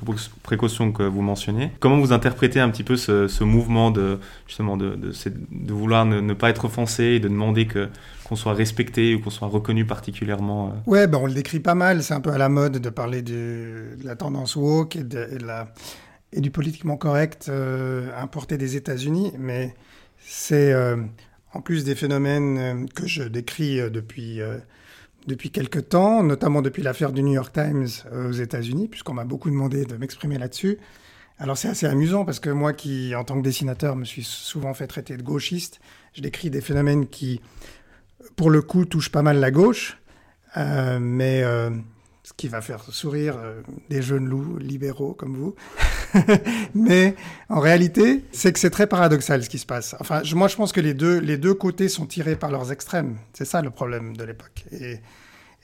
précaution 0.44 0.92
que 0.92 1.02
vous 1.02 1.20
mentionnez. 1.20 1.72
Comment 1.80 1.98
vous 1.98 2.12
interprétez 2.12 2.60
un 2.60 2.70
petit 2.70 2.84
peu 2.84 2.96
ce, 2.96 3.42
mouvement 3.42 3.90
de 3.90 4.20
justement 4.46 4.76
de, 4.76 4.94
de, 4.94 5.72
vouloir 5.72 6.06
ne, 6.06 6.34
pas 6.34 6.50
être 6.50 6.66
offensé 6.66 7.02
et 7.02 7.18
de 7.18 7.26
demander 7.26 7.66
que 7.66 7.88
qu'on 8.24 8.36
soit 8.36 8.54
respecté 8.54 9.14
ou 9.14 9.20
qu'on 9.20 9.30
soit 9.30 9.48
reconnu 9.48 9.84
particulièrement 9.84 10.68
euh 10.68 10.90
Ouais, 10.90 11.06
ben 11.06 11.18
on 11.18 11.26
le 11.26 11.34
décrit 11.34 11.60
pas 11.60 11.74
mal. 11.74 12.02
C'est 12.02 12.14
un 12.14 12.20
peu 12.20 12.30
à 12.30 12.38
la 12.38 12.48
mode 12.48 12.78
de 12.78 12.90
parler 12.90 13.22
de, 13.22 13.96
la 14.02 14.16
tendance 14.16 14.56
woke 14.56 14.96
et, 14.96 16.40
du 16.40 16.50
politiquement 16.50 16.96
correct 16.96 17.46
euh, 17.48 18.10
importé 18.20 18.58
des 18.58 18.76
États-Unis, 18.76 19.32
mais 19.38 19.74
c'est 20.18 20.72
en 21.54 21.60
plus 21.60 21.84
des 21.84 21.94
phénomènes 21.94 22.58
euh, 22.58 22.86
que 22.94 23.06
je 23.06 23.22
décris 23.22 23.80
euh, 23.80 23.88
depuis, 23.88 24.40
euh, 24.40 24.58
depuis 25.26 25.50
quelques 25.50 25.88
temps, 25.88 26.22
notamment 26.22 26.62
depuis 26.62 26.82
l'affaire 26.82 27.12
du 27.12 27.22
New 27.22 27.32
York 27.32 27.52
Times 27.52 27.88
aux 28.12 28.32
États-Unis, 28.32 28.88
puisqu'on 28.88 29.14
m'a 29.14 29.24
beaucoup 29.24 29.50
demandé 29.50 29.84
de 29.84 29.96
m'exprimer 29.96 30.38
là-dessus. 30.38 30.78
Alors 31.38 31.58
c'est 31.58 31.68
assez 31.68 31.86
amusant 31.86 32.24
parce 32.24 32.38
que 32.38 32.50
moi 32.50 32.72
qui, 32.72 33.14
en 33.14 33.24
tant 33.24 33.36
que 33.36 33.42
dessinateur, 33.42 33.96
me 33.96 34.04
suis 34.04 34.22
souvent 34.22 34.74
fait 34.74 34.86
traiter 34.86 35.16
de 35.16 35.22
gauchiste, 35.22 35.80
je 36.12 36.22
décris 36.22 36.50
des 36.50 36.60
phénomènes 36.60 37.08
qui, 37.08 37.40
pour 38.36 38.50
le 38.50 38.62
coup, 38.62 38.84
touchent 38.84 39.12
pas 39.12 39.22
mal 39.22 39.38
la 39.38 39.50
gauche, 39.50 39.98
mais 40.56 41.42
ce 42.24 42.32
qui 42.36 42.48
va 42.48 42.62
faire 42.62 42.82
sourire 42.82 43.36
des 43.90 44.00
jeunes 44.00 44.26
loups 44.26 44.56
libéraux 44.58 45.12
comme 45.12 45.36
vous. 45.36 45.54
Mais 46.74 47.14
en 47.48 47.60
réalité, 47.60 48.24
c'est 48.32 48.52
que 48.52 48.58
c'est 48.58 48.70
très 48.70 48.86
paradoxal 48.86 49.44
ce 49.44 49.50
qui 49.50 49.58
se 49.58 49.66
passe. 49.66 49.94
Enfin, 50.00 50.22
moi, 50.34 50.48
je 50.48 50.56
pense 50.56 50.72
que 50.72 50.80
les 50.80 50.94
deux, 50.94 51.18
les 51.18 51.36
deux 51.36 51.54
côtés 51.54 51.88
sont 51.88 52.06
tirés 52.06 52.36
par 52.36 52.50
leurs 52.50 52.72
extrêmes. 52.72 53.18
C'est 53.34 53.44
ça 53.44 53.60
le 53.60 53.70
problème 53.70 54.16
de 54.16 54.24
l'époque. 54.24 54.64
Et, 54.72 55.00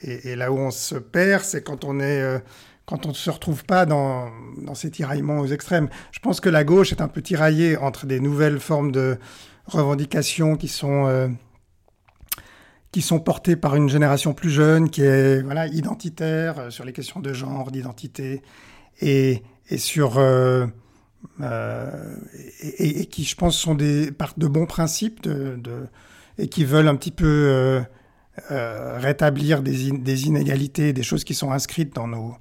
et, 0.02 0.36
là 0.36 0.52
où 0.52 0.58
on 0.58 0.70
se 0.70 0.96
perd, 0.96 1.42
c'est 1.44 1.62
quand 1.62 1.84
on 1.84 1.98
est... 2.00 2.20
Euh, 2.20 2.38
quand 2.86 3.06
on 3.06 3.10
ne 3.10 3.14
se 3.14 3.30
retrouve 3.30 3.64
pas 3.64 3.86
dans, 3.86 4.30
dans 4.58 4.74
ces 4.74 4.90
tiraillements 4.90 5.38
aux 5.38 5.46
extrêmes. 5.46 5.88
Je 6.10 6.18
pense 6.18 6.40
que 6.40 6.48
la 6.48 6.64
gauche 6.64 6.90
est 6.90 7.00
un 7.00 7.06
peu 7.06 7.22
tiraillée 7.22 7.76
entre 7.76 8.04
des 8.06 8.18
nouvelles 8.18 8.58
formes 8.58 8.90
de 8.90 9.18
revendications 9.66 10.56
qui 10.56 10.68
sont... 10.68 11.06
Qui 12.92 13.02
sont 13.02 13.20
portées 13.20 13.56
par 13.56 13.76
une 13.76 13.88
génération 13.88 14.34
plus 14.34 14.50
jeune, 14.50 14.90
qui 14.90 15.02
est 15.02 15.42
voilà 15.42 15.68
identitaire 15.68 16.58
euh, 16.58 16.70
sur 16.70 16.84
les 16.84 16.92
questions 16.92 17.20
de 17.20 17.32
genre, 17.32 17.70
d'identité, 17.70 18.42
et, 19.00 19.42
et 19.68 19.78
sur 19.78 20.18
euh, 20.18 20.66
euh, 21.40 22.16
et, 22.78 23.06
qui, 23.06 23.24
je 23.24 23.36
pense, 23.36 23.56
sont 23.56 23.74
des 23.74 24.10
partent 24.12 24.38
de 24.38 24.46
bons 24.46 24.66
principes 24.66 25.22
de, 25.22 25.56
de, 25.56 25.86
et 26.38 26.48
qui 26.48 26.64
veulent 26.64 26.88
un 26.88 26.96
petit 26.96 27.10
peu 27.10 27.26
euh, 27.26 27.80
euh 28.50 28.98
rétablir 28.98 29.62
des, 29.62 29.90
des, 29.92 30.26
inégalités, 30.26 30.92
des 30.92 31.02
choses 31.02 31.24
qui 31.24 31.34
sont 31.34 31.50
inscrites 31.50 31.94
dans 31.94 32.08
nos 32.08 32.34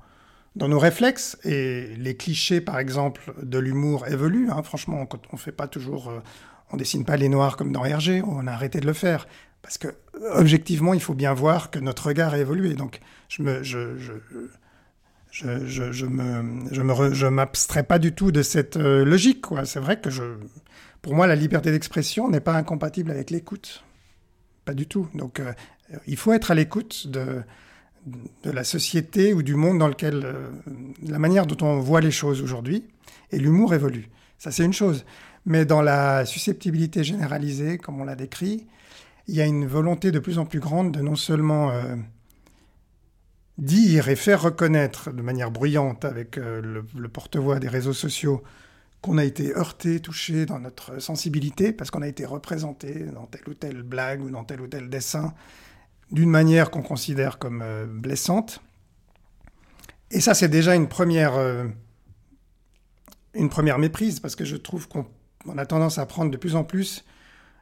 dans 0.56 0.68
nos 0.68 0.80
réflexes. 0.80 1.38
Et 1.44 1.96
les 1.98 2.16
clichés, 2.16 2.62
par 2.62 2.80
exemple, 2.80 3.34
de 3.42 3.60
l'humour 3.60 4.08
évoluent. 4.08 4.50
Hein. 4.50 4.64
Franchement, 4.64 5.08
on, 5.12 5.18
on 5.34 5.38
fait 5.38 5.52
pas 5.52 5.68
toujours, 5.68 6.10
euh, 6.10 6.20
on 6.72 6.78
dessine 6.78 7.06
pas 7.06 7.18
les 7.18 7.30
noirs 7.30 7.58
comme 7.58 7.72
dans 7.72 7.86
Hergé. 7.86 8.22
On 8.26 8.48
a 8.48 8.52
arrêté 8.52 8.80
de 8.80 8.88
le 8.88 8.94
faire 8.94 9.28
parce 9.62 9.78
que 9.78 9.88
objectivement, 10.34 10.94
il 10.94 11.02
faut 11.02 11.14
bien 11.14 11.34
voir 11.34 11.72
que 11.72 11.80
notre 11.80 12.08
regard 12.08 12.34
a 12.34 12.40
évolué. 12.40 12.74
Donc, 12.74 13.00
je 13.28 13.44
me, 13.44 13.64
je, 13.64 13.98
je, 13.98 14.14
je, 15.32 15.92
je, 15.92 16.06
me, 16.06 16.66
je 16.72 16.82
me, 16.82 17.14
je 17.14 17.28
m'abstrais 17.28 17.84
pas 17.84 18.00
du 18.00 18.14
tout 18.14 18.32
de 18.32 18.42
cette 18.42 18.78
euh, 18.78 19.06
logique. 19.06 19.46
C'est 19.66 19.80
vrai 19.80 20.00
que 20.00 20.10
pour 21.02 21.16
moi, 21.16 21.28
la 21.28 21.36
liberté 21.36 21.72
d'expression 21.72 22.30
n'est 22.30 22.40
pas 22.40 22.56
incompatible 22.56 23.12
avec 23.12 23.30
l'écoute. 23.30 23.84
Pas 24.66 24.74
du 24.74 24.88
tout. 24.88 25.08
Donc, 25.14 25.40
euh, 25.40 25.54
il 26.08 26.18
faut 26.18 26.34
être 26.34 26.52
à 26.52 26.56
l'écoute 26.56 27.08
de, 27.08 27.42
de 28.44 28.52
la 28.52 28.64
société 28.64 29.34
ou 29.34 29.44
du 29.44 29.56
monde 29.56 29.80
dans 29.80 29.88
lequel, 29.88 30.22
euh, 30.26 30.50
la 31.06 31.20
manière 31.20 31.46
dont 31.46 31.66
on 31.66 31.80
voit 31.80 32.02
les 32.02 32.12
choses 32.12 32.42
aujourd'hui. 32.42 32.86
Et 33.32 33.40
l'humour 33.40 33.74
évolue. 33.74 34.10
Ça, 34.38 34.52
c'est 34.52 34.66
une 34.66 34.74
chose. 34.74 35.06
Mais 35.46 35.66
dans 35.66 35.82
la 35.82 36.26
susceptibilité 36.26 37.04
généralisée, 37.04 37.78
comme 37.78 38.02
on 38.02 38.04
l'a 38.04 38.16
décrit, 38.16 38.68
il 39.30 39.36
y 39.36 39.42
a 39.42 39.46
une 39.46 39.68
volonté 39.68 40.12
de 40.12 40.20
plus 40.20 40.40
en 40.40 40.46
plus 40.46 40.60
grande 40.60 40.92
de 40.92 41.02
non 41.02 41.16
seulement 41.16 41.72
dire 43.60 44.08
et 44.10 44.16
faire 44.16 44.42
reconnaître 44.42 45.12
de 45.12 45.22
manière 45.22 45.52
bruyante 45.52 46.06
avec 46.06 46.38
euh, 46.38 46.82
le, 46.96 47.08
porte-voix 47.08 47.60
des 47.60 47.68
réseaux 47.68 47.94
sociaux 47.94 48.42
qu'on 49.02 49.18
a 49.18 49.24
été 49.24 49.56
heurté, 49.56 50.00
touché 50.00 50.46
dans 50.46 50.60
notre 50.60 51.00
sensibilité, 51.00 51.72
parce 51.72 51.90
qu'on 51.92 52.02
a 52.02 52.08
été 52.08 52.26
représenté 52.26 53.06
dans 53.06 53.28
telle 53.28 53.48
ou 53.48 53.54
telle 53.54 53.82
blague 53.82 54.22
ou 54.22 54.30
dans 54.30 54.44
tel 54.44 54.62
ou 54.62 54.68
tel 54.68 54.90
dessin 54.90 55.34
d'une 56.12 56.30
manière 56.30 56.72
qu'on 56.72 56.82
considère 56.82 57.38
comme 57.38 57.62
euh, 57.62 57.86
blessante. 57.86 58.62
Et 60.12 60.22
ça, 60.22 60.34
c'est 60.34 60.50
déjà 60.50 60.76
une 60.76 60.88
première, 60.88 61.36
euh, 61.36 61.66
une 63.36 63.50
première 63.50 63.78
méprise, 63.78 64.20
parce 64.20 64.36
que 64.36 64.44
je 64.44 64.56
trouve 64.56 64.88
qu'on 64.88 65.06
a 65.58 65.66
tendance 65.66 65.98
à 65.98 66.06
prendre 66.06 66.32
de 66.32 66.38
plus 66.38 66.56
en 66.56 66.64
plus 66.64 67.06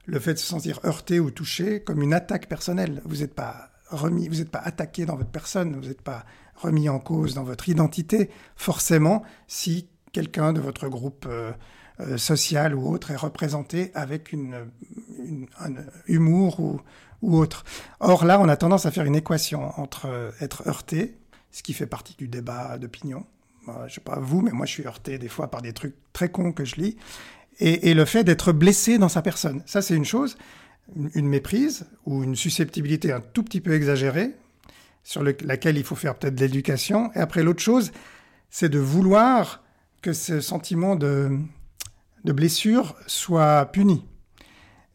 le 0.08 0.20
fait 0.20 0.34
de 0.34 0.40
se 0.40 0.48
sentir 0.48 0.80
heurté 0.86 1.20
ou 1.20 1.30
touché 1.30 1.82
comme 1.82 2.02
une 2.02 2.14
attaque 2.14 2.48
personnelle. 2.48 3.02
Vous 3.06 3.18
n'êtes 3.18 3.36
pas 3.36 3.70
remis, 3.90 4.28
vous 4.28 4.36
n'êtes 4.36 4.50
pas 4.50 4.60
attaqué 4.60 5.06
dans 5.06 5.16
votre 5.16 5.30
personne, 5.30 5.76
vous 5.76 5.88
n'êtes 5.88 6.02
pas 6.02 6.26
remis 6.56 6.90
en 6.90 7.00
cause 7.00 7.36
dans 7.36 7.44
votre 7.44 7.70
identité, 7.70 8.30
forcément, 8.56 9.24
si 9.48 9.88
quelqu'un 10.12 10.54
de 10.54 10.60
votre 10.60 10.88
groupe 10.88 11.26
euh, 11.30 11.52
euh, 12.00 12.18
social 12.18 12.74
ou 12.74 12.88
autre 12.90 13.12
est 13.12 13.18
représenté 13.18 13.92
avec 13.94 14.32
une, 14.32 14.66
un 15.60 15.74
humour 16.08 16.60
ou, 16.60 16.82
ou, 17.22 17.38
autre. 17.38 17.64
Or 18.00 18.26
là, 18.26 18.40
on 18.40 18.50
a 18.50 18.58
tendance 18.58 18.86
à 18.86 18.92
faire 18.92 19.06
une 19.06 19.16
équation 19.16 19.80
entre 19.80 20.08
euh, 20.08 20.32
être 20.42 20.68
heurté, 20.68 21.18
ce 21.52 21.64
qui 21.64 21.74
fait 21.74 21.86
partie 21.86 22.16
du 22.16 22.28
débat 22.28 22.78
d'opinion. 22.78 23.26
je 23.88 23.96
sais 23.96 24.02
pas 24.02 24.20
vous, 24.20 24.42
mais 24.42 24.52
moi 24.52 24.66
je 24.66 24.72
suis 24.72 24.86
heurté 24.86 25.18
des 25.18 25.28
fois 25.28 25.50
par 25.50 25.62
des 25.62 25.74
trucs 25.74 25.96
très 26.14 26.30
cons 26.30 26.52
que 26.52 26.66
je 26.66 26.76
lis, 26.76 26.98
et, 27.60 27.94
le 27.94 28.06
fait 28.06 28.24
d'être 28.24 28.52
blessé 28.52 28.98
dans 28.98 29.10
sa 29.10 29.22
personne. 29.22 29.64
Ça, 29.66 29.82
c'est 29.82 29.96
une 29.96 30.06
chose 30.06 30.38
une 31.16 31.28
méprise 31.28 31.86
ou 32.06 32.24
une 32.24 32.36
susceptibilité 32.36 33.12
un 33.12 33.20
tout 33.20 33.44
petit 33.44 33.62
peu 33.62 33.74
exagérée, 33.74 34.32
sur 35.04 35.24
laquelle 35.24 35.78
il 35.78 35.84
faut 35.84 35.96
faire 35.96 36.16
peut-être 36.16 36.36
de 36.36 36.42
l'éducation. 36.42 37.12
Et 37.14 37.20
après, 37.20 37.44
l'autre 37.44 37.62
chose, 37.62 37.92
c'est 38.50 38.70
de 38.70 38.80
vouloir 38.80 39.64
que 40.02 40.12
ce 40.12 40.42
sentiment 40.42 40.96
de, 40.96 41.38
de 42.26 42.32
blessure 42.34 42.96
soit 43.08 43.66
puni 43.72 44.06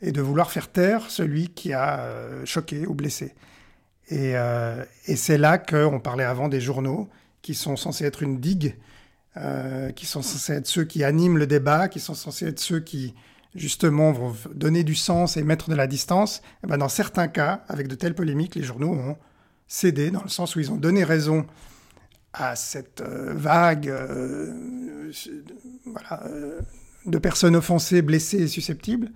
et 0.03 0.13
de 0.13 0.21
vouloir 0.21 0.51
faire 0.51 0.71
taire 0.71 1.11
celui 1.11 1.49
qui 1.49 1.73
a 1.73 2.01
euh, 2.01 2.45
choqué 2.45 2.87
ou 2.87 2.95
blessé. 2.95 3.35
Et, 4.09 4.37
euh, 4.37 4.85
et 5.07 5.17
c'est 5.17 5.39
là 5.39 5.57
qu'on 5.57 6.01
parlait 6.01 6.25
avant 6.25 6.49
des 6.49 6.61
journaux 6.61 7.09
qui 7.41 7.55
sont 7.55 7.77
censés 7.77 8.05
être 8.05 8.23
une 8.23 8.39
digue, 8.39 8.77
qui 9.97 10.05
sont 10.05 10.20
censés 10.20 10.53
être 10.53 10.66
ceux 10.66 10.85
qui 10.85 11.05
animent 11.05 11.39
le 11.39 11.47
débat, 11.47 11.89
qui 11.89 12.01
sont 12.01 12.14
censés 12.14 12.47
être 12.47 12.61
ceux 12.61 12.80
qui 12.80 13.14
justement 13.55 14.12
vont 14.12 14.35
donner 14.55 14.85
du 14.85 14.95
sens 14.95 15.37
et 15.37 15.43
mettre 15.43 15.70
de 15.70 15.74
la 15.74 15.87
distance, 15.87 16.43
eh 16.64 16.66
ben 16.66 16.78
dans 16.78 16.89
certains 16.89 17.28
cas, 17.28 17.64
avec 17.68 17.89
de 17.89 17.95
telles 17.95 18.14
polémiques, 18.14 18.55
les 18.55 18.62
journaux 18.62 18.93
ont 18.93 19.16
cédé 19.66 20.11
dans 20.11 20.22
le 20.22 20.28
sens 20.28 20.57
où 20.57 20.61
ils 20.61 20.70
ont 20.70 20.76
donné 20.76 21.05
raison 21.05 21.47
à 22.33 22.57
cette 22.57 23.03
euh, 23.03 23.35
vague 23.35 23.89
euh, 23.89 25.11
euh, 26.22 26.61
de 27.05 27.18
personnes 27.18 27.57
offensées, 27.57 28.03
blessées 28.03 28.43
et 28.43 28.49
susceptibles, 28.49 29.11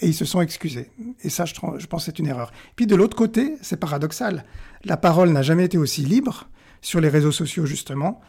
et 0.00 0.08
ils 0.08 0.14
se 0.14 0.24
sont 0.24 0.40
excusés. 0.40 0.90
Et 1.22 1.30
ça, 1.30 1.44
je 1.44 1.86
pense, 1.86 2.04
c'est 2.04 2.18
une 2.18 2.26
erreur. 2.26 2.52
Puis 2.76 2.86
de 2.86 2.96
l'autre 2.96 3.16
côté, 3.16 3.56
c'est 3.62 3.76
paradoxal. 3.76 4.44
La 4.84 4.96
parole 4.96 5.30
n'a 5.30 5.42
jamais 5.42 5.64
été 5.64 5.78
aussi 5.78 6.02
libre 6.02 6.48
sur 6.80 7.00
les 7.00 7.08
réseaux 7.08 7.32
sociaux, 7.32 7.66
justement, 7.66 8.20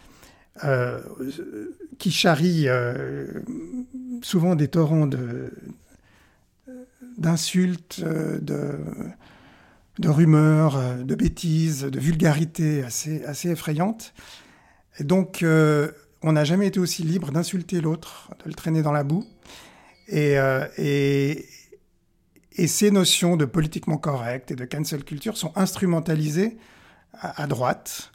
qui 1.97 2.11
charrient 2.11 2.67
souvent 4.21 4.55
des 4.55 4.67
torrents 4.67 5.07
d'insultes, 7.17 8.01
de, 8.03 8.77
de 9.99 10.09
rumeurs, 10.09 10.77
euh, 10.77 11.03
de 11.03 11.15
bêtises, 11.15 11.83
de 11.83 11.99
vulgarités 11.99 12.83
assez, 12.83 13.23
assez 13.25 13.49
effrayantes. 13.49 14.13
Et 14.99 15.03
donc, 15.03 15.43
euh, 15.43 15.91
on 16.21 16.33
n'a 16.33 16.43
jamais 16.43 16.67
été 16.67 16.79
aussi 16.79 17.03
libre 17.03 17.31
d'insulter 17.31 17.81
l'autre, 17.81 18.31
de 18.43 18.49
le 18.49 18.55
traîner 18.55 18.81
dans 18.81 18.91
la 18.91 19.03
boue. 19.03 19.25
Euh, 20.13 20.67
et, 20.77 21.45
ces 22.67 22.91
notions 22.91 23.37
de 23.37 23.45
politiquement 23.45 23.97
correct 23.97 24.51
et 24.51 24.55
de 24.55 24.65
cancel 24.65 25.03
culture 25.03 25.35
sont 25.35 25.51
instrumentalisées 25.55 26.57
à, 27.13 27.47
droite 27.47 28.10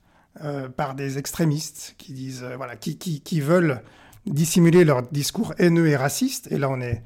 par 0.77 0.95
des 0.95 1.19
extrémistes 1.19 1.95
qui 1.99 2.13
disent, 2.13 2.45
voilà, 2.57 2.77
qui, 2.77 2.99
qui, 2.99 3.21
qui 3.21 3.41
veulent 3.41 3.83
dissimuler 4.27 4.85
leur 4.85 5.03
discours 5.03 5.55
haineux 5.59 5.89
et 5.89 5.97
raciste. 5.97 6.51
Et 6.53 6.59
là, 6.59 6.69
on 6.69 6.81
est 6.81 7.03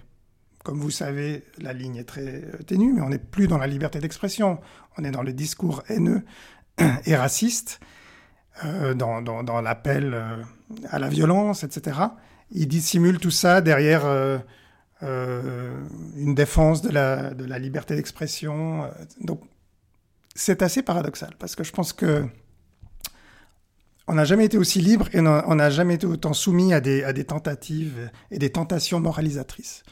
comme 0.64 0.78
vous 0.78 0.90
savez, 0.90 1.44
la 1.58 1.72
ligne 1.72 1.96
est 1.96 2.04
très 2.04 2.44
euh, 2.44 2.62
ténue, 2.66 2.92
mais 2.92 3.00
on 3.00 3.08
n'est 3.08 3.18
plus 3.18 3.48
dans 3.48 3.58
la 3.58 3.66
liberté 3.66 3.98
d'expression, 3.98 4.60
on 4.98 5.04
est 5.04 5.10
dans 5.10 5.22
le 5.22 5.32
discours 5.32 5.82
haineux 5.88 6.22
et 7.06 7.16
raciste, 7.16 7.80
euh, 8.64 8.94
dans, 8.94 9.22
dans, 9.22 9.60
l'appel 9.60 10.12
euh, 10.12 10.36
à 10.90 10.98
la 10.98 11.08
violence, 11.08 11.64
etc. 11.64 11.98
Il 12.50 12.68
dissimule 12.68 13.18
tout 13.18 13.30
ça 13.30 13.60
derrière 13.60 14.04
une 15.02 16.34
défense 16.34 16.82
de 16.82 16.90
la, 16.90 17.32
de 17.32 17.44
la 17.44 17.58
liberté 17.58 17.94
d'expression. 17.94 18.90
donc, 19.20 19.40
c'est 20.34 20.62
assez 20.62 20.82
paradoxal, 20.82 21.34
parce 21.38 21.54
que 21.54 21.64
je 21.64 21.72
pense 21.72 21.92
que 21.92 22.26
on 24.10 24.14
n'a 24.14 24.24
jamais 24.24 24.46
été 24.46 24.58
aussi 24.58 24.80
libre 24.80 25.08
et 25.12 25.20
on 25.20 25.54
n'a 25.54 25.70
jamais 25.70 25.94
été 25.94 26.04
autant 26.04 26.32
soumis 26.32 26.74
à 26.74 26.80
des, 26.80 27.24
tentatives 27.24 28.10
et 28.32 28.40
des 28.40 28.50
tentations 28.50 28.98
moralisatrices. 28.98 29.84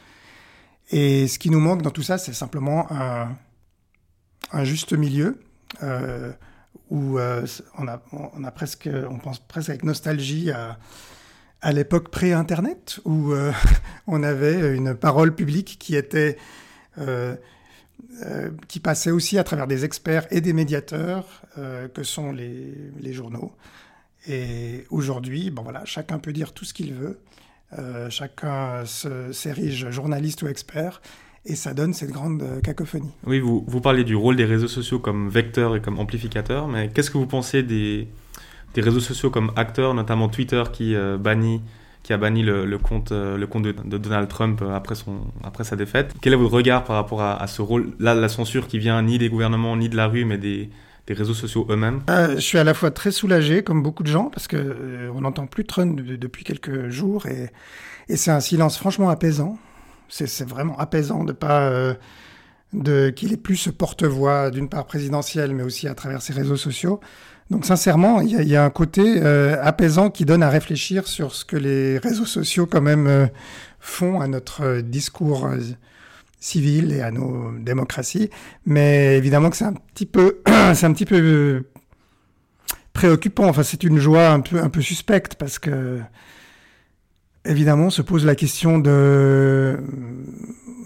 Et 0.91 1.29
ce 1.29 1.39
qui 1.39 1.49
nous 1.49 1.61
manque 1.61 1.83
dans 1.83 1.91
tout 1.91 2.01
ça, 2.01 2.17
c'est 2.17 2.33
simplement 2.33 2.87
un, 2.91 4.63
juste 4.65 4.91
milieu 4.91 5.39
euh, 5.83 6.33
où 6.89 7.17
euh, 7.17 7.45
on, 7.77 7.87
a, 7.87 8.51
presque, 8.51 8.89
on 9.09 9.19
pense 9.19 9.39
presque 9.39 9.69
avec 9.69 9.83
nostalgie 9.83 10.51
à, 10.51 11.71
l'époque 11.71 12.09
pré-internet 12.09 12.99
où 13.05 13.31
euh, 13.31 13.53
on 14.07 14.21
avait 14.21 14.75
une 14.75 14.95
parole 14.95 15.33
publique 15.33 15.77
qui 15.79 15.95
était 15.95 16.37
qui 18.67 18.81
passait 18.81 19.11
aussi 19.11 19.37
à 19.37 19.45
travers 19.45 19.65
des 19.65 19.85
experts 19.85 20.27
et 20.29 20.41
des 20.41 20.51
médiateurs 20.51 21.43
que 21.93 22.03
sont 22.03 22.33
les 22.33 23.13
journaux. 23.13 23.53
Et 24.29 24.85
aujourd'hui, 24.91 25.49
bon 25.49 25.63
voilà, 25.63 25.83
chacun 25.85 26.19
peut 26.19 26.31
dire 26.31 26.53
tout 26.53 26.63
ce 26.63 26.73
qu'il 26.73 26.93
veut. 26.93 27.19
Euh, 27.77 28.09
chacun 28.09 28.83
s'érige 28.85 29.89
journaliste 29.89 30.43
ou 30.43 30.47
expert, 30.47 31.01
et 31.45 31.55
ça 31.55 31.73
donne 31.73 31.93
cette 31.93 32.11
grande 32.11 32.41
euh, 32.43 32.61
cacophonie. 32.61 33.11
Oui, 33.25 33.39
vous, 33.39 33.81
parlez 33.81 34.03
du 34.03 34.15
rôle 34.15 34.35
des 34.35 34.45
réseaux 34.45 34.67
sociaux 34.67 34.99
comme 34.99 35.29
vecteur 35.29 35.75
et 35.75 35.81
comme 35.81 35.99
amplificateur, 35.99 36.67
mais 36.67 36.89
qu'est-ce 36.89 37.09
que 37.09 37.17
vous 37.17 37.25
pensez 37.27 37.63
des, 37.63 38.07
réseaux 38.75 38.99
sociaux 38.99 39.31
comme 39.31 39.51
acteurs, 39.55 39.95
notamment 39.95 40.29
Twitter 40.29 40.63
qui 40.71 40.95
euh, 40.95 41.17
bannit 41.17 41.61
qui 42.01 42.13
a 42.13 42.17
banni 42.17 42.43
le, 42.43 42.77
compte, 42.77 43.11
le 43.11 43.45
compte 43.45 43.63
de, 43.63 43.97
Donald 43.97 44.29
Trump 44.29 44.63
après, 44.73 44.95
son, 44.95 45.17
après 45.43 45.65
sa 45.65 45.75
défaite? 45.75 46.13
Quel 46.21 46.31
est 46.31 46.37
votre 46.37 46.53
regard 46.53 46.85
par 46.85 46.95
rapport 46.95 47.21
à, 47.21 47.45
ce 47.45 47.61
rôle 47.61 47.91
Là, 47.99 48.15
la 48.15 48.29
censure 48.29 48.67
qui 48.67 48.79
vient 48.79 48.99
ni 49.01 49.17
des 49.17 49.27
gouvernements, 49.27 49.75
ni 49.75 49.89
de 49.89 49.97
la 49.97 50.07
rue, 50.07 50.23
mais 50.23 50.37
des, 50.37 50.69
des 51.09 51.15
réseaux 51.15 51.33
sociaux 51.33 51.65
eux-mêmes? 51.69 52.01
Euh, 52.09 52.35
Je 52.35 52.41
suis 52.41 52.57
à 52.57 52.63
la 52.63 52.73
fois 52.73 52.91
très 52.91 53.11
soulagé, 53.11 53.63
comme 53.63 53.83
beaucoup 53.83 54.03
de 54.03 54.07
gens, 54.07 54.25
parce 54.25 54.47
que 54.47 54.57
euh, 54.57 55.11
on 55.13 55.21
n'entend 55.21 55.47
plus 55.47 55.65
Trump 55.65 55.99
depuis 55.99 56.43
quelques 56.43 56.89
jours, 56.89 57.25
et, 57.25 57.49
c'est 58.15 58.31
un 58.31 58.39
silence 58.39 58.77
franchement 58.77 59.09
apaisant. 59.09 59.59
C'est 60.07 60.47
vraiment 60.47 60.77
apaisant 60.79 61.23
de 61.23 61.31
pas 61.31 61.69
euh, 61.69 63.11
qu'il 63.11 63.33
ait 63.33 63.37
plus 63.37 63.57
ce 63.57 63.69
porte-voix 63.69 64.49
d'une 64.49 64.67
part 64.69 64.85
présidentielle, 64.85 65.53
mais 65.53 65.61
aussi 65.61 65.87
à 65.87 65.93
travers 65.93 66.21
ses 66.23 66.33
réseaux 66.33 66.57
sociaux. 66.57 66.99
Donc 67.51 67.65
sincèrement, 67.65 68.21
il 68.21 68.47
y, 68.47 68.55
a 68.55 68.63
un 68.63 68.69
côté 68.71 69.21
apaisant 69.21 70.09
qui 70.09 70.25
donne 70.25 70.41
à 70.41 70.49
réfléchir 70.49 71.07
sur 71.07 71.35
ce 71.35 71.45
que 71.45 71.55
les 71.55 71.99
réseaux 71.99 72.25
sociaux 72.25 72.65
quand 72.65 72.81
même 72.81 73.29
font 73.79 74.21
à 74.21 74.27
notre 74.27 74.81
discours 74.81 75.47
civile 76.39 76.91
et 76.93 77.01
à 77.01 77.11
nos 77.11 77.51
démocraties. 77.59 78.29
Mais 78.65 79.17
évidemment 79.17 79.49
que 79.49 79.57
c'est 79.57 79.65
un 79.65 79.73
petit 79.73 80.05
peu, 80.05 80.41
c'est 80.73 80.85
un 80.85 80.93
petit 80.93 81.05
peu 81.05 81.63
préoccupant. 82.99 83.47
Enfin, 83.47 83.63
c'est 83.63 83.83
une 83.83 83.97
joie 83.97 84.29
un 84.29 84.41
peu, 84.41 84.61
un 84.61 84.69
peu 84.69 84.81
suspecte 84.81 85.35
parce 85.35 85.57
que, 85.57 86.01
évidemment, 87.45 87.89
se 87.89 88.01
pose 88.01 88.25
la 88.25 88.35
question 88.35 88.77
de, 88.77 89.79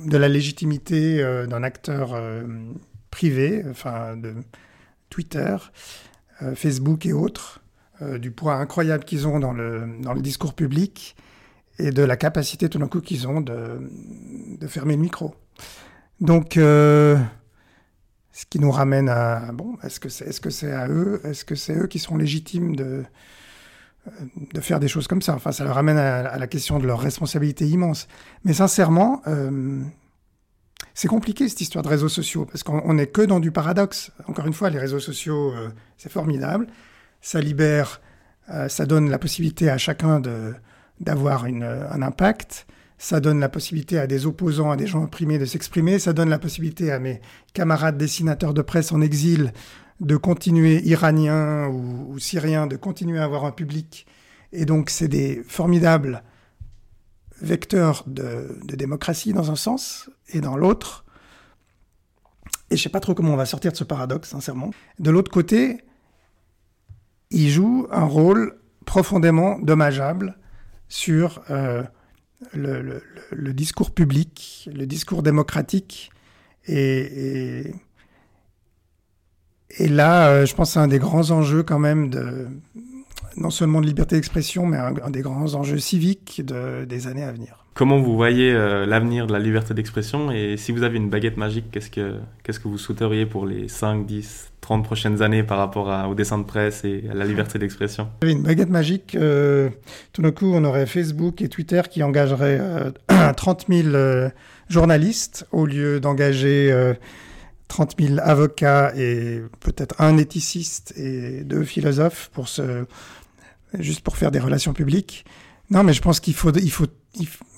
de 0.05 0.17
la 0.17 0.27
légitimité 0.27 1.21
euh, 1.21 1.47
d'un 1.47 1.63
acteur 1.63 2.13
euh, 2.13 2.43
privé, 3.09 3.63
enfin, 3.69 4.15
de 4.15 4.35
Twitter, 5.09 5.55
euh, 6.41 6.55
Facebook 6.55 7.05
et 7.05 7.13
autres, 7.13 7.61
du 8.19 8.31
poids 8.31 8.55
incroyable 8.55 9.05
qu'ils 9.05 9.27
ont 9.27 9.39
dans 9.39 9.53
le, 9.53 9.87
dans 10.01 10.13
le 10.13 10.19
discours 10.19 10.55
public 10.55 11.15
et 11.79 11.91
de 11.91 12.03
la 12.03 12.17
capacité 12.17 12.67
tout 12.67 12.77
d'un 12.77 12.87
coup 12.87 12.99
qu'ils 12.99 13.29
ont 13.29 13.39
de, 13.39 13.89
de 14.59 14.67
fermer 14.67 14.95
le 14.95 15.01
micro. 15.01 15.35
Donc, 16.19 16.57
euh, 16.57 17.17
ce 18.31 18.45
qui 18.45 18.59
nous 18.59 18.71
ramène 18.71 19.09
à 19.09 19.51
bon, 19.51 19.77
est-ce 19.83 19.99
que 19.99 20.09
c'est 20.09 20.25
est 20.25 20.45
-ce 20.45 20.49
c'est 20.49 20.71
à 20.71 20.87
eux, 20.87 21.21
est-ce 21.25 21.43
que 21.43 21.55
c'est 21.55 21.75
eux 21.75 21.87
qui 21.87 21.99
sont 21.99 22.17
légitimes 22.17 22.75
de, 22.75 23.03
euh, 24.07 24.61
faire 24.61 24.79
des 24.79 24.87
choses 24.87 25.07
comme 25.07 25.21
ça? 25.21 25.35
Enfin, 25.35 25.51
ça 25.51 25.63
leur 25.65 25.75
ramène 25.75 25.97
à, 25.97 26.37
la 26.37 26.47
question 26.47 26.79
de 26.79 26.87
leur 26.87 26.99
responsabilité 26.99 27.67
immense. 27.67 28.07
Mais 28.45 28.53
sincèrement, 28.53 29.21
euh, 29.27 29.81
c'est 30.93 31.09
compliqué 31.09 31.49
cette 31.49 31.61
histoire 31.61 31.83
de 31.83 31.89
réseaux 31.89 32.09
sociaux 32.09 32.45
parce 32.45 32.63
qu'on 32.63 32.93
n'est 32.93 33.07
que 33.07 33.21
dans 33.21 33.41
du 33.41 33.51
paradoxe. 33.51 34.11
Encore 34.27 34.47
une 34.47 34.53
fois, 34.53 34.69
les 34.69 34.79
réseaux 34.79 34.99
sociaux, 35.01 35.53
c'est 35.97 36.11
formidable, 36.11 36.67
ça 37.21 37.41
libère, 37.41 37.99
ça 38.67 38.85
donne 38.85 39.09
la 39.09 39.17
possibilité 39.17 39.69
à 39.69 39.77
chacun 39.77 40.21
d'avoir 40.99 41.45
un 41.45 42.01
impact 42.01 42.67
ça 43.03 43.19
donne 43.19 43.41
la 43.41 43.49
possibilité 43.49 43.99
à 43.99 44.07
des 44.07 44.25
opposants, 44.25 44.71
à 44.71 44.77
des 44.77 44.87
gens 44.87 45.03
opprimés 45.03 45.37
de 45.37 45.43
s'exprimer, 45.43 45.99
ça 45.99 46.13
donne 46.13 46.29
la 46.29 46.39
possibilité 46.39 46.89
à 46.89 46.99
mes 46.99 47.19
camarades 47.53 47.97
dessinateurs 47.97 48.53
de 48.53 48.61
presse 48.61 48.93
en 48.93 49.01
exil 49.01 49.51
de 49.99 50.15
continuer, 50.15 50.81
iraniens 50.85 51.67
ou, 51.67 52.17
syriens, 52.17 52.65
de 52.65 52.77
continuer 52.77 53.19
à 53.19 53.25
avoir 53.25 53.43
un 53.43 53.51
public. 53.51 54.07
Et 54.53 54.63
donc 54.63 54.89
c'est 54.89 55.09
des 55.09 55.43
formidables 55.45 56.23
vecteurs 57.41 58.05
de, 58.07 58.57
démocratie 58.73 59.33
dans 59.33 59.51
un 59.51 59.57
sens 59.57 60.09
et 60.29 60.39
dans 60.39 60.55
l'autre. 60.55 61.03
Et 62.69 62.77
je 62.77 62.79
ne 62.79 62.83
sais 62.83 62.89
pas 62.89 63.01
trop 63.01 63.13
comment 63.13 63.33
on 63.33 63.37
va 63.37 63.45
sortir 63.45 63.73
de 63.73 63.77
ce 63.77 63.83
paradoxe, 63.83 64.29
sincèrement. 64.29 64.71
De 64.99 65.11
l'autre 65.11 65.29
côté, 65.29 65.81
ils 67.31 67.49
jouent 67.49 67.85
un 67.91 68.05
rôle 68.05 68.57
profondément 68.85 69.59
dommageable 69.59 70.37
sur 70.87 71.43
euh, 71.49 71.83
le, 72.53 73.53
discours 73.53 73.91
public, 73.91 74.69
le 74.73 74.85
discours 74.85 75.23
démocratique. 75.23 76.11
Et, 76.67 77.73
là, 79.79 80.29
euh, 80.29 80.45
je 80.45 80.55
pense 80.55 80.73
que 80.75 80.79
un 80.79 80.87
des 80.87 80.99
grands 80.99 81.31
enjeux 81.31 81.63
quand 81.63 81.79
même 81.79 82.09
non 83.37 83.49
seulement 83.49 83.81
de 83.81 83.85
liberté 83.85 84.15
d'expression, 84.15 84.65
mais 84.65 84.77
un, 84.77 85.09
des 85.09 85.21
grands 85.21 85.55
enjeux 85.55 85.79
civiques 85.79 86.41
de, 86.45 86.85
des 86.85 87.07
années 87.07 87.23
à 87.23 87.31
venir. 87.31 87.62
Comment 87.75 87.99
vous 87.99 88.15
voyez 88.15 88.53
euh, 88.53 88.85
l'avenir 88.85 89.25
de 89.25 89.33
la 89.33 89.39
liberté 89.39 89.73
d'expression 89.73 90.31
et 90.31 90.57
si 90.57 90.71
vous 90.71 90.83
avez 90.83 90.97
une 90.97 91.09
baguette 91.09 91.37
magique, 91.37 91.71
qu'est-ce 91.71 91.89
que, 91.89 92.19
que 92.43 92.67
vous 92.67 92.77
souhaiteriez 92.77 93.25
pour 93.25 93.47
les 93.47 93.67
5, 93.67 94.05
10, 94.05 94.51
30 94.61 94.83
prochaines 94.83 95.23
années 95.23 95.41
par 95.41 95.57
rapport 95.57 96.07
au 96.07 96.13
dessin 96.13 96.37
de 96.37 96.43
presse 96.43 96.85
et 96.85 97.05
à 97.09 97.15
la 97.15 97.25
liberté 97.25 97.57
d'expression? 97.57 98.09
Une 98.21 98.43
baguette 98.43 98.69
magique, 98.69 99.15
euh, 99.15 99.69
tout 100.11 100.21
d'un 100.21 100.31
coup 100.31 100.53
on 100.53 100.63
aurait 100.65 100.85
Facebook 100.85 101.41
et 101.41 101.49
Twitter 101.49 101.81
qui 101.89 102.03
engageraient 102.03 102.61
30 103.37 103.65
000 103.67 104.29
journalistes 104.69 105.47
au 105.51 105.65
lieu 105.65 105.99
d'engager 105.99 106.93
30 107.69 107.95
000 107.99 108.19
avocats 108.21 108.93
et 108.95 109.41
peut-être 109.61 109.99
un 109.99 110.17
éthiciste 110.17 110.93
et 110.95 111.43
deux 111.43 111.63
philosophes 111.63 112.29
pour 112.33 112.49
se 112.49 112.85
juste 113.79 114.01
pour 114.01 114.17
faire 114.17 114.29
des 114.29 114.39
relations 114.39 114.73
publiques. 114.73 115.25
Non, 115.73 115.83
mais 115.83 115.93
je 115.93 116.03
pense 116.03 116.19
qu'il 116.19 116.35
faut, 116.35 116.51
il 116.51 116.69
faut, 116.69 116.85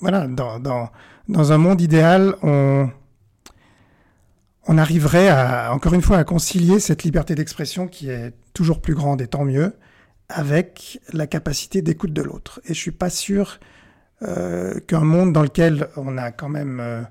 voilà, 0.00 0.26
dans, 0.26 0.58
dans, 0.58 1.52
un 1.52 1.58
monde 1.58 1.82
idéal, 1.82 2.34
on, 2.42 2.88
on 4.66 4.78
arriverait 4.78 5.28
à, 5.28 5.70
encore 5.74 5.92
une 5.92 6.00
fois, 6.00 6.16
à 6.16 6.24
concilier 6.24 6.80
cette 6.80 7.02
liberté 7.02 7.34
d'expression 7.34 7.88
qui 7.88 8.08
est 8.08 8.32
toujours 8.54 8.80
plus 8.80 8.94
grande 8.94 9.20
et 9.20 9.26
tant 9.26 9.44
mieux, 9.44 9.74
avec 10.30 10.98
la 11.12 11.26
capacité 11.26 11.82
d'écoute 11.82 12.14
de 12.14 12.22
l'autre. 12.22 12.62
Et 12.64 12.68
je 12.72 12.80
suis 12.80 12.90
pas 12.90 13.10
sûr 13.10 13.60
euh, 14.22 14.80
qu'un 14.86 15.04
monde 15.04 15.34
dans 15.34 15.42
lequel 15.42 15.88
on 15.98 16.16
a 16.16 16.30
quand 16.32 16.48
même 16.48 16.80
euh, 16.80 17.02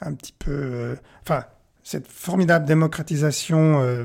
un 0.00 0.14
petit 0.14 0.34
peu, 0.36 0.50
euh, 0.50 0.96
enfin, 1.22 1.44
cette 1.84 2.08
formidable 2.08 2.64
démocratisation 2.66 4.04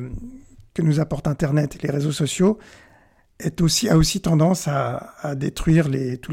que 0.75 0.81
nous 0.83 0.99
apporte 0.99 1.27
Internet 1.27 1.75
et 1.75 1.87
les 1.87 1.91
réseaux 1.91 2.11
sociaux 2.11 2.59
a 3.89 3.97
aussi 3.97 4.21
tendance 4.21 4.67
à, 4.67 5.35
détruire 5.35 5.89
tous, 6.21 6.31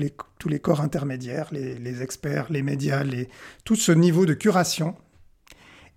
les, 0.49 0.59
corps 0.61 0.81
intermédiaires, 0.81 1.49
les, 1.53 2.03
experts, 2.03 2.47
les 2.51 2.63
médias, 2.63 3.03
tout 3.65 3.77
ce 3.77 3.93
niveau 3.93 4.27
de 4.27 4.35
curation. 4.35 4.95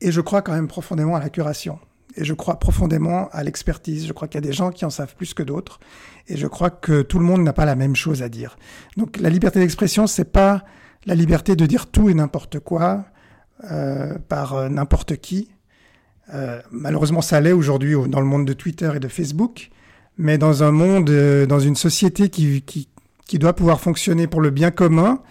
Et 0.01 0.11
je 0.11 0.21
crois 0.21 0.41
quand 0.41 0.53
même 0.53 0.67
profondément 0.67 1.15
à 1.15 1.19
la 1.19 1.29
curation. 1.29 1.79
Et 2.17 2.23
je 2.23 2.33
crois 2.33 2.59
profondément 2.59 3.29
à 3.31 3.43
l'expertise. 3.43 4.07
Je 4.07 4.13
crois 4.13 4.27
qu'il 4.27 4.41
y 4.41 4.43
a 4.43 4.47
des 4.47 4.53
gens 4.53 4.71
qui 4.71 4.85
en 4.85 4.89
savent 4.89 5.15
plus 5.15 5.33
que 5.33 5.43
d'autres. 5.43 5.79
Et 6.27 6.37
je 6.37 6.47
crois 6.47 6.69
que 6.69 7.01
tout 7.01 7.19
le 7.19 7.25
monde 7.25 7.41
n'a 7.43 7.53
pas 7.53 7.65
la 7.65 7.75
même 7.75 7.95
chose 7.95 8.23
à 8.23 8.29
dire. 8.29 8.57
Donc 8.97 9.17
la 9.17 9.29
liberté 9.29 9.59
d'expression, 9.59 10.07
c'est 10.07 10.31
pas 10.31 10.63
la 11.05 11.15
liberté 11.15 11.55
de 11.55 11.65
dire 11.65 11.87
tout 11.87 12.09
et 12.09 12.13
n'importe 12.13 12.59
quoi 12.59 13.05
euh, 13.71 14.17
par 14.27 14.53
euh, 14.53 14.69
n'importe 14.69 15.17
qui. 15.17 15.49
Euh, 16.33 16.61
malheureusement, 16.71 17.21
ça 17.21 17.39
l'est 17.39 17.51
aujourd'hui 17.51 17.95
dans 18.07 18.19
le 18.19 18.25
monde 18.25 18.45
de 18.45 18.53
Twitter 18.53 18.91
et 18.95 18.99
de 18.99 19.07
Facebook. 19.07 19.69
Mais 20.17 20.37
dans 20.37 20.63
un 20.63 20.71
monde, 20.71 21.09
euh, 21.09 21.45
dans 21.45 21.59
une 21.59 21.75
société 21.75 22.29
qui, 22.29 22.61
qui, 22.61 22.87
qui, 23.27 23.39
doit 23.39 23.53
pouvoir 23.53 23.81
fonctionner 23.81 24.27
pour 24.27 24.41
le 24.41 24.49
bien 24.49 24.71
commun, 24.71 25.21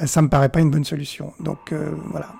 euh, 0.00 0.06
ça 0.06 0.22
me 0.22 0.28
paraît 0.28 0.48
pas 0.48 0.60
une 0.60 0.70
bonne 0.70 0.84
solution. 0.84 1.32
Donc 1.40 1.72
euh, 1.72 1.90
voilà. 2.10 2.32